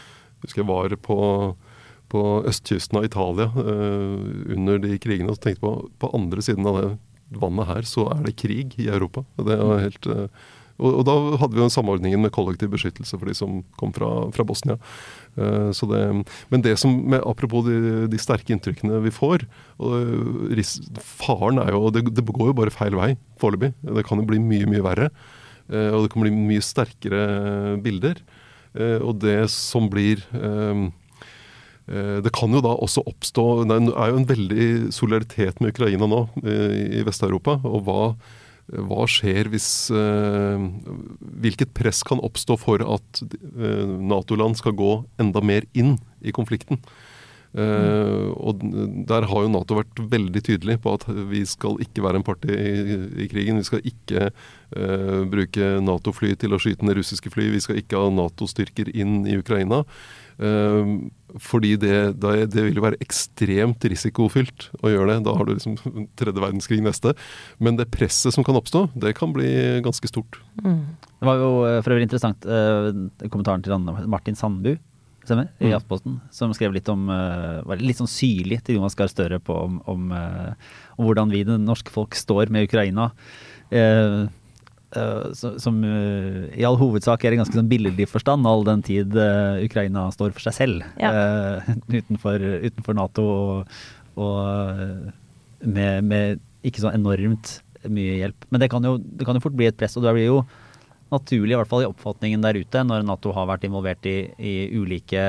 husker 0.43 0.65
jeg 0.65 0.71
var 0.73 0.99
på 1.05 1.21
på 2.05 2.21
østkysten 2.45 2.99
av 2.99 3.05
Italia 3.07 3.47
eh, 3.49 4.51
under 4.53 4.77
de 4.77 4.93
krigene 5.01 5.33
og 5.33 5.39
tenkte 5.41 5.63
på 5.63 5.71
på 5.97 6.11
andre 6.13 6.43
siden 6.45 6.67
av 6.69 6.77
det 6.77 6.89
vannet 7.33 7.69
her, 7.69 7.88
så 7.89 8.09
er 8.13 8.21
det 8.25 8.38
krig 8.39 8.75
i 8.81 8.89
Europa. 8.91 9.25
Det 9.39 9.57
er 9.57 9.83
helt, 9.83 10.07
eh, 10.11 10.45
og, 10.75 10.89
og, 10.89 11.03
da 11.07 11.15
hadde 11.39 11.55
vi 11.55 11.61
jo 11.63 11.69
samordningen 11.71 12.21
med 12.21 12.33
kollektiv 12.35 12.73
beskyttelse 12.73 13.15
for 13.15 13.31
de 13.31 13.35
som 13.38 13.61
kom 13.79 13.93
fra, 13.95 14.09
fra 14.35 14.43
Bosnia. 14.47 14.75
Uh, 15.39 15.71
det, 15.71 16.01
men 16.51 16.63
det 16.63 16.75
som, 16.79 16.91
med, 16.91 17.21
apropos 17.27 17.63
de, 17.67 18.05
de, 18.11 18.19
sterke 18.19 18.51
inntrykkene 18.55 18.99
vi 19.03 19.11
får 19.11 19.43
og 19.83 20.51
ris, 20.55 20.77
Faren 20.99 21.59
er 21.63 21.71
jo 21.75 21.89
det, 21.95 22.05
det 22.15 22.23
går 22.27 22.51
jo 22.51 22.57
bare 22.59 22.75
feil 22.75 22.95
vei 22.99 23.13
foreløpig. 23.39 23.71
Det 23.88 24.05
kan 24.07 24.19
jo 24.19 24.27
bli 24.27 24.39
mye, 24.43 24.67
mye 24.71 24.83
verre. 24.83 25.09
Og 25.65 26.03
det 26.03 26.11
kan 26.13 26.21
bli 26.21 26.31
mye 26.35 26.61
sterkere 26.61 27.23
bilder. 27.81 28.19
Og 29.01 29.15
det 29.23 29.47
som 29.49 29.88
blir 29.89 30.21
Eh, 30.35 30.83
det 31.86 32.32
kan 32.34 32.50
jo 32.50 32.63
da 32.65 32.71
også 32.82 33.04
oppstå 33.06 33.43
Det 33.69 33.76
er 33.78 34.10
jo 34.10 34.17
en 34.17 34.26
veldig 34.26 34.67
solidaritet 34.95 35.60
med 35.62 35.76
Ukraina 35.76 36.08
nå 36.10 36.24
eh, 36.41 36.98
i 36.98 37.04
Vest-Europa. 37.06 37.60
Og 37.62 37.84
hva, 37.86 38.00
hva, 38.89 39.06
skjer 39.06 39.52
hvis 39.54 39.69
eh, 39.93 40.65
Hvilket 41.45 41.76
press 41.78 42.02
kan 42.08 42.24
oppstå 42.26 42.58
for 42.58 42.82
at 42.82 43.21
Nato-land 43.54 44.58
skal 44.58 44.74
gå 44.78 44.95
enda 45.21 45.45
mer 45.45 45.69
inn 45.78 46.00
i 46.26 46.34
konflikten? 46.34 46.82
Uh, 47.55 48.35
og 48.35 48.59
Der 49.07 49.27
har 49.29 49.43
jo 49.45 49.51
Nato 49.51 49.77
vært 49.77 49.99
veldig 50.11 50.41
tydelig 50.43 50.75
på 50.83 50.97
at 50.97 51.05
vi 51.29 51.45
skal 51.47 51.77
ikke 51.83 52.03
være 52.03 52.19
en 52.19 52.25
party 52.27 52.51
i, 52.51 52.97
i 53.23 53.27
krigen. 53.31 53.61
Vi 53.61 53.67
skal 53.69 53.85
ikke 53.87 54.27
uh, 54.27 55.21
bruke 55.31 55.69
Nato-fly 55.85 56.33
til 56.41 56.55
å 56.55 56.59
skyte 56.59 56.83
ned 56.83 56.99
russiske 56.99 57.31
fly. 57.31 57.47
Vi 57.53 57.61
skal 57.63 57.79
ikke 57.79 58.01
ha 58.01 58.11
Nato-styrker 58.11 58.91
inn 58.91 59.21
i 59.29 59.37
Ukraina. 59.39 59.85
Uh, 60.35 61.07
fordi 61.39 61.73
det, 61.79 61.95
det, 62.19 62.63
vil 62.63 62.75
jo 62.79 62.83
være 62.83 62.99
ekstremt 63.03 63.87
risikofylt 63.91 64.67
å 64.83 64.91
gjøre 64.91 65.13
det. 65.13 65.25
Da 65.27 65.35
har 65.37 65.47
du 65.47 65.53
liksom 65.55 65.77
tredje 66.19 66.43
verdenskrig 66.43 66.81
neste. 66.83 67.13
Men 67.63 67.79
det 67.79 67.87
presset 67.93 68.35
som 68.35 68.43
kan 68.47 68.59
oppstå, 68.59 68.89
det 68.99 69.15
kan 69.15 69.31
bli 69.35 69.47
ganske 69.85 70.11
stort. 70.11 70.41
Mm. 70.59 70.81
Det 71.07 71.29
var 71.29 71.39
jo 71.39 71.53
for 71.85 71.95
øvrig 71.95 72.09
interessant 72.09 72.49
uh, 72.49 72.91
kommentaren 73.29 73.63
til 73.63 73.79
Martin 74.11 74.35
Sandbu 74.35 74.75
stemmer, 75.27 75.49
i 75.59 75.69
mm. 75.69 75.75
Aftenposten, 75.77 76.15
som 76.33 76.53
skrev 76.55 76.73
litt 76.75 76.89
om 76.91 77.09
uh, 77.11 77.61
var 77.67 77.81
litt 77.81 77.99
sånn 77.99 78.11
syrlig 78.11 78.61
til 78.65 78.79
Jonas 78.79 78.97
Gahr 78.97 79.11
Støre 79.11 79.41
på 79.43 79.57
om, 79.65 79.81
om, 79.91 80.07
uh, 80.15 80.55
om, 80.95 81.05
hvordan 81.07 81.33
vi, 81.33 81.43
det 81.47 81.59
norske 81.61 81.93
folk, 81.93 82.17
står 82.17 82.53
med 82.53 82.69
Ukraina. 82.69 83.11
Uh, 83.73 84.25
eh, 84.95 85.33
som, 85.33 85.59
som 85.59 85.83
eh, 85.83 86.59
i 86.59 86.65
all 86.67 86.77
hovedsak 86.79 87.25
er 87.25 87.35
i 87.35 87.39
ganske 87.39 87.55
sånn 87.57 87.69
billedlig 87.71 88.07
forstand, 88.09 88.47
all 88.47 88.65
den 88.67 88.83
tid 88.85 89.15
eh, 89.19 89.63
Ukraina 89.65 90.07
står 90.13 90.35
for 90.35 90.47
seg 90.47 90.57
selv 90.57 90.85
Ja. 91.01 91.11
eh, 91.11 91.75
utenfor, 91.99 92.45
utenfor 92.65 92.97
Nato 92.97 93.25
og, 93.25 93.77
og 94.15 94.39
eh, 94.45 95.13
med, 95.65 96.05
med 96.07 96.43
ikke 96.65 96.83
så 96.83 96.93
enormt 96.93 97.59
mye 97.85 98.19
hjelp. 98.21 98.47
Men 98.49 98.63
det 98.63 98.69
kan, 98.71 98.85
jo, 98.85 98.97
det 98.97 99.27
kan 99.27 99.38
jo 99.38 99.43
fort 99.43 99.57
bli 99.57 99.67
et 99.69 99.77
press, 99.77 99.97
og 99.97 100.05
det 100.05 100.15
blir 100.15 100.29
jo 100.29 100.39
naturlig, 101.13 101.53
i 101.53 101.59
hvert 101.59 101.69
fall 101.69 101.85
i 101.85 101.89
oppfatningen 101.89 102.43
der 102.43 102.57
ute, 102.57 102.81
når 102.87 103.05
Nato 103.05 103.33
har 103.35 103.47
vært 103.49 103.65
involvert 103.67 104.05
i, 104.09 104.17
i 104.41 104.55
ulike 104.73 105.21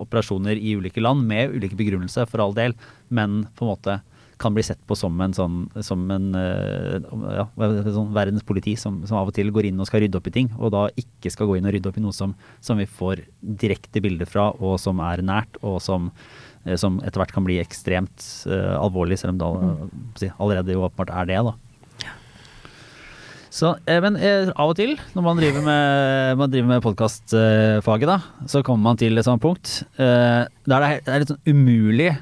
operasjoner 0.00 0.58
i 0.58 0.76
ulike 0.78 1.02
land, 1.02 1.26
med 1.28 1.54
ulike 1.54 1.78
begrunnelser 1.78 2.26
for 2.30 2.42
all 2.44 2.56
del, 2.56 2.74
men 3.08 3.44
på 3.56 3.66
en 3.66 3.72
måte 3.74 4.00
kan 4.40 4.54
bli 4.56 4.62
sett 4.64 4.80
på 4.88 4.96
som 4.96 5.18
en 5.20 5.34
sånn 5.36 5.56
som 5.84 6.06
en 6.14 6.30
eh, 6.38 6.94
ja, 7.36 7.44
sånn 7.92 8.14
verdens 8.16 8.44
politi 8.48 8.72
som, 8.80 9.02
som 9.04 9.18
av 9.20 9.28
og 9.28 9.36
til 9.36 9.52
går 9.52 9.68
inn 9.68 9.82
og 9.82 9.88
skal 9.90 10.00
rydde 10.00 10.16
opp 10.16 10.30
i 10.30 10.34
ting, 10.38 10.48
og 10.56 10.72
da 10.72 10.86
ikke 11.00 11.32
skal 11.32 11.50
gå 11.50 11.58
inn 11.58 11.68
og 11.68 11.74
rydde 11.76 11.90
opp 11.92 11.98
i 12.00 12.04
noe 12.06 12.16
som, 12.16 12.32
som 12.64 12.80
vi 12.80 12.88
får 12.88 13.20
direkte 13.60 14.00
bilder 14.00 14.28
fra, 14.30 14.48
og 14.56 14.78
som 14.80 15.02
er 15.04 15.20
nært, 15.28 15.60
og 15.60 15.76
som, 15.84 16.08
eh, 16.64 16.78
som 16.80 17.02
etter 17.04 17.20
hvert 17.20 17.36
kan 17.36 17.44
bli 17.44 17.60
ekstremt 17.60 18.24
uh, 18.48 18.80
alvorlig, 18.80 19.20
selv 19.20 19.36
om 19.36 19.42
det 19.42 19.50
all- 19.50 20.32
allerede 20.40 20.72
jo 20.78 20.86
åpenbart 20.88 21.12
er 21.20 21.28
det. 21.34 21.42
da. 21.50 21.54
Så, 23.50 23.72
eh, 23.90 23.98
men 24.02 24.14
eh, 24.14 24.50
av 24.54 24.70
og 24.70 24.76
til, 24.78 24.94
når 25.16 25.24
man 25.26 25.40
driver 25.40 25.64
med, 25.66 26.54
med 26.70 26.82
podkastfaget, 26.84 28.06
da, 28.06 28.20
så 28.46 28.62
kommer 28.66 28.92
man 28.92 29.00
til 29.00 29.18
et 29.18 29.26
sånt 29.26 29.42
punkt 29.42 29.80
eh, 29.98 30.46
der 30.70 30.86
er, 30.86 31.00
det 31.02 31.10
er 31.10 31.24
litt 31.24 31.32
sånn 31.32 31.50
umulig 31.50 32.12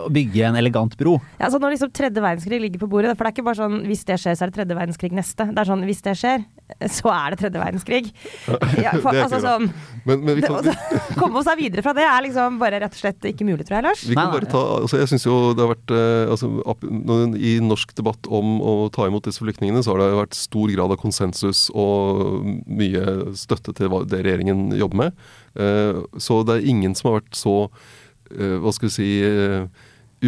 å 0.00 0.08
bygge 0.12 0.44
en 0.48 0.58
elegant 0.58 0.96
bro. 0.98 1.16
Ja, 1.40 1.50
så 1.52 1.60
når 1.62 1.76
liksom 1.76 1.92
tredje 1.94 2.22
verdenskrig 2.22 2.60
ligger 2.62 2.82
på 2.82 2.90
bordet, 2.90 3.14
for 3.16 3.24
det 3.24 3.32
er 3.32 3.36
ikke 3.36 3.46
bare 3.46 3.60
sånn 3.60 3.80
hvis 3.88 4.04
det 4.08 4.18
skjer, 4.22 4.36
så 4.36 4.46
er 4.46 4.52
det 4.52 4.58
tredje 4.58 4.78
verdenskrig 4.78 5.16
neste. 5.16 5.48
Det 5.50 5.62
er 5.62 5.70
sånn 5.70 5.84
hvis 5.88 6.02
det 6.04 6.14
skjer, 6.20 6.44
så 6.92 7.12
er 7.14 7.34
det 7.34 7.40
tredje 7.44 7.62
verdenskrig. 7.62 8.10
Ja, 8.76 8.92
for, 9.00 9.14
Det 9.14 9.20
er 9.20 9.24
altså 9.24 9.38
sånn 9.40 9.68
Men, 10.06 10.22
men 10.26 10.36
vi 10.36 10.42
det, 10.42 10.50
kan, 10.50 10.66
Komme 11.20 11.40
seg 11.46 11.58
videre 11.60 11.82
fra 11.84 11.94
det 11.96 12.04
er 12.06 12.24
liksom 12.26 12.58
bare 12.60 12.80
rett 12.82 12.94
og 12.94 13.00
slett 13.00 13.28
ikke 13.30 13.46
mulig, 13.46 13.64
tror 13.66 13.78
jeg, 13.78 13.86
Lars. 13.86 14.04
Vi 14.06 14.18
kan 14.18 14.32
bare 14.34 14.48
ta, 14.50 14.62
altså 14.82 15.00
jeg 15.00 15.10
synes 15.12 15.26
jo 15.26 15.36
det 15.56 15.64
har 15.64 15.72
vært 15.72 15.94
eh, 15.96 16.32
altså, 16.34 16.50
I 17.40 17.56
norsk 17.64 17.94
debatt 17.98 18.28
om 18.28 18.58
å 18.60 18.74
ta 18.94 19.08
imot 19.08 19.26
disse 19.28 19.42
flyktningene, 19.42 19.82
så 19.84 19.94
har 19.94 20.02
det 20.02 20.20
vært 20.20 20.38
stor 20.38 20.72
grad 20.74 20.94
av 20.94 21.00
konsensus 21.00 21.66
og 21.74 22.44
mye 22.66 23.36
støtte 23.38 23.74
til 23.76 23.92
det 24.10 24.22
regjeringen 24.26 24.68
jobber 24.76 25.06
med. 25.06 25.26
Eh, 25.56 26.02
så 26.20 26.42
det 26.46 26.58
er 26.58 26.70
ingen 26.70 26.96
som 26.98 27.10
har 27.10 27.20
vært 27.22 27.38
så 27.38 27.56
hva 28.30 28.72
skal 28.74 28.88
vi 28.88 28.94
si 28.94 29.10
eh, 29.24 29.66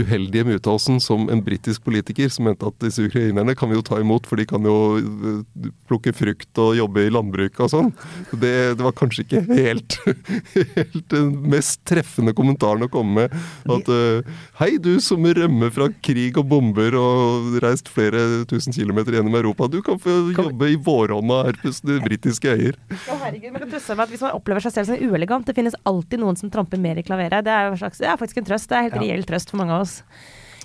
uheldige 0.02 0.44
med 0.46 0.58
uttalelsen 0.60 1.00
som 1.02 1.26
en 1.32 1.42
britisk 1.44 1.84
politiker 1.86 2.30
som 2.32 2.46
mente 2.48 2.66
at 2.68 2.76
disse 2.82 3.04
ukrainerne 3.08 3.54
kan 3.58 3.70
vi 3.70 3.78
jo 3.78 3.84
ta 3.86 3.98
imot, 4.02 4.26
for 4.28 4.40
de 4.40 4.46
kan 4.48 4.64
jo 4.66 4.76
eh, 4.98 5.68
plukke 5.88 6.12
frukt 6.16 6.60
og 6.62 6.74
jobbe 6.78 7.06
i 7.06 7.12
landbruket 7.12 7.60
og 7.66 7.72
sånn. 7.72 7.90
Det, 8.32 8.52
det 8.78 8.84
var 8.84 8.94
kanskje 8.98 9.24
ikke 9.26 9.42
helt, 9.48 9.98
helt 10.76 10.98
den 11.12 11.32
mest 11.52 11.82
treffende 11.88 12.34
kommentaren 12.36 12.86
å 12.86 12.90
komme 12.92 13.24
med. 13.28 13.36
At 13.70 13.88
eh, 13.92 14.32
hei, 14.62 14.70
du 14.82 14.94
som 15.04 15.24
rømmer 15.24 15.72
fra 15.74 15.88
krig 16.04 16.38
og 16.40 16.48
bomber 16.50 16.96
og 16.98 17.58
reist 17.64 17.88
flere 17.92 18.44
tusen 18.50 18.74
kilometer 18.76 19.16
gjennom 19.18 19.36
Europa, 19.38 19.68
du 19.72 19.80
kan 19.86 20.00
få 20.02 20.18
jobbe 20.36 20.72
i 20.72 20.78
vårhånda 20.88 21.40
her 21.48 21.58
på 21.62 21.72
de 21.88 21.98
britiske 22.04 22.52
øyer. 22.54 22.78
Å, 22.94 23.18
herregud, 23.24 23.54
kan 23.58 23.70
trøste 23.72 23.96
meg 23.98 24.06
at 24.08 24.12
Hvis 24.14 24.24
man 24.24 24.36
opplever 24.36 24.64
seg 24.64 24.74
selv 24.76 24.90
som 24.92 25.08
uelegant, 25.08 25.46
det 25.48 25.56
finnes 25.56 25.76
alltid 25.88 26.22
noen 26.22 26.38
som 26.38 26.50
tramper 26.52 26.80
mer 26.80 26.98
i 27.00 27.04
klaveret. 27.06 27.44
Det 27.46 27.54
er, 27.54 27.74
slags, 27.80 28.00
det 28.02 28.08
er 28.10 28.18
faktisk 28.20 28.42
en 28.42 28.48
trøst. 28.48 28.68
Det 28.70 28.78
er 28.78 28.86
helt 28.88 28.96
Ja. 28.98 29.02
reell 29.04 29.24
trøst 29.28 29.52
for 29.52 29.60
mange 29.60 29.74
av 29.76 29.84
oss. 29.84 29.87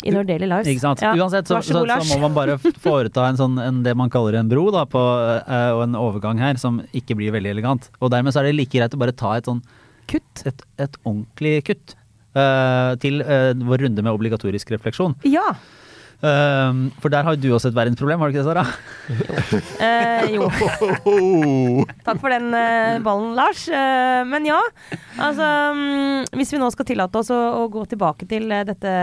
In 0.04 0.18
our 0.20 0.26
daily 0.28 0.50
lives. 0.50 0.68
Ikke 0.68 0.84
sant? 0.84 1.02
Ja. 1.04 1.14
Uansett 1.16 1.48
så, 1.48 1.62
så 1.64 1.80
så, 1.80 1.84
så 1.88 2.18
må 2.18 2.26
man 2.26 2.36
bare 2.36 2.58
foreta 2.60 3.30
en 3.30 3.40
sånn, 3.40 3.56
en, 3.62 3.82
det 3.86 3.94
man 3.96 4.12
kaller 4.12 4.36
en 4.40 4.50
bro, 4.52 4.66
da, 4.76 4.84
på, 4.90 5.00
eh, 5.40 5.70
og 5.72 5.86
en 5.86 5.96
overgang 6.00 6.42
her, 6.44 6.60
som 6.60 6.82
ikke 6.92 7.16
blir 7.20 7.32
veldig 7.36 7.54
elegant. 7.54 7.88
Og 8.02 8.12
dermed 8.12 8.36
så 8.36 8.42
er 8.42 8.50
det 8.50 8.58
like 8.58 8.76
greit 8.76 8.98
å 8.98 9.00
bare 9.00 9.16
ta 9.16 9.38
et 9.40 9.48
sånn 9.48 9.62
kutt, 10.12 10.44
et, 10.50 10.66
et 10.84 10.98
ordentlig 11.06 11.54
kutt, 11.70 11.96
uh, 12.36 13.00
til 13.00 13.24
uh, 13.24 13.54
vår 13.64 13.86
runde 13.86 14.04
med 14.04 14.12
obligatorisk 14.12 14.74
refleksjon. 14.76 15.16
Ja. 15.24 15.54
Eh, 16.24 16.76
for 17.04 17.12
der 17.12 17.26
har 17.28 17.36
du 17.36 17.50
også 17.52 17.72
et 17.72 17.76
verdensproblem, 17.76 18.22
har 18.22 18.30
du 18.30 18.34
ikke 18.34 18.44
det, 18.44 18.48
Sara? 18.48 18.64
uh, 19.84 20.24
jo. 20.32 20.48
Takk 22.06 22.22
for 22.22 22.32
den 22.32 22.48
uh, 22.56 23.02
ballen, 23.04 23.34
Lars. 23.36 23.66
Uh, 23.68 24.24
men 24.30 24.48
ja, 24.48 24.62
altså 25.20 25.50
um, 25.76 26.24
Hvis 26.40 26.54
vi 26.54 26.62
nå 26.62 26.70
skal 26.72 26.88
tillate 26.88 27.20
oss 27.20 27.34
å, 27.34 27.42
å 27.64 27.68
gå 27.74 27.84
tilbake 27.92 28.30
til 28.30 28.48
dette 28.70 28.94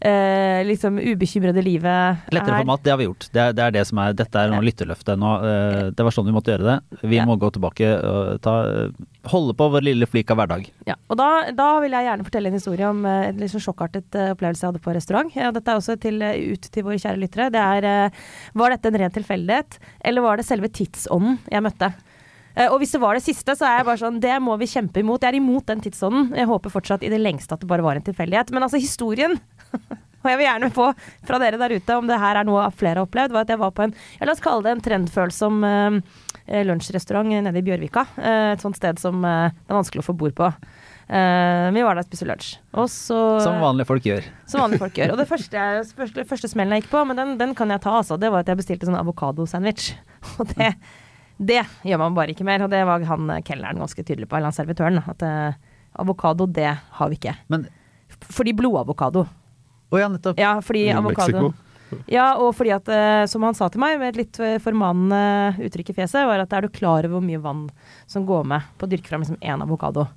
eh, 0.00 0.62
liksom 0.66 0.98
ubekymrede 0.98 1.62
livet 1.64 2.30
Lettere 2.32 2.54
her. 2.58 2.62
format, 2.64 2.82
det 2.84 2.90
har 2.94 2.98
vi 2.98 3.06
gjort. 3.08 3.28
Det 3.32 3.40
er 3.42 3.52
det, 3.52 3.64
er 3.64 3.70
det 3.78 3.86
som 3.88 3.98
er, 3.98 4.12
dette 4.14 4.34
er 4.40 4.50
noe 4.52 4.64
lytterløfte 4.64 5.16
nå. 5.20 5.32
Eh, 5.44 5.90
det 5.94 6.04
var 6.06 6.10
sånn 6.16 6.26
vi 6.28 6.34
måtte 6.36 6.54
gjøre 6.54 6.66
det. 6.70 7.00
Vi 7.02 7.16
Ja. 7.16 7.24
må 7.26 7.36
gå 7.38 7.50
tilbake 7.54 7.90
og 8.04 8.40
ta, 8.44 8.54
holde 9.30 9.54
på 9.56 9.70
vår 9.72 9.82
lille 9.86 10.06
flik 10.06 10.30
av 10.30 10.38
hverdag. 10.38 10.66
Ja, 10.86 10.94
og 11.08 11.16
da, 11.20 11.50
da 11.52 11.68
vil 11.80 11.92
jeg 11.96 12.08
gjerne 12.08 12.24
fortelle 12.24 12.48
en 12.52 12.58
historie 12.58 12.88
om 12.88 13.04
eh, 13.06 13.28
en 13.32 13.38
sånn 13.48 13.64
sjokkartet 13.66 14.14
eh, 14.20 14.32
opplevelse 14.34 14.64
jeg 14.64 14.72
hadde 14.72 14.84
på 14.84 14.94
restaurant. 14.96 15.34
Ja, 15.36 15.50
dette 15.54 15.70
er 15.70 15.80
også 15.80 15.98
til, 16.00 16.20
eh, 16.22 16.40
ut 16.54 16.60
til 16.70 16.84
våre 16.84 16.98
kjære 17.00 17.20
lyttere. 17.22 17.50
Det 17.54 17.60
er, 17.60 18.10
var 18.54 18.70
dette 18.74 18.90
en 18.92 18.98
ren 19.00 19.10
tilfeldighet, 19.14 19.78
eller 20.04 20.22
var 20.22 20.36
det 20.40 20.46
selve 20.48 20.68
tidsånden 20.68 21.38
jeg 21.50 21.62
møtte? 21.64 21.92
Eh, 22.54 22.70
og 22.70 22.78
hvis 22.82 22.94
det 22.94 23.02
var 23.02 23.18
det 23.18 23.24
siste, 23.26 23.56
så 23.58 23.66
er 23.68 23.80
jeg 23.80 23.88
bare 23.90 24.02
sånn 24.02 24.22
Det 24.22 24.34
må 24.42 24.56
vi 24.60 24.70
kjempe 24.70 25.02
imot. 25.02 25.22
Jeg 25.22 25.34
er 25.34 25.40
imot 25.40 25.66
den 25.70 25.82
tidsånden. 25.84 26.32
Jeg 26.38 26.50
håper 26.50 26.72
fortsatt 26.72 27.06
i 27.06 27.12
det 27.12 27.20
lengste 27.22 27.56
at 27.56 27.64
det 27.64 27.70
bare 27.70 27.84
var 27.84 27.98
en 27.98 28.06
tilfeldighet. 28.06 28.54
Men 28.54 28.66
altså, 28.66 28.82
historien 28.82 29.38
og 30.24 30.30
jeg 30.30 30.40
vil 30.40 30.46
gjerne 30.46 30.70
få 30.72 30.86
fra 31.28 31.38
dere 31.42 31.60
der 31.60 31.74
ute 31.76 31.98
om 32.00 32.06
det 32.08 32.16
her 32.20 32.40
er 32.40 32.46
noe 32.48 32.70
flere 32.72 33.02
har 33.02 33.08
opplevd, 33.08 33.34
var 33.34 33.44
at 33.44 33.52
jeg 33.52 33.60
var 33.60 33.74
på 33.76 33.84
en 33.84 33.92
ja, 33.92 34.24
La 34.24 34.32
oss 34.32 34.40
kalle 34.44 34.64
det 34.64 34.72
en 34.72 34.84
trendfølsom 34.86 35.66
eh, 35.68 36.62
lunsjrestaurant 36.64 37.28
nede 37.44 37.60
i 37.60 37.64
Bjørvika. 37.64 38.06
Uh, 38.16 38.54
et 38.54 38.64
sånt 38.64 38.76
sted 38.78 39.00
som 39.00 39.20
uh, 39.24 39.52
det 39.52 39.72
er 39.72 39.78
vanskelig 39.78 40.04
å 40.04 40.08
få 40.08 40.16
bord 40.16 40.34
på. 40.36 40.48
Uh, 41.04 41.68
vi 41.76 41.84
var 41.84 41.96
der 41.96 42.04
og 42.04 42.08
spiste 42.08 42.28
lunsj. 42.28 42.54
Og 42.80 42.88
så 42.88 43.18
Som 43.44 43.60
vanlige 43.60 43.88
folk 43.90 44.08
gjør. 44.08 44.28
som 44.48 44.64
vanlige 44.64 44.80
folk 44.86 45.00
gjør. 45.00 45.14
Og 45.14 45.20
det 45.20 45.28
første, 45.32 45.60
jeg, 45.60 45.86
første, 45.96 46.26
første 46.28 46.52
smellen 46.52 46.76
jeg 46.76 46.84
gikk 46.84 46.92
på, 46.94 47.04
men 47.08 47.20
den, 47.20 47.36
den 47.40 47.56
kan 47.56 47.72
jeg 47.72 47.84
ta, 47.84 47.98
altså, 48.00 48.16
det 48.20 48.32
var 48.32 48.44
at 48.44 48.52
jeg 48.52 48.60
bestilte 48.60 48.88
sånn 48.88 49.00
avokadosandwich. 49.00 49.92
Og 50.38 50.52
det, 50.54 50.72
det 51.38 51.62
gjør 51.86 52.00
man 52.04 52.16
bare 52.16 52.34
ikke 52.34 52.46
mer. 52.46 52.64
Og 52.64 52.72
det 52.72 52.84
var 52.88 53.04
han 53.08 53.30
eh, 53.34 53.42
kelneren 53.46 53.82
ganske 53.82 54.04
tydelig 54.04 54.28
på, 54.30 54.38
eller 54.38 54.52
han 54.52 54.56
servitøren. 54.56 55.02
At 55.10 55.24
eh, 55.26 55.58
avokado, 56.00 56.46
det 56.46 56.70
har 56.98 57.12
vi 57.12 57.20
ikke. 57.20 57.36
Men 57.52 57.68
Fordi 58.24 58.54
blodavokado. 58.56 59.26
Å 59.94 60.00
ja, 60.00 60.08
nettopp. 60.10 60.40
Ja, 60.40 60.56
fordi 60.64 60.88
I 60.88 60.96
avokado 60.96 61.48
Mexico. 61.48 61.54
Ja, 62.10 62.34
og 62.40 62.54
fordi 62.58 62.72
at, 62.74 62.88
eh, 62.90 63.24
som 63.30 63.44
han 63.46 63.54
sa 63.54 63.68
til 63.70 63.82
meg, 63.82 63.98
med 64.00 64.14
et 64.14 64.20
litt 64.22 64.40
eh, 64.42 64.56
formanende 64.62 65.54
uttrykk 65.66 65.92
i 65.92 65.96
fjeset, 66.00 66.24
var 66.26 66.42
at 66.42 66.54
er 66.56 66.66
du 66.66 66.72
klar 66.74 67.04
over 67.04 67.18
hvor 67.18 67.24
mye 67.24 67.42
vann 67.42 67.66
som 68.10 68.26
går 68.26 68.46
med 68.50 68.66
på 68.80 68.88
å 68.88 68.90
dyrke 68.90 69.10
fram 69.10 69.22
liksom 69.22 69.38
én 69.44 69.62
avokado? 69.62 70.08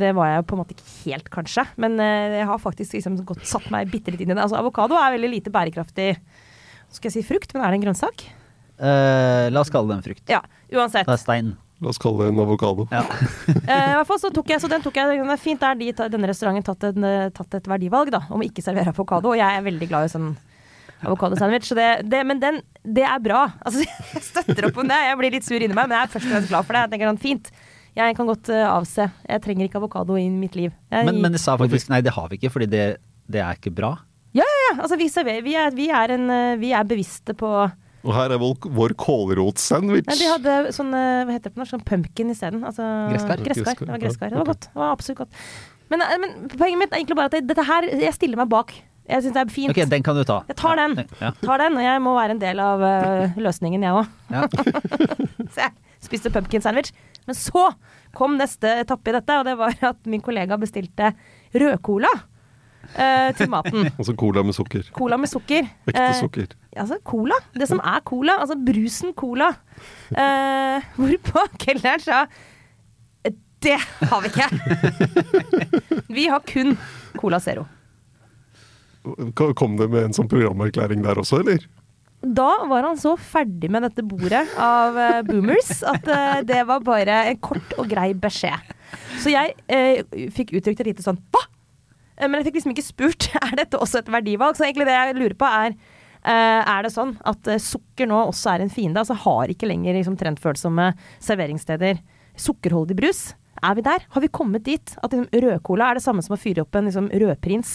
Det 0.00 0.14
var 0.16 0.30
jeg 0.30 0.46
på 0.48 0.56
en 0.56 0.62
måte 0.62 0.76
ikke 0.76 0.92
helt, 1.02 1.28
kanskje, 1.34 1.66
men 1.82 1.98
eh, 2.00 2.38
jeg 2.38 2.48
har 2.48 2.62
faktisk 2.62 2.96
liksom 2.96 3.18
godt 3.28 3.44
satt 3.48 3.66
meg 3.74 3.90
bitte 3.92 4.14
litt 4.14 4.22
inn 4.24 4.32
i 4.32 4.36
det. 4.36 4.44
Altså, 4.46 4.60
avokado 4.60 4.96
er 4.96 5.16
veldig 5.16 5.32
lite 5.34 5.52
bærekraftig 5.52 6.14
skal 6.90 7.10
jeg 7.10 7.20
si 7.20 7.26
frukt, 7.26 7.52
men 7.54 7.62
er 7.62 7.70
det 7.70 7.80
en 7.80 7.88
grønnsak? 7.88 8.24
Eh, 8.80 9.48
la 9.52 9.60
oss 9.60 9.70
kalle 9.72 9.92
det 9.92 9.98
en 9.98 10.06
frukt. 10.06 10.24
Ja, 10.30 10.40
uansett. 10.72 11.04
Det 11.08 11.16
er 11.16 11.20
stein. 11.20 11.52
La 11.80 11.92
oss 11.92 12.00
kalle 12.00 12.24
det 12.24 12.32
en 12.32 12.42
avokado. 12.44 12.86
Ja. 12.92 13.04
Eh, 13.70 13.90
I 13.92 13.96
hvert 13.98 14.08
fall 14.08 14.18
så 14.22 14.30
tok 14.34 14.48
jeg, 14.50 14.60
så 14.62 14.68
den 14.70 14.82
tok 14.82 14.96
jeg, 14.98 15.18
Den 15.20 15.30
er 15.30 15.38
fint 15.40 15.62
er 15.62 15.76
de, 15.78 15.90
denne 16.10 16.28
restauranten 16.30 16.64
tatt, 16.66 16.86
en, 16.90 17.04
eh, 17.06 17.28
tatt 17.34 17.54
et 17.60 17.68
verdivalg 17.70 18.10
da, 18.10 18.24
om 18.32 18.42
å 18.42 18.46
ikke 18.46 18.64
servere 18.64 18.90
avokado, 18.90 19.30
og 19.30 19.38
jeg 19.38 19.46
er 19.58 19.66
veldig 19.66 19.88
glad 19.90 20.08
i 20.08 20.12
sånn 20.12 20.30
avokadosandwich, 21.00 21.68
så 21.70 21.76
det, 21.78 21.88
det, 22.10 22.20
men 22.28 22.40
den, 22.42 22.60
det 22.84 23.04
er 23.06 23.20
bra. 23.22 23.44
Altså, 23.64 23.84
jeg 23.84 24.24
støtter 24.26 24.68
opp 24.68 24.80
om 24.82 24.90
det, 24.90 24.98
jeg 25.06 25.20
blir 25.20 25.36
litt 25.36 25.46
sur 25.46 25.56
inni 25.60 25.76
meg, 25.76 25.88
men 25.88 25.98
jeg 25.98 26.08
er 26.08 26.14
først 26.14 26.28
og 26.28 26.34
fremst 26.34 26.52
glad 26.52 26.68
for 26.68 26.76
det. 26.76 26.84
Jeg 26.84 26.92
tenker 26.94 27.12
sånn, 27.12 27.22
fint, 27.22 27.52
jeg 28.00 28.16
kan 28.16 28.28
godt 28.30 28.50
uh, 28.52 28.66
avse, 28.70 29.06
jeg 29.26 29.44
trenger 29.44 29.68
ikke 29.68 29.80
avokado 29.80 30.18
i 30.20 30.26
mitt 30.32 30.58
liv. 30.58 30.74
Jeg, 30.92 31.06
Men, 31.08 31.20
men 31.24 31.36
de 31.36 31.40
sa 31.42 31.56
faktisk 31.60 31.90
nei, 31.92 32.02
det 32.06 32.14
har 32.16 32.28
vi 32.30 32.40
ikke, 32.40 32.52
fordi 32.54 32.68
det, 32.70 32.84
det 33.30 33.42
er 33.44 33.58
ikke 33.58 33.72
bra. 33.76 33.94
ja, 34.36 34.46
altså 34.76 34.98
vi 35.00 35.08
serverer, 35.10 35.42
vi 35.46 35.56
er, 35.58 35.72
vi 35.74 35.88
er, 35.90 36.16
en, 36.16 36.34
vi 36.60 36.74
er 36.76 36.86
bevisste 36.86 37.34
på, 37.38 37.50
Og 38.06 38.14
her 38.16 38.32
er 38.32 38.40
vår, 38.40 38.68
vår 38.76 38.94
kålrotsandwich. 39.00 40.06
Nei, 40.08 40.16
de 40.20 40.28
hadde 40.30 40.74
sånn, 40.76 40.94
hva 40.94 41.34
heter 41.34 41.50
det 41.50 41.56
på 41.56 41.60
norsk, 41.60 41.74
sånn 41.74 41.84
pumpkin 41.88 42.32
isteden. 42.32 42.62
Altså, 42.64 42.86
Gresskar? 43.12 43.42
Gresskar. 43.44 43.74
Gresskar, 43.74 43.86
Det 43.86 43.92
var 43.92 44.04
gresskar. 44.04 44.32
Det 44.32 44.40
var 44.40 44.48
godt. 44.48 44.68
Det 44.70 44.80
var 44.80 44.94
absolutt 44.94 45.20
godt. 45.24 45.42
Men, 45.90 46.04
eh, 46.06 46.16
men 46.22 46.48
poenget 46.54 46.78
mitt 46.78 46.94
er 46.94 47.02
egentlig 47.02 47.18
bare 47.18 47.32
at 47.32 47.50
dette 47.50 47.66
her, 47.66 47.88
jeg 48.06 48.16
stiller 48.16 48.40
meg 48.40 48.48
bak. 48.48 48.72
Jeg 49.10 49.24
syns 49.24 49.34
det 49.34 49.42
er 49.42 49.50
fint. 49.50 49.72
Ok, 49.74 49.82
den 49.90 50.04
kan 50.06 50.14
du 50.14 50.22
ta. 50.24 50.40
Jeg 50.46 50.56
tar 50.60 50.78
den. 50.78 50.96
Ja. 51.18 51.32
Tar 51.42 51.58
den, 51.64 51.76
og 51.76 51.82
jeg 51.82 52.02
må 52.04 52.14
være 52.14 52.36
en 52.36 52.42
del 52.42 52.60
av 52.62 52.84
uh, 52.84 53.38
løsningen, 53.42 53.82
jeg 53.82 53.96
òg. 53.98 54.06
Ja. 54.30 54.44
Så 55.54 55.64
jeg 55.64 55.72
spiste 56.04 56.30
pumpkin 56.30 56.62
sandwich. 56.62 56.92
Men 57.26 57.36
så 57.36 57.72
kom 58.16 58.36
neste 58.38 58.70
etappe 58.80 59.10
i 59.10 59.14
dette, 59.16 59.34
og 59.38 59.48
det 59.48 59.56
var 59.58 59.74
at 59.90 59.98
min 60.08 60.22
kollega 60.24 60.56
bestilte 60.60 61.12
rødcola 61.52 62.10
eh, 62.94 63.30
til 63.38 63.50
maten. 63.52 63.88
Altså 63.98 64.14
cola 64.18 64.44
med 64.46 64.56
sukker. 64.56 64.90
Cola 64.96 65.18
med 65.20 65.30
sukker. 65.30 65.66
Ekte 65.86 66.04
Eh, 66.04 66.20
sukker. 66.20 66.54
Altså, 66.76 67.00
cola. 67.04 67.36
Det 67.54 67.68
som 67.68 67.80
er 67.82 68.00
cola. 68.06 68.38
Altså 68.40 68.56
brusen 68.56 69.14
cola. 69.14 69.50
Eh, 70.10 70.88
hvorpå 71.00 71.46
kelneren 71.58 72.00
sa 72.04 72.24
Det 73.60 73.76
har 74.08 74.22
vi 74.24 74.30
ikke! 74.32 74.46
Vi 76.16 76.22
har 76.32 76.40
kun 76.48 76.78
Cola 77.20 77.36
Zero. 77.44 77.66
Kom 79.36 79.76
det 79.76 79.90
med 79.92 80.06
en 80.06 80.16
sånn 80.16 80.30
programerklæring 80.32 81.04
der 81.04 81.20
også, 81.20 81.42
eller? 81.44 81.66
da 82.20 82.66
var 82.68 82.84
han 82.84 82.98
så 83.00 83.14
ferdig 83.16 83.70
med 83.72 83.84
dette 83.86 84.04
bordet 84.04 84.42
av 84.60 84.96
uh, 84.96 85.20
boomers 85.24 85.80
at 85.88 86.04
uh, 86.04 86.40
det 86.44 86.60
var 86.68 86.82
bare 86.84 87.22
en 87.30 87.38
kort 87.40 87.72
og 87.80 87.88
grei 87.88 88.10
beskjed. 88.12 88.74
Så 89.22 89.32
jeg 89.32 89.54
uh, 89.72 90.28
fikk 90.36 90.52
uttrykt 90.58 90.82
et 90.82 90.90
lite 90.92 91.04
sånn 91.04 91.20
hva? 91.32 91.46
Eh, 92.20 92.28
Men 92.28 92.40
jeg 92.40 92.50
fikk 92.50 92.60
liksom 92.60 92.76
ikke 92.76 92.86
spurt 92.86 93.30
er 93.42 93.56
dette 93.64 93.80
også 93.80 94.02
et 94.02 94.12
verdivalg. 94.12 94.58
Så 94.58 94.68
egentlig 94.68 94.88
det 94.88 94.98
jeg 94.98 95.18
lurer 95.18 95.36
på 95.40 95.48
er 95.48 95.72
eh, 95.72 96.60
er 96.60 96.86
det 96.86 96.94
sånn 96.94 97.16
at 97.26 97.50
eh, 97.50 97.60
sukker 97.62 98.10
nå 98.10 98.22
også 98.28 98.54
er 98.54 98.66
en 98.66 98.72
fiende? 98.72 99.02
Altså 99.02 99.16
har 99.24 99.52
ikke 99.52 99.68
lenger 99.70 99.96
liksom, 99.98 100.18
trendfølsomme 100.20 100.92
serveringssteder 101.18 102.00
sukkerholdig 102.40 102.96
brus? 103.00 103.30
Er 103.60 103.74
vi 103.76 103.82
der? 103.84 104.06
Har 104.14 104.22
vi 104.24 104.30
kommet 104.32 104.64
dit? 104.64 104.94
At 105.02 105.12
liksom, 105.12 105.28
rødcola 105.32 105.90
er 105.90 105.98
det 105.98 106.04
samme 106.06 106.24
som 106.24 106.36
å 106.36 106.40
fyre 106.40 106.64
opp 106.64 106.76
en 106.78 106.86
liksom, 106.88 107.10
rødprins 107.12 107.72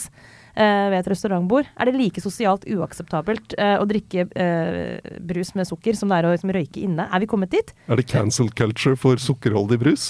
eh, 0.55 0.87
ved 0.89 0.97
et 1.01 1.09
restaurantbord? 1.11 1.67
Er 1.77 1.89
det 1.89 1.99
like 1.99 2.23
sosialt 2.23 2.65
uakseptabelt 2.65 3.53
eh, 3.61 3.75
å 3.77 3.85
drikke 3.89 4.25
eh, 4.33 5.11
brus 5.21 5.53
med 5.57 5.69
sukker 5.69 5.97
som 5.99 6.09
det 6.09 6.21
er 6.21 6.29
å 6.29 6.33
liksom, 6.33 6.53
røyke 6.55 6.81
inne? 6.81 7.05
Er 7.05 7.21
vi 7.21 7.29
kommet 7.29 7.53
dit? 7.53 7.75
Er 7.85 8.01
det 8.01 8.07
cancel 8.09 8.49
culture 8.57 8.97
for 8.97 9.21
sukkerholdig 9.21 9.77
brus? 9.83 10.07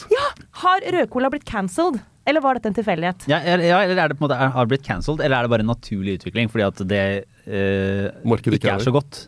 Har 0.62 0.86
rødcola 0.96 1.32
blitt 1.34 1.48
cancelled? 1.50 2.00
Eller 2.26 2.42
var 2.42 2.58
dette 2.58 2.72
en 2.72 2.78
tilfeldighet? 2.78 3.28
Ja, 3.30 3.38
eller, 3.44 3.68
ja, 3.68 3.80
eller 3.86 4.00
er 4.02 4.10
det 4.10 4.18
på 4.18 4.24
en 4.24 4.30
måte, 4.30 4.38
er, 4.42 4.50
har 4.56 4.70
blitt 4.70 4.86
cancelled, 4.86 5.22
eller 5.22 5.38
er 5.38 5.46
det 5.46 5.54
bare 5.54 5.66
en 5.66 5.70
naturlig 5.70 6.18
utvikling 6.18 6.50
fordi 6.50 6.66
at 6.66 6.82
det 6.90 7.02
eh, 7.46 8.08
ikke 8.26 8.56
ikke 8.58 8.72
er 8.74 8.82
så 8.82 8.94
godt? 8.96 9.20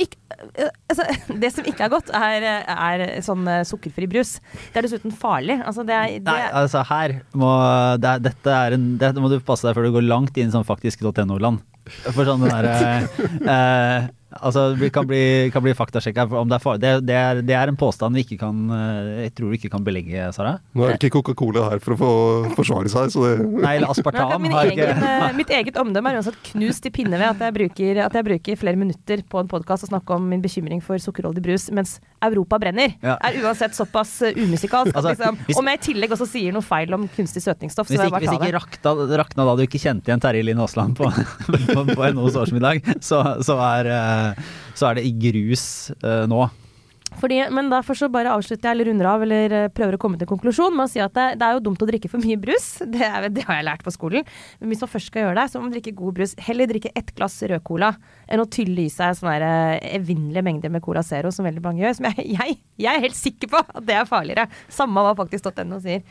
Ikk- 0.00 0.16
eh, 0.56 0.70
altså, 0.88 1.04
det 1.42 1.50
som 1.52 1.68
ikke 1.68 1.84
er 1.84 1.92
godt, 1.92 2.08
er, 2.16 2.46
er 2.72 3.04
sånn 3.26 3.44
eh, 3.52 3.60
sukkerfri 3.68 4.08
brus. 4.14 4.38
Det 4.72 4.80
er 4.80 4.88
dessuten 4.88 5.12
farlig. 5.12 5.58
Altså, 5.60 5.84
det 5.84 5.98
er, 5.98 6.14
det, 6.22 6.24
Nei, 6.30 6.48
altså 6.62 6.86
her 6.88 7.18
må 7.36 7.52
det 8.00 8.14
er, 8.14 8.24
Dette 8.30 8.56
er 8.62 8.78
en 8.78 8.88
Dette 9.02 9.20
må 9.22 9.28
du 9.32 9.36
passe 9.44 9.68
deg 9.68 9.76
før 9.76 9.90
du 9.90 9.92
går 9.98 10.08
langt 10.08 10.40
inn 10.40 10.48
i 10.48 10.56
sånn 10.56 10.66
faktisk.no-land. 10.68 11.60
For 12.08 12.24
sånn 12.24 12.46
den 12.46 12.54
derre 12.54 12.74
eh, 13.58 14.10
Altså, 14.40 14.72
det 14.78 14.88
kan 14.94 15.06
bli, 15.08 15.50
kan 15.52 15.64
bli 15.64 15.74
faktasjekka 15.76 16.24
det 16.30 16.56
er. 16.56 16.78
Det, 16.80 16.92
det, 17.08 17.16
er, 17.16 17.40
det 17.44 17.56
er 17.58 17.72
en 17.72 17.78
påstand 17.78 18.16
vi 18.16 18.24
ikke 18.24 18.38
kan 18.40 18.62
eh, 18.72 19.26
Jeg 19.26 19.34
tror 19.36 19.52
vi 19.52 19.58
ikke 19.60 19.72
kan 19.74 19.84
belegge, 19.84 20.30
Sara. 20.36 20.54
Nå 20.72 20.86
er 20.86 20.96
ikke 20.96 21.12
Coca-Cola 21.18 21.66
her 21.72 21.82
for 21.84 21.96
å 21.96 21.98
få 22.00 22.12
forsvare 22.56 22.92
seg, 22.92 23.12
så 23.12 23.26
det 23.26 23.34
Nei, 23.42 23.76
eller 23.76 23.92
aspartam 23.92 24.48
har 24.52 24.70
egen, 24.70 24.78
ikke 24.78 25.10
eh, 25.10 25.36
mitt 25.36 25.52
eget 25.52 25.80
omdømme 25.82 26.12
er 26.12 26.20
uansett 26.20 26.38
knust 26.52 26.88
i 26.88 26.94
pinne 26.94 27.18
ved 27.20 27.28
at 27.34 27.44
jeg 27.46 27.56
bruker, 27.58 28.02
at 28.06 28.16
jeg 28.16 28.28
bruker 28.30 28.60
flere 28.60 28.80
minutter 28.80 29.24
på 29.28 29.42
en 29.42 29.50
podkast 29.50 29.88
og 29.88 29.92
snakke 29.92 30.16
om 30.16 30.30
min 30.32 30.44
bekymring 30.44 30.82
for 30.84 31.00
sukkerholdig 31.02 31.44
brus, 31.44 31.68
mens 31.74 31.98
Europa 32.22 32.58
brenner. 32.62 32.94
Ja. 33.02 33.16
Er 33.24 33.38
uansett 33.42 33.74
såpass 33.76 34.14
eh, 34.22 34.36
umusikalsk. 34.38 34.94
Altså, 34.94 35.14
liksom, 35.14 35.38
hvis- 35.48 35.58
om 35.58 35.70
jeg 35.70 35.80
i 35.80 35.82
tillegg 35.88 36.14
også 36.16 36.28
sier 36.30 36.52
noe 36.54 36.62
feil 36.66 36.94
om 36.94 37.08
kunstig 37.16 37.42
søtningsstoff, 37.44 37.88
så 37.88 37.96
vil 37.96 38.00
jeg 38.04 38.12
ikke, 38.12 38.20
det. 38.20 38.28
hvis 38.28 38.38
ikke 38.40 38.54
rakna, 38.58 39.18
rakna 39.22 39.46
da 39.50 39.56
du 39.58 39.62
ikke 39.66 39.82
kjente 39.82 40.10
igjen 40.10 40.22
Terje 40.22 40.44
Linn 40.46 40.62
Aasland 40.62 40.96
på, 40.98 41.10
på, 41.74 41.84
på 41.94 42.10
NOs 42.14 42.38
årsmiddag, 42.38 42.82
så, 43.02 43.22
så, 43.42 43.58
er, 43.72 43.90
eh, 43.92 44.50
så 44.78 44.90
er 44.90 45.00
det 45.00 45.06
i 45.08 45.14
grus 45.26 45.64
uh, 46.02 46.24
nå. 46.30 46.46
Fordi, 47.20 47.36
men 47.54 47.68
derfor 47.70 47.94
så 47.98 48.08
bare 48.10 48.32
avslutter 48.34 48.66
jeg 48.68 48.74
eller 48.76 48.88
runder 48.90 49.06
av 49.06 49.22
eller 49.22 49.52
eh, 49.54 49.68
prøver 49.70 49.94
å 49.94 50.00
komme 50.00 50.18
til 50.18 50.26
en 50.26 50.32
konklusjon 50.32 50.74
med 50.74 50.88
å 50.88 50.90
si 50.90 51.00
at 51.02 51.12
det, 51.14 51.26
det 51.38 51.46
er 51.46 51.56
jo 51.58 51.62
dumt 51.68 51.82
å 51.84 51.86
drikke 51.86 52.10
for 52.10 52.22
mye 52.22 52.38
brus. 52.40 52.66
Det, 52.92 53.02
er, 53.06 53.28
det 53.32 53.44
har 53.46 53.56
jeg 53.58 53.66
lært 53.66 53.84
på 53.86 53.92
skolen. 53.94 54.26
Men 54.60 54.72
hvis 54.72 54.82
man 54.84 54.90
først 54.90 55.08
skal 55.10 55.24
gjøre 55.24 55.36
det, 55.38 55.44
så 55.50 55.58
må 55.58 55.66
man 55.68 55.74
drikke 55.76 55.94
god 55.96 56.16
brus. 56.18 56.34
Heller 56.44 56.68
drikke 56.70 56.90
ett 56.98 57.12
glass 57.16 57.38
rød 57.48 57.62
cola 57.66 57.92
enn 58.26 58.42
å 58.42 58.46
tylle 58.50 58.84
i 58.84 58.90
seg 58.92 59.14
sånne 59.18 59.48
eh, 59.78 59.86
evinnelige 59.96 60.44
mengder 60.44 60.72
med 60.74 60.82
Cola 60.84 61.02
Zero, 61.06 61.30
som 61.34 61.46
veldig 61.46 61.62
mange 61.64 61.84
gjør. 61.84 61.94
Som 61.98 62.08
jeg, 62.10 62.26
jeg, 62.38 62.56
jeg 62.84 62.90
er 62.98 63.04
helt 63.06 63.18
sikker 63.18 63.52
på 63.54 63.62
at 63.62 63.86
det 63.88 63.96
er 64.00 64.08
farligere. 64.08 64.48
Samme 64.72 65.04
hva 65.06 65.14
faktisk.no 65.18 65.78
sier. 65.84 66.02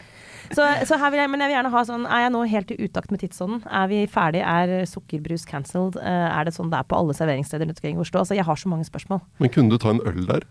Så, 0.52 0.66
så 0.88 0.98
her 1.00 1.14
vil 1.14 1.22
jeg, 1.22 1.32
men 1.32 1.44
jeg 1.44 1.52
vil 1.52 1.56
gjerne 1.60 1.72
ha 1.72 1.82
sånn 1.88 2.08
Er 2.10 2.24
jeg 2.26 2.32
nå 2.34 2.40
helt 2.50 2.72
i 2.74 2.80
utakt 2.88 3.12
med 3.14 3.22
tidsånden? 3.22 3.62
Er 3.70 3.92
vi 3.92 4.02
ferdig? 4.12 4.42
Er 4.42 4.88
sukkerbrus 4.90 5.46
cancelled? 5.48 6.00
Eh, 6.02 6.28
Er 6.32 6.48
det 6.48 6.56
sånn 6.56 6.72
det 6.74 6.80
er 6.82 6.88
på 6.90 6.98
alle 6.98 7.16
serveringssteder 7.16 7.70
rundt 7.70 7.80
omkring 7.84 8.00
i 8.00 8.04
Oslo? 8.04 8.24
Altså, 8.24 8.36
jeg 8.36 8.48
har 8.48 8.60
så 8.60 8.72
mange 8.72 8.88
spørsmål. 8.90 9.22
Men 9.44 9.54
kunne 9.54 9.72
du 9.72 9.80
ta 9.82 9.94
en 9.94 10.02
øl 10.08 10.26
der? 10.28 10.48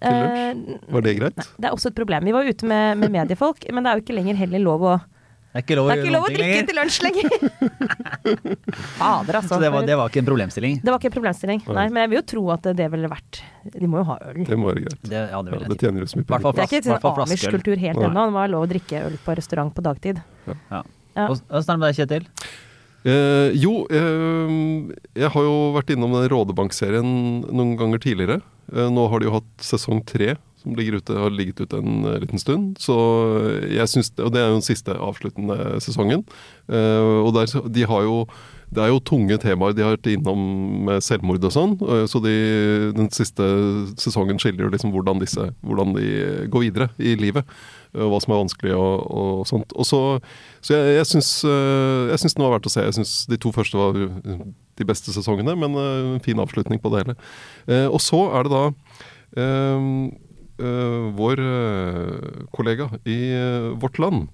Til 0.00 0.16
lunsj? 0.16 0.74
Eh, 0.74 0.92
Var 0.96 1.02
det 1.06 1.16
greit? 1.20 1.36
det 1.60 1.68
er 1.68 1.72
også 1.76 1.90
et 1.92 1.96
problem. 2.00 2.24
Vi 2.24 2.32
var 2.32 2.44
ute 2.48 2.66
med, 2.66 2.98
med 2.98 3.10
mediefolk, 3.12 3.64
men 3.72 3.84
det 3.84 3.90
er 3.92 3.98
jo 4.00 4.04
ikke 4.06 4.16
lenger 4.16 4.34
heller 4.40 4.62
lov 4.64 4.80
å 4.82 4.94
Det 5.50 5.58
er 5.58 5.64
ikke 5.66 5.76
lov 5.76 5.86
å 5.86 5.90
Det 5.90 5.98
er 5.98 6.04
ikke 6.04 6.14
lov 6.14 6.24
å 6.24 6.30
drikke 6.30 6.46
lenger. 6.46 6.66
til 6.70 6.76
lunsj 6.78 6.98
lenger! 7.04 7.28
Fader, 9.00 9.34
altså. 9.40 9.54
Så 9.54 9.60
det 9.60 9.70
var, 9.74 9.82
det 9.88 9.96
var 9.98 10.08
ikke 10.12 10.20
en 10.22 10.28
problemstilling. 10.28 10.76
Det 10.84 10.92
var 10.92 11.00
ikke 11.00 11.10
en 11.10 11.16
problemstilling. 11.16 11.62
Nei, 11.74 11.86
men 11.90 12.00
jeg 12.04 12.10
vil 12.12 12.18
jo 12.20 12.24
tro 12.34 12.44
at 12.54 12.68
det 12.78 12.86
ville 12.92 13.10
vært 13.10 13.40
De 13.74 13.88
må 13.90 14.00
jo 14.00 14.06
ha 14.12 14.16
øl. 14.30 14.40
Det 14.46 14.58
må 14.60 14.70
være 14.70 14.84
greit. 14.86 15.02
Det, 15.10 15.20
ja, 15.34 15.42
det 15.42 15.56
Ja, 15.58 15.68
det 15.72 15.78
tjener 15.82 16.04
jo 16.06 16.08
så 16.12 16.20
mye 16.20 16.28
penger. 16.30 16.54
Det 16.54 16.64
er 16.64 16.70
ikke 16.70 16.80
en 16.80 16.88
fall 16.88 17.00
sånn 17.02 17.18
flaskeøl. 17.18 17.34
Amish-kultur 17.34 17.82
helt 17.84 17.98
ennå. 18.06 18.24
Det 18.24 18.34
må 18.36 18.40
være 18.44 18.52
lov 18.54 18.66
å 18.66 18.70
drikke 18.70 19.04
øl 19.10 19.18
på 19.26 19.36
restaurant 19.40 19.74
på 19.76 19.84
dagtid. 19.90 20.22
Ja. 20.46 20.54
Ja. 20.70 21.26
Og- 21.26 21.42
Åssen 21.50 21.74
er 21.74 21.74
det 21.74 21.80
med 21.82 21.86
deg, 21.90 21.98
Kjetil? 21.98 22.30
Eh, 23.00 23.56
jo, 23.56 23.86
eh, 23.88 24.50
jeg 25.16 25.32
har 25.32 25.46
jo 25.46 25.72
vært 25.72 25.92
innom 25.94 26.12
den 26.18 26.28
Rådebank-serien 26.32 27.10
noen 27.48 27.76
ganger 27.80 28.02
tidligere. 28.02 28.40
Eh, 28.74 28.90
nå 28.92 29.08
har 29.08 29.20
de 29.20 29.28
jo 29.30 29.36
hatt 29.38 29.50
sesong 29.64 30.02
tre, 30.04 30.34
som 30.60 30.76
ute, 30.76 31.16
har 31.16 31.32
ligget 31.32 31.62
ute 31.64 31.80
en 31.80 32.04
eh, 32.04 32.18
liten 32.20 32.38
stund. 32.38 32.76
Så 32.78 32.96
jeg 33.70 33.88
synes, 33.88 34.12
Og 34.18 34.32
det 34.32 34.42
er 34.42 34.48
jo 34.50 34.58
den 34.60 34.68
siste 34.68 34.92
avsluttende 34.92 35.80
sesongen. 35.80 36.26
Eh, 36.68 37.24
og 37.24 37.32
der, 37.34 37.48
de 37.68 37.86
har 37.88 38.02
jo 38.04 38.26
det 38.70 38.82
er 38.84 38.92
jo 38.92 39.00
tunge 39.02 39.34
temaer 39.42 39.74
de 39.74 39.82
har 39.82 39.96
vært 39.96 40.08
innom 40.12 40.42
med 40.86 41.02
selvmord 41.02 41.42
og 41.48 41.50
sånn. 41.54 41.72
eh, 41.82 42.04
Så 42.06 42.20
de, 42.22 42.34
den 42.94 43.08
siste 43.10 43.42
sesongen 43.98 44.38
skildrer 44.38 44.70
liksom 44.70 44.92
hvordan, 44.94 45.18
disse, 45.18 45.48
hvordan 45.66 45.96
de 45.96 46.06
går 46.52 46.66
videre 46.68 46.86
i 47.02 47.16
livet. 47.18 47.44
eh, 47.94 48.00
Og 48.04 48.12
hva 48.12 48.20
som 48.22 48.34
er 48.36 48.42
vanskelig 48.44 48.76
og, 48.78 49.10
og 49.10 49.42
sånt. 49.50 49.74
Og 49.74 49.88
så, 49.88 50.00
så 50.62 50.78
jeg, 50.78 51.00
jeg 51.00 51.10
syns 51.10 52.34
den 52.38 52.46
var 52.46 52.54
verdt 52.54 52.70
å 52.70 52.74
se. 52.76 52.86
Jeg 52.86 52.98
syns 53.00 53.14
de 53.26 53.40
to 53.42 53.50
første 53.52 53.74
var 53.80 53.98
de 53.98 54.86
beste 54.86 55.12
sesongene, 55.12 55.56
men 55.58 55.74
en 55.76 56.22
fin 56.24 56.38
avslutning 56.38 56.78
på 56.80 56.94
det 56.94 57.02
hele. 57.02 57.18
Eh, 57.66 57.88
og 57.90 57.98
så 58.00 58.22
er 58.38 58.46
det 58.46 58.54
da 58.54 58.64
øh, 59.42 59.88
øh, 60.62 61.10
vår 61.18 61.42
kollega 62.54 62.86
i 63.04 63.18
Vårt 63.82 63.98
Land 63.98 64.28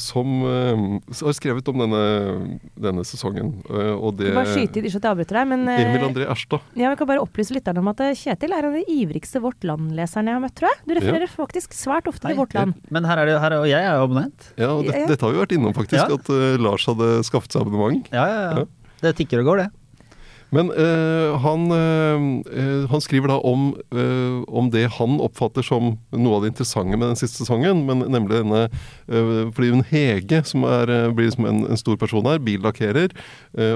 som 0.00 0.28
øh, 0.48 1.00
har 1.20 1.34
skrevet 1.36 1.66
om 1.68 1.82
denne, 1.82 2.00
denne 2.80 3.02
sesongen. 3.04 3.50
øh, 3.68 3.92
og 3.98 4.16
det 4.16 4.30
Bare 4.32 4.48
skyte 4.48 4.80
inn, 4.80 4.86
ikke 4.88 4.96
at 5.02 5.04
jeg 5.04 5.10
avbryter 5.12 5.36
deg, 5.36 5.48
men 5.50 5.68
eh, 5.68 5.82
Emil 5.84 6.06
André 6.08 6.24
Erstad. 6.32 6.64
ja, 6.74 6.88
jeg 6.88 6.98
kan 7.02 7.10
bare 7.10 7.20
opplyse 7.20 7.52
lytterne 7.52 7.82
om 7.82 7.90
at 7.92 8.00
eh, 8.00 8.14
Kjetil 8.16 8.54
er 8.56 8.64
en 8.64 8.70
av 8.72 8.78
de 8.80 8.84
ivrigste 8.96 9.42
Vårt 9.44 9.60
Land-leserne 9.68 10.32
jeg 10.32 10.38
har 10.38 10.44
møtt, 10.46 10.56
tror 10.56 10.70
jeg. 10.72 10.80
Du 10.88 10.94
refererer 10.96 11.28
faktisk 11.34 11.76
svært 11.76 12.08
ofte 12.08 12.28
til 12.30 12.40
Vårt 12.40 12.54
Land. 12.56 12.74
Men 12.90 13.04
her 13.04 13.20
er 13.20 13.26
det, 13.28 13.36
her 13.44 13.52
er, 13.52 13.58
og 13.66 13.68
jeg 13.68 13.84
er 13.84 13.98
jo 14.00 14.06
abonnent. 14.08 14.50
Ja, 14.56 14.70
og 14.72 14.84
det, 14.88 14.94
Ja, 14.94 15.00
ja. 15.04 15.12
dette 15.12 15.26
har 15.28 15.32
vi 15.36 15.42
vært 15.44 15.52
innom, 15.58 15.74
faktisk. 15.76 16.00
Ja. 16.00 16.16
At 16.16 16.60
Lars 16.64 16.86
hadde 16.88 17.12
skaffet 17.28 17.52
seg 17.52 17.66
abonnement. 17.66 18.08
Ja, 18.14 18.24
ja, 18.24 18.40
Ja. 18.48 18.64
ja. 18.64 18.66
Det 19.04 19.16
tikker 19.18 19.42
og 19.42 19.50
går, 19.50 19.56
det. 19.66 19.70
Men 20.54 20.70
øh, 20.70 21.34
han, 21.42 21.64
øh, 21.74 22.90
han 22.90 23.02
skriver 23.02 23.32
da 23.32 23.38
om, 23.42 23.72
øh, 23.92 24.42
om 24.48 24.70
det 24.70 24.86
han 24.98 25.18
oppfatter 25.24 25.66
som 25.66 25.96
noe 26.14 26.36
av 26.38 26.44
det 26.44 26.52
interessante 26.52 26.98
med 26.98 27.10
den 27.10 27.18
siste 27.18 27.42
sesongen. 27.42 27.82
Men 27.88 28.06
nemlig 28.12 28.42
denne 28.42 28.68
Fordi 29.54 29.72
hun 29.72 29.84
Hege, 29.90 30.42
som 30.46 30.64
er, 30.68 31.10
blir 31.14 31.28
liksom 31.28 31.48
en, 31.48 31.64
en 31.70 31.80
stor 31.80 31.98
person 32.00 32.26
her, 32.26 32.38
billakkerer. 32.38 33.12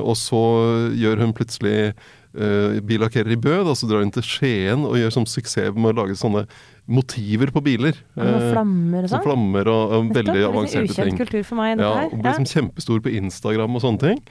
og 0.00 0.16
så 0.16 0.40
gjør 0.96 1.20
hun 1.24 1.34
plutselig 1.36 1.92
billakkerer 2.86 3.32
i 3.34 3.40
Bø. 3.40 3.60
Da, 3.66 3.74
så 3.74 3.88
drar 3.90 4.04
hun 4.04 4.14
til 4.14 4.24
Skien 4.26 4.86
og 4.86 4.98
gjør 4.98 5.14
sånn 5.14 5.28
suksess 5.28 5.74
med 5.74 5.92
å 5.92 6.02
lage 6.02 6.18
sånne 6.18 6.46
motiver 6.88 7.52
på 7.52 7.62
biler. 7.64 7.96
Eh, 8.16 8.50
flammer 8.52 9.04
og 9.04 9.12
sånn 9.12 9.24
flammer 9.24 9.68
og, 9.70 9.96
og 9.96 10.12
veldig 10.16 10.36
er 10.36 10.46
avanserte 10.48 10.88
ukjent 10.88 11.12
ting. 11.12 11.18
kultur 11.20 11.42
for 11.44 11.60
meg, 11.60 11.82
Ja, 11.82 12.06
og 12.06 12.14
blir 12.16 12.32
liksom 12.32 12.48
kjempestor 12.48 13.02
på 13.04 13.12
Instagram 13.20 13.76
og 13.76 13.84
sånne 13.84 14.04
ting. 14.06 14.22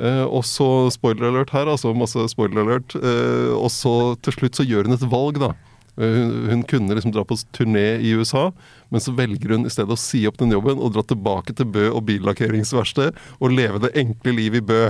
Eh, 0.00 0.24
og 0.24 0.42
så 0.48 0.90
spoiler 0.94 1.30
alert 1.30 1.52
her, 1.54 1.70
altså 1.70 1.94
masse 1.94 2.18
spoiler 2.32 2.64
alert. 2.64 2.96
Uh, 2.98 3.54
og 3.58 3.70
så 3.70 4.14
til 4.24 4.38
slutt 4.40 4.58
så 4.58 4.66
gjør 4.66 4.88
hun 4.88 4.96
et 4.98 5.06
valg, 5.12 5.38
da. 5.42 5.52
Eh, 5.94 6.16
hun, 6.16 6.32
hun 6.50 6.62
kunne 6.66 6.96
liksom 6.96 7.12
dra 7.14 7.22
på 7.26 7.36
turné 7.54 8.00
i 8.02 8.14
USA, 8.18 8.48
men 8.90 9.02
så 9.02 9.14
velger 9.14 9.54
hun 9.54 9.66
i 9.66 9.70
stedet 9.70 9.94
å 9.94 9.98
si 10.00 10.24
opp 10.26 10.40
den 10.40 10.50
jobben 10.54 10.80
og 10.82 10.90
dra 10.96 11.04
tilbake 11.06 11.54
til 11.54 11.68
Bø 11.70 11.84
og 11.92 12.02
billakkeringsverksted 12.08 13.14
og 13.38 13.54
leve 13.54 13.78
det 13.84 13.92
enkle 14.02 14.34
liv 14.34 14.58
i 14.58 14.64
Bø. 14.64 14.82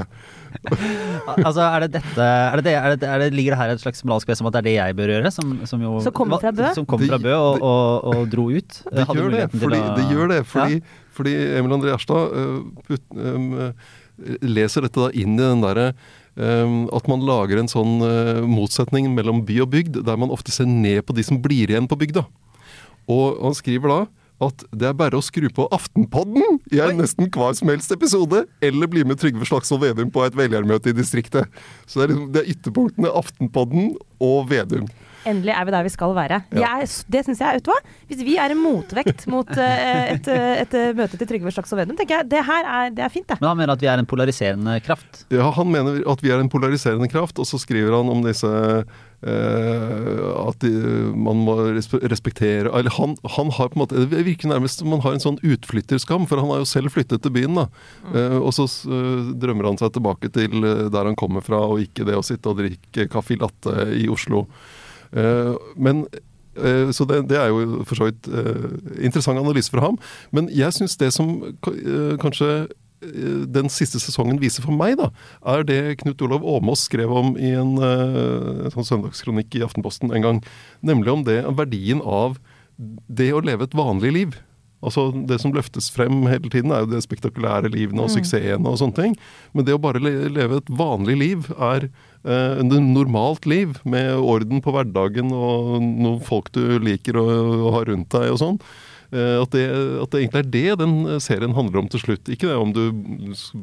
Altså, 1.24 1.64
er 1.64 1.82
det 1.82 1.96
dette 1.96 2.24
er 2.24 2.61
det 2.62 2.72
er 2.78 2.92
det, 2.94 3.09
er 3.09 3.22
det, 3.24 3.26
Ligger 3.34 3.55
det 3.55 3.59
her 3.59 3.72
et 3.72 3.80
slags 3.82 4.05
moralsk 4.07 4.28
press 4.28 4.42
om 4.42 4.46
at 4.46 4.55
det 4.55 4.61
er 4.61 4.66
det 4.68 4.74
jeg 4.76 4.96
bør 5.00 5.11
gjøre? 5.11 5.32
Som, 5.34 5.55
som, 5.66 5.80
jo, 5.82 5.96
Som 6.05 6.14
kommer 6.14 6.38
fra 6.38 6.52
Bø? 6.55 6.68
Som 6.76 6.86
kommer 6.86 7.11
fra 7.11 7.18
Bø 7.18 7.32
og, 7.34 7.64
og, 7.64 8.05
og 8.12 8.28
dro 8.30 8.44
ut? 8.52 8.76
Det 8.94 9.07
Hadde 9.09 9.18
gjør 9.18 9.34
det, 9.34 9.48
fordi, 9.50 9.80
å- 9.80 9.96
det 9.98 10.05
gjør 10.12 10.30
det, 10.30 10.38
fordi, 10.52 10.78
Ja. 10.78 11.09
fordi 11.16 11.34
Emil 11.59 11.74
André 11.74 11.90
Gjerstad 11.90 12.36
uh, 12.38 12.94
øh, 13.18 13.90
leser 14.42 14.86
dette 14.86 15.00
da 15.00 15.10
inn 15.14 15.34
i 15.38 15.42
den 15.42 15.64
derre 15.64 15.92
at 16.34 17.06
man 17.06 17.22
lager 17.22 17.60
en 17.60 17.68
sånn 17.70 18.00
øh, 18.02 18.40
motsetning 18.50 19.06
mellom 19.14 19.44
by 19.46 19.60
og 19.62 19.68
bygd, 19.70 20.00
der 20.02 20.16
man 20.18 20.32
ofte 20.34 20.50
ser 20.50 20.66
ned 20.66 21.04
på 21.06 21.14
de 21.14 21.22
som 21.22 21.38
blir 21.38 21.70
igjen 21.70 21.86
på 21.86 21.98
bygda. 22.00 22.24
Og 23.06 23.38
han 23.38 23.54
skriver 23.54 23.92
da 23.92 24.00
at 24.42 24.64
det 24.74 24.88
er 24.88 24.96
bare 24.98 25.18
å 25.18 25.22
skru 25.22 25.46
på 25.54 25.68
Aftenpodden 25.72 26.58
i 26.74 26.80
en 26.82 26.98
nesten 26.98 27.30
hver 27.32 27.54
som 27.54 27.70
helst 27.70 27.92
episode, 27.94 28.44
eller 28.64 28.90
bli 28.90 29.04
med 29.06 29.20
Trygve 29.20 29.46
Slagsvold 29.46 29.84
Vedum 29.84 30.10
på 30.14 30.24
et 30.26 30.36
velgermøte 30.36 30.90
i 30.90 30.96
distriktet. 30.96 31.46
Så 31.86 32.00
det 32.00 32.04
er, 32.04 32.12
liksom, 32.12 32.26
det 32.34 32.42
er 32.42 32.50
ytterpunktene 32.56 33.14
Aftenpodden 33.22 33.92
og 34.18 34.48
Vedum. 34.50 34.88
Endelig 35.29 35.55
er 35.55 35.66
vi 35.66 35.75
der 35.75 35.87
vi 35.87 35.93
skal 35.93 36.14
være. 36.16 36.41
Jeg, 36.55 36.89
det 37.12 37.22
syns 37.27 37.41
jeg, 37.43 37.59
vet 37.59 37.66
du 37.66 37.72
hva? 37.72 37.79
Hvis 38.11 38.25
vi 38.27 38.37
er 38.41 38.55
en 38.55 38.61
motvekt 38.61 39.27
mot 39.35 39.49
uh, 39.49 39.62
et, 39.64 40.29
et, 40.29 40.29
et, 40.64 40.77
eh, 40.81 40.93
møte 40.97 41.20
til 41.20 41.31
Trygve 41.31 41.55
Slagsvold 41.55 41.85
Vedum, 41.85 41.99
tenker 42.01 42.20
jeg 42.20 42.31
det 42.35 42.45
her 42.45 42.68
er, 42.77 42.93
det 42.95 43.07
er 43.07 43.12
fint, 43.12 43.29
det. 43.31 43.41
Men 43.41 43.53
han 43.53 43.62
mener 43.62 43.75
at 43.77 43.85
vi 43.85 43.91
er 43.91 44.03
en 44.03 44.11
polariserende 44.11 44.77
kraft. 44.85 45.25
Ja, 45.33 45.49
Han 45.55 45.72
mener 45.72 46.03
at 46.11 46.22
vi 46.25 46.33
er 46.35 46.43
en 46.43 46.53
polariserende 46.53 47.09
kraft, 47.12 47.41
og 47.41 47.49
så 47.49 47.61
skriver 47.61 47.97
han 47.97 48.12
om 48.12 48.25
disse 48.27 48.53
Uh, 49.25 50.49
At 50.51 50.61
de, 50.61 50.70
man 51.16 51.39
må 51.47 51.55
respektere 51.72 52.68
Eller 52.68 52.93
han, 52.93 53.14
han 53.37 53.53
har 53.57 53.70
på 53.72 53.79
en 53.79 53.81
måte 53.81 54.03
Det 54.11 54.20
virker 54.27 54.51
nærmest 54.51 54.83
som 54.83 54.91
man 54.93 55.01
har 55.01 55.14
en 55.16 55.22
sånn 55.22 55.39
utflytterskam, 55.41 56.27
for 56.29 56.43
han 56.43 56.51
har 56.53 56.61
jo 56.61 56.68
selv 56.68 56.93
flyttet 56.93 57.22
til 57.25 57.33
byen. 57.33 57.57
da. 57.57 57.64
Eh, 58.12 58.37
og 58.37 58.53
så 58.53 58.66
uh, 58.68 59.33
drømmer 59.41 59.70
han 59.70 59.81
seg 59.81 59.95
tilbake 59.95 60.29
til 60.35 60.59
eh, 60.61 60.87
der 60.93 61.09
han 61.09 61.16
kommer 61.16 61.45
fra, 61.47 61.62
og 61.64 61.81
ikke 61.81 62.05
det 62.05 62.18
å 62.18 62.27
sitte 62.27 62.53
og 62.53 62.61
drikke 62.61 63.09
caffè 63.12 63.39
latte 63.41 63.89
i 63.97 64.05
Oslo. 64.12 64.45
Eh, 65.14 65.54
men 65.76 66.04
eh, 66.58 66.90
så 66.94 67.06
det, 67.08 67.22
det 67.30 67.38
er 67.40 67.52
jo 67.52 67.82
for 67.88 67.98
så 68.00 68.08
vidt 68.10 68.28
eh, 68.30 68.70
interessant 69.06 69.40
analyse 69.40 69.72
fra 69.72 69.86
ham. 69.88 69.98
Men 70.34 70.50
jeg 70.52 70.74
syns 70.76 70.98
det 71.00 71.12
som 71.16 71.36
ka- 71.64 71.76
kanskje 72.22 72.66
den 73.04 73.66
siste 73.68 73.98
sesongen 74.00 74.38
viser 74.40 74.64
for 74.64 74.72
meg, 74.72 74.94
da, 74.96 75.10
er 75.52 75.64
det 75.68 75.98
Knut 76.00 76.22
Olav 76.24 76.46
Åmås 76.48 76.86
skrev 76.86 77.10
om 77.12 77.34
i 77.36 77.50
en 77.52 77.74
sånn 78.72 78.86
søndagskronikk 78.88 79.58
i 79.58 79.64
Aftenposten 79.66 80.08
en 80.14 80.24
gang. 80.24 80.38
Nemlig 80.80 81.12
om 81.12 81.24
det, 81.26 81.42
verdien 81.58 82.00
av 82.00 82.38
det 82.78 83.28
å 83.36 83.42
leve 83.44 83.68
et 83.68 83.76
vanlig 83.76 84.14
liv. 84.16 84.38
Altså 84.85 85.09
Det 85.28 85.41
som 85.43 85.55
løftes 85.55 85.91
frem 85.95 86.24
hele 86.30 86.51
tiden, 86.53 86.72
er 86.72 86.85
jo 86.85 86.93
det 86.93 87.03
spektakulære 87.05 87.72
livene 87.72 88.05
og 88.05 88.12
suksessene 88.12 88.70
og 88.70 88.80
sånne 88.80 88.99
ting. 88.99 89.18
Men 89.57 89.66
det 89.66 89.76
å 89.76 89.82
bare 89.82 90.03
leve 90.03 90.61
et 90.61 90.72
vanlig 90.72 91.16
liv 91.20 91.51
er 91.57 91.89
eh, 91.89 92.59
et 92.61 92.74
normalt 92.85 93.49
liv, 93.51 93.78
med 93.85 94.14
orden 94.20 94.62
på 94.64 94.74
hverdagen 94.74 95.32
og 95.35 95.78
noen 95.82 96.20
folk 96.24 96.53
du 96.55 96.78
liker 96.82 97.18
å, 97.20 97.28
å 97.68 97.74
ha 97.78 97.85
rundt 97.89 98.12
deg 98.14 98.35
og 98.35 98.43
sånn. 98.43 98.61
Eh, 99.14 99.36
at, 99.38 99.52
det, 99.54 99.64
at 100.02 100.10
det 100.10 100.20
egentlig 100.24 100.40
er 100.42 100.48
det 100.50 100.78
den 100.80 100.94
serien 101.22 101.54
handler 101.54 101.84
om 101.84 101.88
til 101.90 102.02
slutt. 102.02 102.30
Ikke 102.32 102.48
det 102.50 102.56
om 102.58 102.72
du 102.74 102.82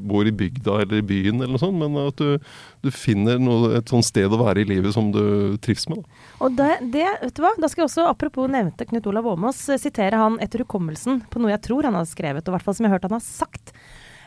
bor 0.07 0.27
i 0.27 0.31
bygda 0.31 0.77
eller 0.85 1.01
i 1.01 1.05
byen, 1.05 1.41
eller 1.41 1.57
noe 1.57 1.61
sånt, 1.61 1.79
men 1.81 1.97
at 1.99 2.21
du, 2.21 2.37
du 2.85 2.91
finner 2.95 3.41
noe, 3.41 3.73
et 3.81 3.91
sånt 3.91 4.07
sted 4.07 4.31
å 4.31 4.39
være 4.39 4.63
i 4.63 4.69
livet 4.69 4.95
som 4.95 5.09
du 5.11 5.57
trives 5.63 5.89
med. 5.91 6.05
Da. 6.05 6.21
Og 6.45 6.55
det, 6.55 6.69
det, 6.93 7.07
vet 7.25 7.35
du 7.35 7.43
hva, 7.43 7.51
da 7.59 7.71
skal 7.71 7.83
jeg 7.83 7.89
også, 7.89 8.07
apropos 8.13 8.47
nevnte 8.51 8.87
Knut 8.87 9.09
Olav 9.11 9.27
Åmås, 9.33 9.63
eh, 9.73 9.81
sitere 9.81 10.19
han 10.21 10.39
etter 10.43 10.63
hukommelsen 10.63 11.23
på 11.31 11.41
noe 11.41 11.51
jeg 11.51 11.65
tror 11.67 11.89
han 11.89 11.99
har 11.99 12.07
skrevet, 12.07 12.45
og 12.45 12.53
i 12.53 12.55
hvert 12.55 12.67
fall 12.67 12.77
som 12.77 12.87
jeg 12.87 12.93
har 12.93 12.99
hørt 12.99 13.09
han 13.09 13.17
har 13.17 13.25
sagt. 13.25 13.73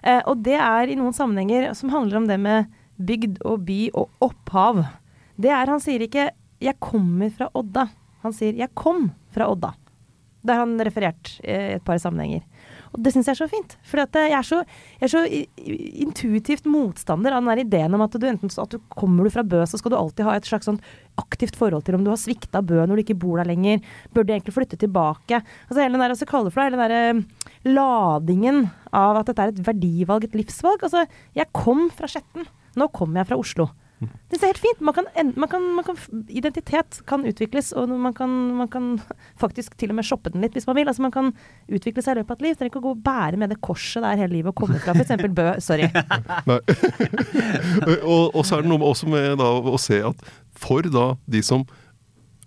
Eh, 0.05 0.21
og 0.29 0.43
det 0.45 0.59
er 0.61 0.93
i 0.93 0.99
noen 1.01 1.17
sammenhenger 1.17 1.71
som 1.79 1.93
handler 1.95 2.21
om 2.21 2.29
det 2.29 2.37
med 2.43 2.69
bygd 3.01 3.41
og 3.49 3.65
by 3.67 3.81
og 3.97 4.27
opphav. 4.29 4.85
Det 5.41 5.51
er, 5.51 5.73
han 5.73 5.81
sier 5.83 6.05
ikke 6.05 6.29
'jeg 6.63 6.79
kommer 6.81 7.33
fra 7.33 7.49
Odda', 7.57 7.89
han 8.23 8.33
sier 8.33 8.53
'jeg 8.53 8.71
kom 8.75 9.11
fra 9.33 9.49
Odda'. 9.49 9.75
Det 10.45 10.53
har 10.53 10.61
han 10.67 10.77
referert 10.85 11.39
eh, 11.43 11.71
i 11.73 11.77
et 11.79 11.85
par 11.85 11.97
sammenhenger. 12.03 12.43
Og 12.95 13.01
det 13.03 13.11
syns 13.15 13.27
jeg 13.27 13.35
er 13.35 13.41
så 13.41 13.49
fint. 13.51 13.77
For 13.83 13.99
jeg, 14.03 14.31
er 14.31 14.45
så- 14.47 14.63
jeg 15.01 15.09
er 15.09 15.13
så 15.15 15.23
intuitivt 16.05 16.67
motstander 16.71 17.33
av 17.33 17.43
den 17.43 17.51
der 17.51 17.63
ideen 17.65 17.95
om 17.97 18.05
at 18.05 18.13
du 18.21 18.27
enten 18.29 18.53
at 18.63 18.71
du 18.71 18.79
kommer 18.95 19.25
du 19.25 19.31
fra 19.35 19.43
Bø, 19.43 19.63
så 19.67 19.79
skal 19.81 19.91
du 19.95 19.97
alltid 19.99 20.25
ha 20.29 20.35
et 20.37 20.45
slags 20.49 20.69
sånn 20.69 20.81
aktivt 21.19 21.57
forhold 21.57 21.85
til 21.87 21.97
om 21.99 22.05
du 22.05 22.11
har 22.13 22.21
svikta 22.21 22.63
Bø 22.65 22.85
når 22.87 22.97
du 23.01 23.03
ikke 23.05 23.19
bor 23.25 23.41
der 23.41 23.49
lenger. 23.51 23.81
Bør 24.15 24.25
du 24.29 24.33
egentlig 24.35 24.55
flytte 24.55 24.79
tilbake? 24.81 25.41
Altså 25.69 25.81
hele 25.83 25.97
den 25.97 26.05
der, 26.05 26.15
altså 26.15 26.29
for 26.29 26.45
det, 26.51 26.55
hele 26.55 26.77
den 26.77 26.85
der 26.85 26.97
eh, 26.99 27.23
ladingen 27.75 28.71
av 28.93 29.17
at 29.23 29.27
dette 29.33 29.43
er 29.49 29.55
et 29.55 29.65
verdivalg, 29.67 30.25
et 30.29 30.37
livsvalg. 30.39 30.83
Altså, 30.87 31.07
jeg 31.35 31.51
kom 31.57 31.89
fra 31.95 32.07
Skjetten. 32.11 32.47
Nå 32.77 32.89
kommer 32.95 33.23
jeg 33.23 33.31
fra 33.33 33.39
Oslo. 33.41 33.69
Det 34.31 34.39
er 34.41 34.51
helt 34.51 34.63
fint. 34.63 34.81
Man 34.85 34.97
kan, 34.97 35.09
man 35.37 35.51
kan, 35.51 35.67
man 35.77 35.87
kan, 35.87 35.99
identitet 36.29 37.01
kan 37.09 37.25
utvikles, 37.29 37.73
og 37.77 37.89
man 37.89 38.15
kan, 38.17 38.31
man 38.59 38.71
kan 38.73 38.89
faktisk 39.43 39.77
til 39.81 39.95
og 39.95 39.99
med 40.01 40.09
shoppe 40.09 40.33
den 40.35 40.45
litt 40.45 40.57
hvis 40.57 40.69
man 40.71 40.79
vil. 40.79 40.89
Altså 40.91 41.05
Man 41.05 41.15
kan 41.15 41.33
utvikle 41.69 42.05
seg 42.05 42.17
i 42.17 42.21
løpet 42.21 42.35
av 42.35 42.41
et 42.41 42.47
liv. 42.49 42.59
Trenger 42.59 42.73
ikke 42.73 42.83
å 42.83 42.87
gå 42.89 42.95
og 42.97 43.05
bære 43.05 43.41
med 43.41 43.55
det 43.55 43.61
korset 43.65 44.05
der 44.05 44.21
hele 44.21 44.39
livet 44.39 44.53
og 44.53 44.59
komme 44.63 44.81
fra 44.83 44.97
f.eks. 44.97 45.15
Bø. 45.35 45.49
Sorry. 45.69 45.89
Og, 48.05 48.35
og 48.37 48.43
så 48.47 48.57
er 48.57 48.65
det 48.65 48.71
noe 48.71 48.81
med, 48.81 48.87
også 48.87 49.09
med 49.11 49.39
da, 49.41 49.47
å 49.49 49.79
se 49.81 49.99
at 50.05 50.21
for 50.59 50.87
da 50.93 51.07
de 51.31 51.41
som 51.45 51.65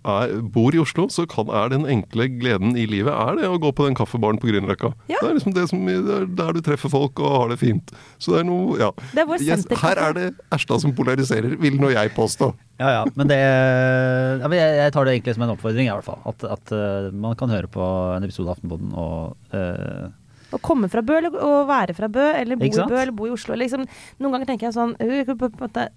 er, 0.08 0.36
bor 0.53 0.76
i 0.76 0.82
Oslo, 0.82 1.08
så 1.14 1.28
kan, 1.30 1.51
er 1.53 1.72
den 1.74 1.88
enkle 1.89 2.30
gleden 2.39 2.78
i 2.80 2.86
livet 2.89 3.14
er 3.14 3.39
det 3.39 3.49
å 3.49 3.60
gå 3.62 3.72
på 3.76 3.88
den 3.88 3.97
kaffebaren 3.97 4.39
på 4.41 4.49
Grünerløkka. 4.49 4.93
Ja. 5.12 5.20
Det 5.22 5.30
er 5.30 5.36
liksom 5.39 5.55
det 5.58 5.66
som, 5.72 5.84
det 5.88 6.16
er 6.18 6.30
der 6.39 6.55
du 6.58 6.62
treffer 6.66 6.91
folk 6.93 7.20
og 7.24 7.34
har 7.34 7.51
det 7.53 7.60
fint. 7.62 7.93
Så 8.22 8.36
det 8.36 8.43
er 8.43 8.47
noe, 8.49 8.78
ja. 8.82 8.91
Det 9.14 9.24
er 9.24 9.30
vår 9.30 9.45
Yes, 9.47 9.68
her 9.82 9.99
er 10.01 10.16
det 10.18 10.30
Erstad 10.53 10.84
som 10.84 10.95
polariserer, 10.97 11.55
vil 11.62 11.78
nå 11.82 11.91
jeg 11.93 12.12
påstå. 12.16 12.51
Ja, 12.78 12.91
ja, 12.99 13.03
men 13.18 13.30
det 13.30 13.38
ja, 13.41 14.45
men 14.45 14.60
jeg, 14.60 14.74
jeg 14.78 14.93
tar 14.93 15.08
det 15.08 15.16
egentlig 15.16 15.34
som 15.34 15.45
en 15.47 15.53
oppfordring, 15.55 15.89
i 15.89 15.93
hvert 15.93 16.05
fall. 16.05 16.20
At, 16.30 16.45
at 16.45 16.74
uh, 16.76 17.10
man 17.26 17.38
kan 17.39 17.51
høre 17.53 17.70
på 17.72 17.84
en 18.14 18.28
episode 18.28 18.51
av 18.51 18.58
Aftenboden 18.58 18.91
og 18.93 19.55
uh, 19.55 20.10
Å 20.53 20.60
komme 20.64 20.89
fra 20.91 21.01
Bø, 21.05 21.18
eller 21.18 21.38
å 21.41 21.64
være 21.70 21.95
fra 21.97 22.10
Bø, 22.12 22.28
eller 22.38 22.60
bo 22.60 22.68
i? 22.68 22.74
Bø, 22.78 22.99
eller 22.99 23.16
bo 23.18 23.30
i 23.30 23.34
Oslo. 23.34 23.58
Liksom, 23.58 23.88
noen 24.22 24.36
ganger 24.36 24.51
tenker 24.51 24.70
jeg 24.70 24.78
sånn 24.78 24.93
øh, 25.01 25.24
på, 25.34 25.39
på, 25.41 25.49
en 25.49 25.66
måte, 25.66 25.88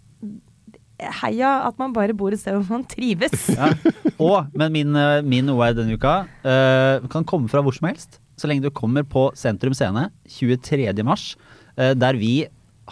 Heia 1.20 1.51
at 1.66 1.78
man 1.80 1.94
bare 1.96 2.14
bor 2.16 2.34
et 2.34 2.40
sted 2.40 2.57
hvor 2.59 2.78
man 2.78 2.86
trives. 2.88 3.48
ja. 3.55 3.72
Og, 4.20 4.51
men 4.57 4.72
min, 4.74 4.96
eh, 4.98 5.20
min 5.24 5.48
OR 5.53 5.74
denne 5.76 5.96
uka 5.96 6.24
uh, 6.44 7.07
kan 7.12 7.26
komme 7.26 7.51
fra 7.51 7.62
hvor 7.64 7.76
som 7.76 7.88
helst. 7.88 8.20
Så 8.40 8.48
lenge 8.48 8.64
du 8.64 8.72
kommer 8.72 9.05
på 9.05 9.28
Sentrum 9.36 9.74
Scene 9.76 10.09
23. 10.28 10.90
mars, 11.07 11.34
uh, 11.78 11.92
der 11.96 12.18
vi 12.20 12.34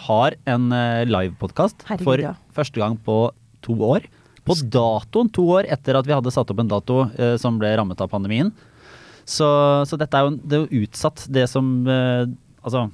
har 0.09 0.37
en 0.49 0.71
uh, 0.73 1.05
livepodkast 1.09 1.85
for 2.05 2.21
ja. 2.21 2.33
første 2.55 2.81
gang 2.81 2.97
på 3.05 3.21
to 3.65 3.75
år. 3.85 4.07
På 4.47 4.57
datoen 4.57 5.29
to 5.33 5.45
år 5.59 5.69
etter 5.69 5.99
at 5.99 6.07
vi 6.07 6.15
hadde 6.15 6.33
satt 6.33 6.49
opp 6.49 6.61
en 6.63 6.71
dato 6.71 7.03
uh, 7.05 7.35
som 7.41 7.59
ble 7.61 7.75
rammet 7.77 8.01
av 8.01 8.09
pandemien. 8.11 8.53
Så, 9.29 9.45
så 9.85 9.97
dette 9.99 10.17
er 10.17 10.25
jo, 10.25 10.37
det 10.41 10.57
er 10.57 10.63
jo 10.65 10.85
utsatt, 10.85 11.27
det 11.29 11.45
som 11.51 11.75
Altså, 12.59 12.89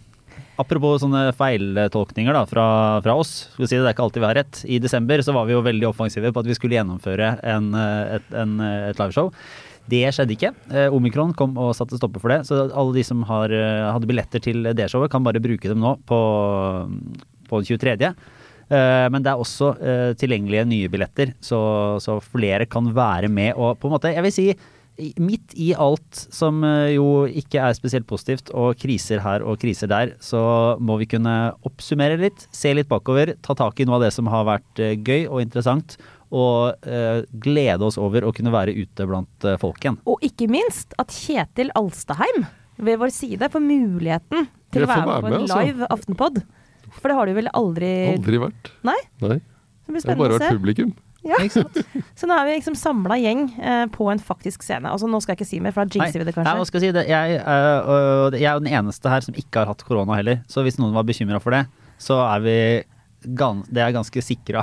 apropos 0.62 1.02
sånne 1.04 1.28
feiltolkninger 1.36 2.36
da, 2.36 2.46
fra, 2.50 2.66
fra 3.06 3.16
oss. 3.20 3.34
Skal 3.54 3.68
si 3.68 3.76
det, 3.78 3.84
det 3.84 3.92
er 3.92 3.96
ikke 3.98 4.08
alltid 4.08 4.24
vi 4.24 4.30
har 4.30 4.40
rett. 4.40 4.64
I 4.66 4.82
desember 4.84 5.24
så 5.26 5.36
var 5.36 5.48
vi 5.50 5.56
jo 5.56 5.64
veldig 5.66 5.90
offensive 5.90 6.32
på 6.32 6.44
at 6.44 6.50
vi 6.50 6.58
skulle 6.58 6.78
gjennomføre 6.78 7.32
en, 7.56 7.72
et, 7.76 8.36
en, 8.44 8.60
et 8.64 9.02
liveshow. 9.02 9.32
Det 9.90 10.02
skjedde 10.16 10.34
ikke. 10.34 10.52
Eh, 10.74 10.94
Omikron 10.94 11.34
kom 11.38 11.54
og 11.62 11.76
satte 11.78 12.00
stopper 12.00 12.24
for 12.24 12.34
det. 12.34 12.42
Så 12.48 12.64
alle 12.66 12.96
de 12.96 13.04
som 13.06 13.22
har, 13.30 13.54
eh, 13.54 13.92
hadde 13.94 14.10
billetter 14.10 14.42
til 14.42 14.66
det 14.74 14.90
showet, 14.90 15.12
kan 15.14 15.26
bare 15.26 15.44
bruke 15.44 15.70
dem 15.70 15.84
nå 15.84 15.96
på, 16.10 16.20
på 17.50 17.62
den 17.62 17.70
23. 17.70 18.10
Eh, 18.66 19.08
Men 19.14 19.22
det 19.22 19.30
er 19.30 19.38
også 19.38 19.76
tilgjengelige 20.18 20.66
nye 20.66 20.90
billetter, 20.90 21.36
så, 21.40 22.02
så 22.02 22.18
flere 22.24 22.66
kan 22.66 22.90
være 22.96 23.30
med. 23.30 23.54
Og 23.54 23.78
på 23.78 23.88
en 23.88 23.94
måte, 23.94 24.14
jeg 24.16 24.26
vil 24.26 24.34
si, 24.34 24.48
midt 25.20 25.54
i 25.60 25.72
alt 25.76 26.26
som 26.34 26.64
eh, 26.64 26.96
jo 26.96 27.26
ikke 27.28 27.62
er 27.62 27.76
spesielt 27.78 28.08
positivt, 28.08 28.52
og 28.56 28.78
kriser 28.80 29.22
her 29.24 29.44
og 29.46 29.60
kriser 29.62 29.92
der, 29.92 30.16
så 30.24 30.42
må 30.80 30.98
vi 31.02 31.10
kunne 31.12 31.36
oppsummere 31.68 32.20
litt, 32.22 32.48
se 32.56 32.74
litt 32.76 32.90
bakover, 32.92 33.34
ta 33.46 33.58
tak 33.58 33.80
i 33.80 33.88
noe 33.88 34.00
av 34.00 34.08
det 34.08 34.14
som 34.16 34.30
har 34.32 34.48
vært 34.48 34.84
eh, 34.84 34.96
gøy 34.96 35.28
og 35.28 35.42
interessant, 35.44 35.98
og 36.36 36.88
eh, 36.88 37.24
glede 37.44 37.86
oss 37.86 38.00
over 38.02 38.26
å 38.26 38.34
kunne 38.36 38.54
være 38.54 38.76
ute 38.76 39.08
blant 39.08 39.48
eh, 39.48 39.60
folk 39.62 39.82
igjen. 39.84 40.00
Og 40.10 40.24
ikke 40.26 40.50
minst 40.52 40.96
at 41.02 41.14
Kjetil 41.14 41.72
Alstaheim 41.78 42.48
ved 42.76 43.00
vår 43.00 43.14
side 43.16 43.50
får 43.52 43.64
muligheten 43.64 44.48
til 44.74 44.86
å 44.86 44.90
være 44.90 45.06
med 45.06 45.16
på 45.16 45.22
på 45.22 45.30
med, 45.30 45.38
en 45.38 45.46
altså. 45.46 45.62
live 45.64 45.92
Aftenpod. 45.94 46.42
For 46.96 47.12
det 47.12 47.18
har 47.18 47.28
du 47.28 47.36
vel 47.36 47.52
aldri 47.56 47.92
Aldri 48.14 48.40
vært. 48.42 48.72
Nei? 48.88 49.00
Nei. 49.24 49.40
Det 49.86 49.94
blir 49.94 50.02
Jeg 50.02 50.12
har 50.16 50.22
bare 50.22 50.40
vært 50.40 50.58
publikum. 50.58 50.96
Ja. 51.26 51.40
Så 52.20 52.30
nå 52.30 52.36
er 52.38 52.48
vi 52.48 52.58
liksom 52.60 52.78
samla 52.78 53.18
gjeng 53.18 53.48
eh, 53.58 53.86
på 53.94 54.08
en 54.12 54.22
faktisk 54.22 54.66
scene. 54.66 54.92
Altså 54.92 55.10
Nå 55.10 55.22
skal 55.24 55.34
jeg 55.34 55.42
ikke 55.42 55.50
si 55.50 55.62
mer, 55.64 55.74
for 55.76 55.86
da 55.90 55.98
jinxer 56.00 56.22
vi 56.22 56.28
det 56.28 56.36
Nei, 56.36 56.44
kanskje. 56.44 56.68
skal 56.70 56.82
jeg 56.82 56.88
si? 56.88 56.96
Det, 57.00 57.06
jeg, 57.10 57.40
øh, 57.42 58.38
jeg 58.38 58.50
er 58.50 58.58
jo 58.60 58.66
den 58.66 58.74
eneste 58.74 59.12
her 59.12 59.26
som 59.26 59.38
ikke 59.42 59.64
har 59.64 59.74
hatt 59.74 59.86
korona 59.88 60.20
heller. 60.20 60.44
Så 60.52 60.66
hvis 60.66 60.78
noen 60.82 60.96
var 60.96 61.08
bekymra 61.08 61.42
for 61.42 61.56
det, 61.56 61.66
så 62.02 62.22
er 62.28 62.44
vi 62.46 62.58
gan 63.26 63.64
det 63.74 63.82
er 63.82 63.96
ganske 63.96 64.22
sikra. 64.22 64.62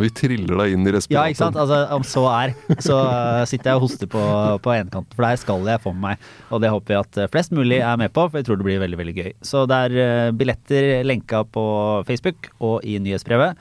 Vi 0.00 0.08
triller 0.16 0.56
deg 0.62 0.72
inn 0.72 0.86
i 0.86 0.92
Ja, 1.12 1.26
ikke 1.28 1.40
sant? 1.40 1.58
Altså, 1.58 1.80
om 1.92 2.04
så 2.06 2.22
er, 2.30 2.54
så 2.80 2.96
øh, 3.00 3.42
sitter 3.48 3.72
jeg 3.72 3.80
og 3.80 3.84
hoster 3.84 4.08
på, 4.08 4.22
på 4.62 4.72
enkanten, 4.72 5.16
for 5.16 5.26
der 5.26 5.40
skal 5.40 5.66
jeg 5.68 5.82
få 5.82 5.92
med 5.96 6.04
meg. 6.04 6.30
Og 6.48 6.62
det 6.62 6.70
håper 6.72 6.94
jeg 6.94 7.08
at 7.08 7.20
øh, 7.24 7.28
flest 7.32 7.52
mulig 7.56 7.80
er 7.82 8.00
med 8.00 8.12
på, 8.14 8.28
for 8.28 8.40
jeg 8.40 8.48
tror 8.48 8.60
det 8.60 8.68
blir 8.68 8.80
veldig 8.80 9.00
veldig 9.00 9.16
gøy. 9.18 9.30
Så 9.44 9.66
det 9.68 9.80
er 9.90 10.32
billetter 10.36 11.04
lenka 11.04 11.42
på 11.44 11.64
Facebook 12.08 12.52
og 12.60 12.86
i 12.86 12.96
nyhetsbrevet. 13.02 13.58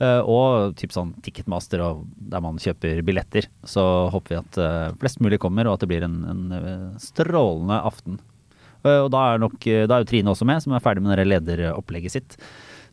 Øh, 0.00 0.22
og 0.28 0.76
typ 0.76 0.92
sånn 0.94 1.14
Ticketmaster 1.24 1.82
og 1.84 2.04
der 2.18 2.40
man 2.44 2.58
kjøper 2.62 3.02
billetter. 3.06 3.48
Så 3.64 3.82
håper 4.12 4.34
vi 4.34 4.38
at 4.42 4.58
øh, 4.62 4.94
flest 5.00 5.20
mulig 5.24 5.38
kommer, 5.42 5.66
og 5.70 5.76
at 5.78 5.84
det 5.84 5.90
blir 5.92 6.06
en, 6.06 6.16
en 6.30 6.46
øh, 6.56 6.86
strålende 7.02 7.80
aften. 7.82 8.18
Og 8.86 9.08
da 9.10 9.20
er, 9.32 9.40
nok, 9.42 9.56
da 9.90 9.96
er 9.96 10.02
jo 10.04 10.06
Trine 10.06 10.30
også 10.30 10.46
med, 10.46 10.60
som 10.62 10.70
er 10.76 10.82
ferdig 10.84 11.02
med 11.02 11.18
det 11.18 11.24
lederopplegget 11.26 12.12
sitt. 12.14 12.36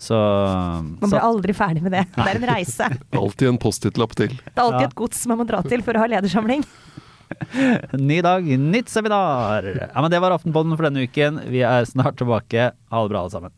Så, 0.02 0.18
Man 0.18 0.98
så 1.06 1.12
blir 1.14 1.22
aldri 1.28 1.54
ferdig 1.54 1.84
med 1.86 1.94
det. 1.94 2.02
Det 2.16 2.24
er 2.32 2.40
en 2.40 2.48
reise. 2.50 2.88
Alltid 3.20 3.52
en 3.52 3.60
Post-It-lapp 3.62 4.16
til. 4.18 4.34
Det 4.34 4.56
er 4.58 4.64
alltid 4.66 4.88
Ja. 4.88 4.90
et 4.90 4.96
gods 4.98 5.22
man 5.30 5.38
må 5.44 5.46
dra 5.48 5.62
til 5.68 5.84
for 5.86 5.94
å 5.94 6.02
ha 6.02 6.10
ledersamling. 6.16 6.66
ny 8.10 8.18
dag, 8.26 8.46
nytt 8.60 8.90
seminar! 8.92 9.66
Ja, 9.70 10.02
men 10.02 10.12
Det 10.12 10.20
var 10.22 10.34
Aftenpodden 10.36 10.74
for 10.78 10.90
denne 10.90 11.06
uken. 11.06 11.40
Vi 11.54 11.62
er 11.66 11.86
snart 11.90 12.18
tilbake. 12.20 12.72
Ha 12.74 13.04
det 13.06 13.14
bra, 13.14 13.22
alle 13.24 13.34
sammen. 13.38 13.54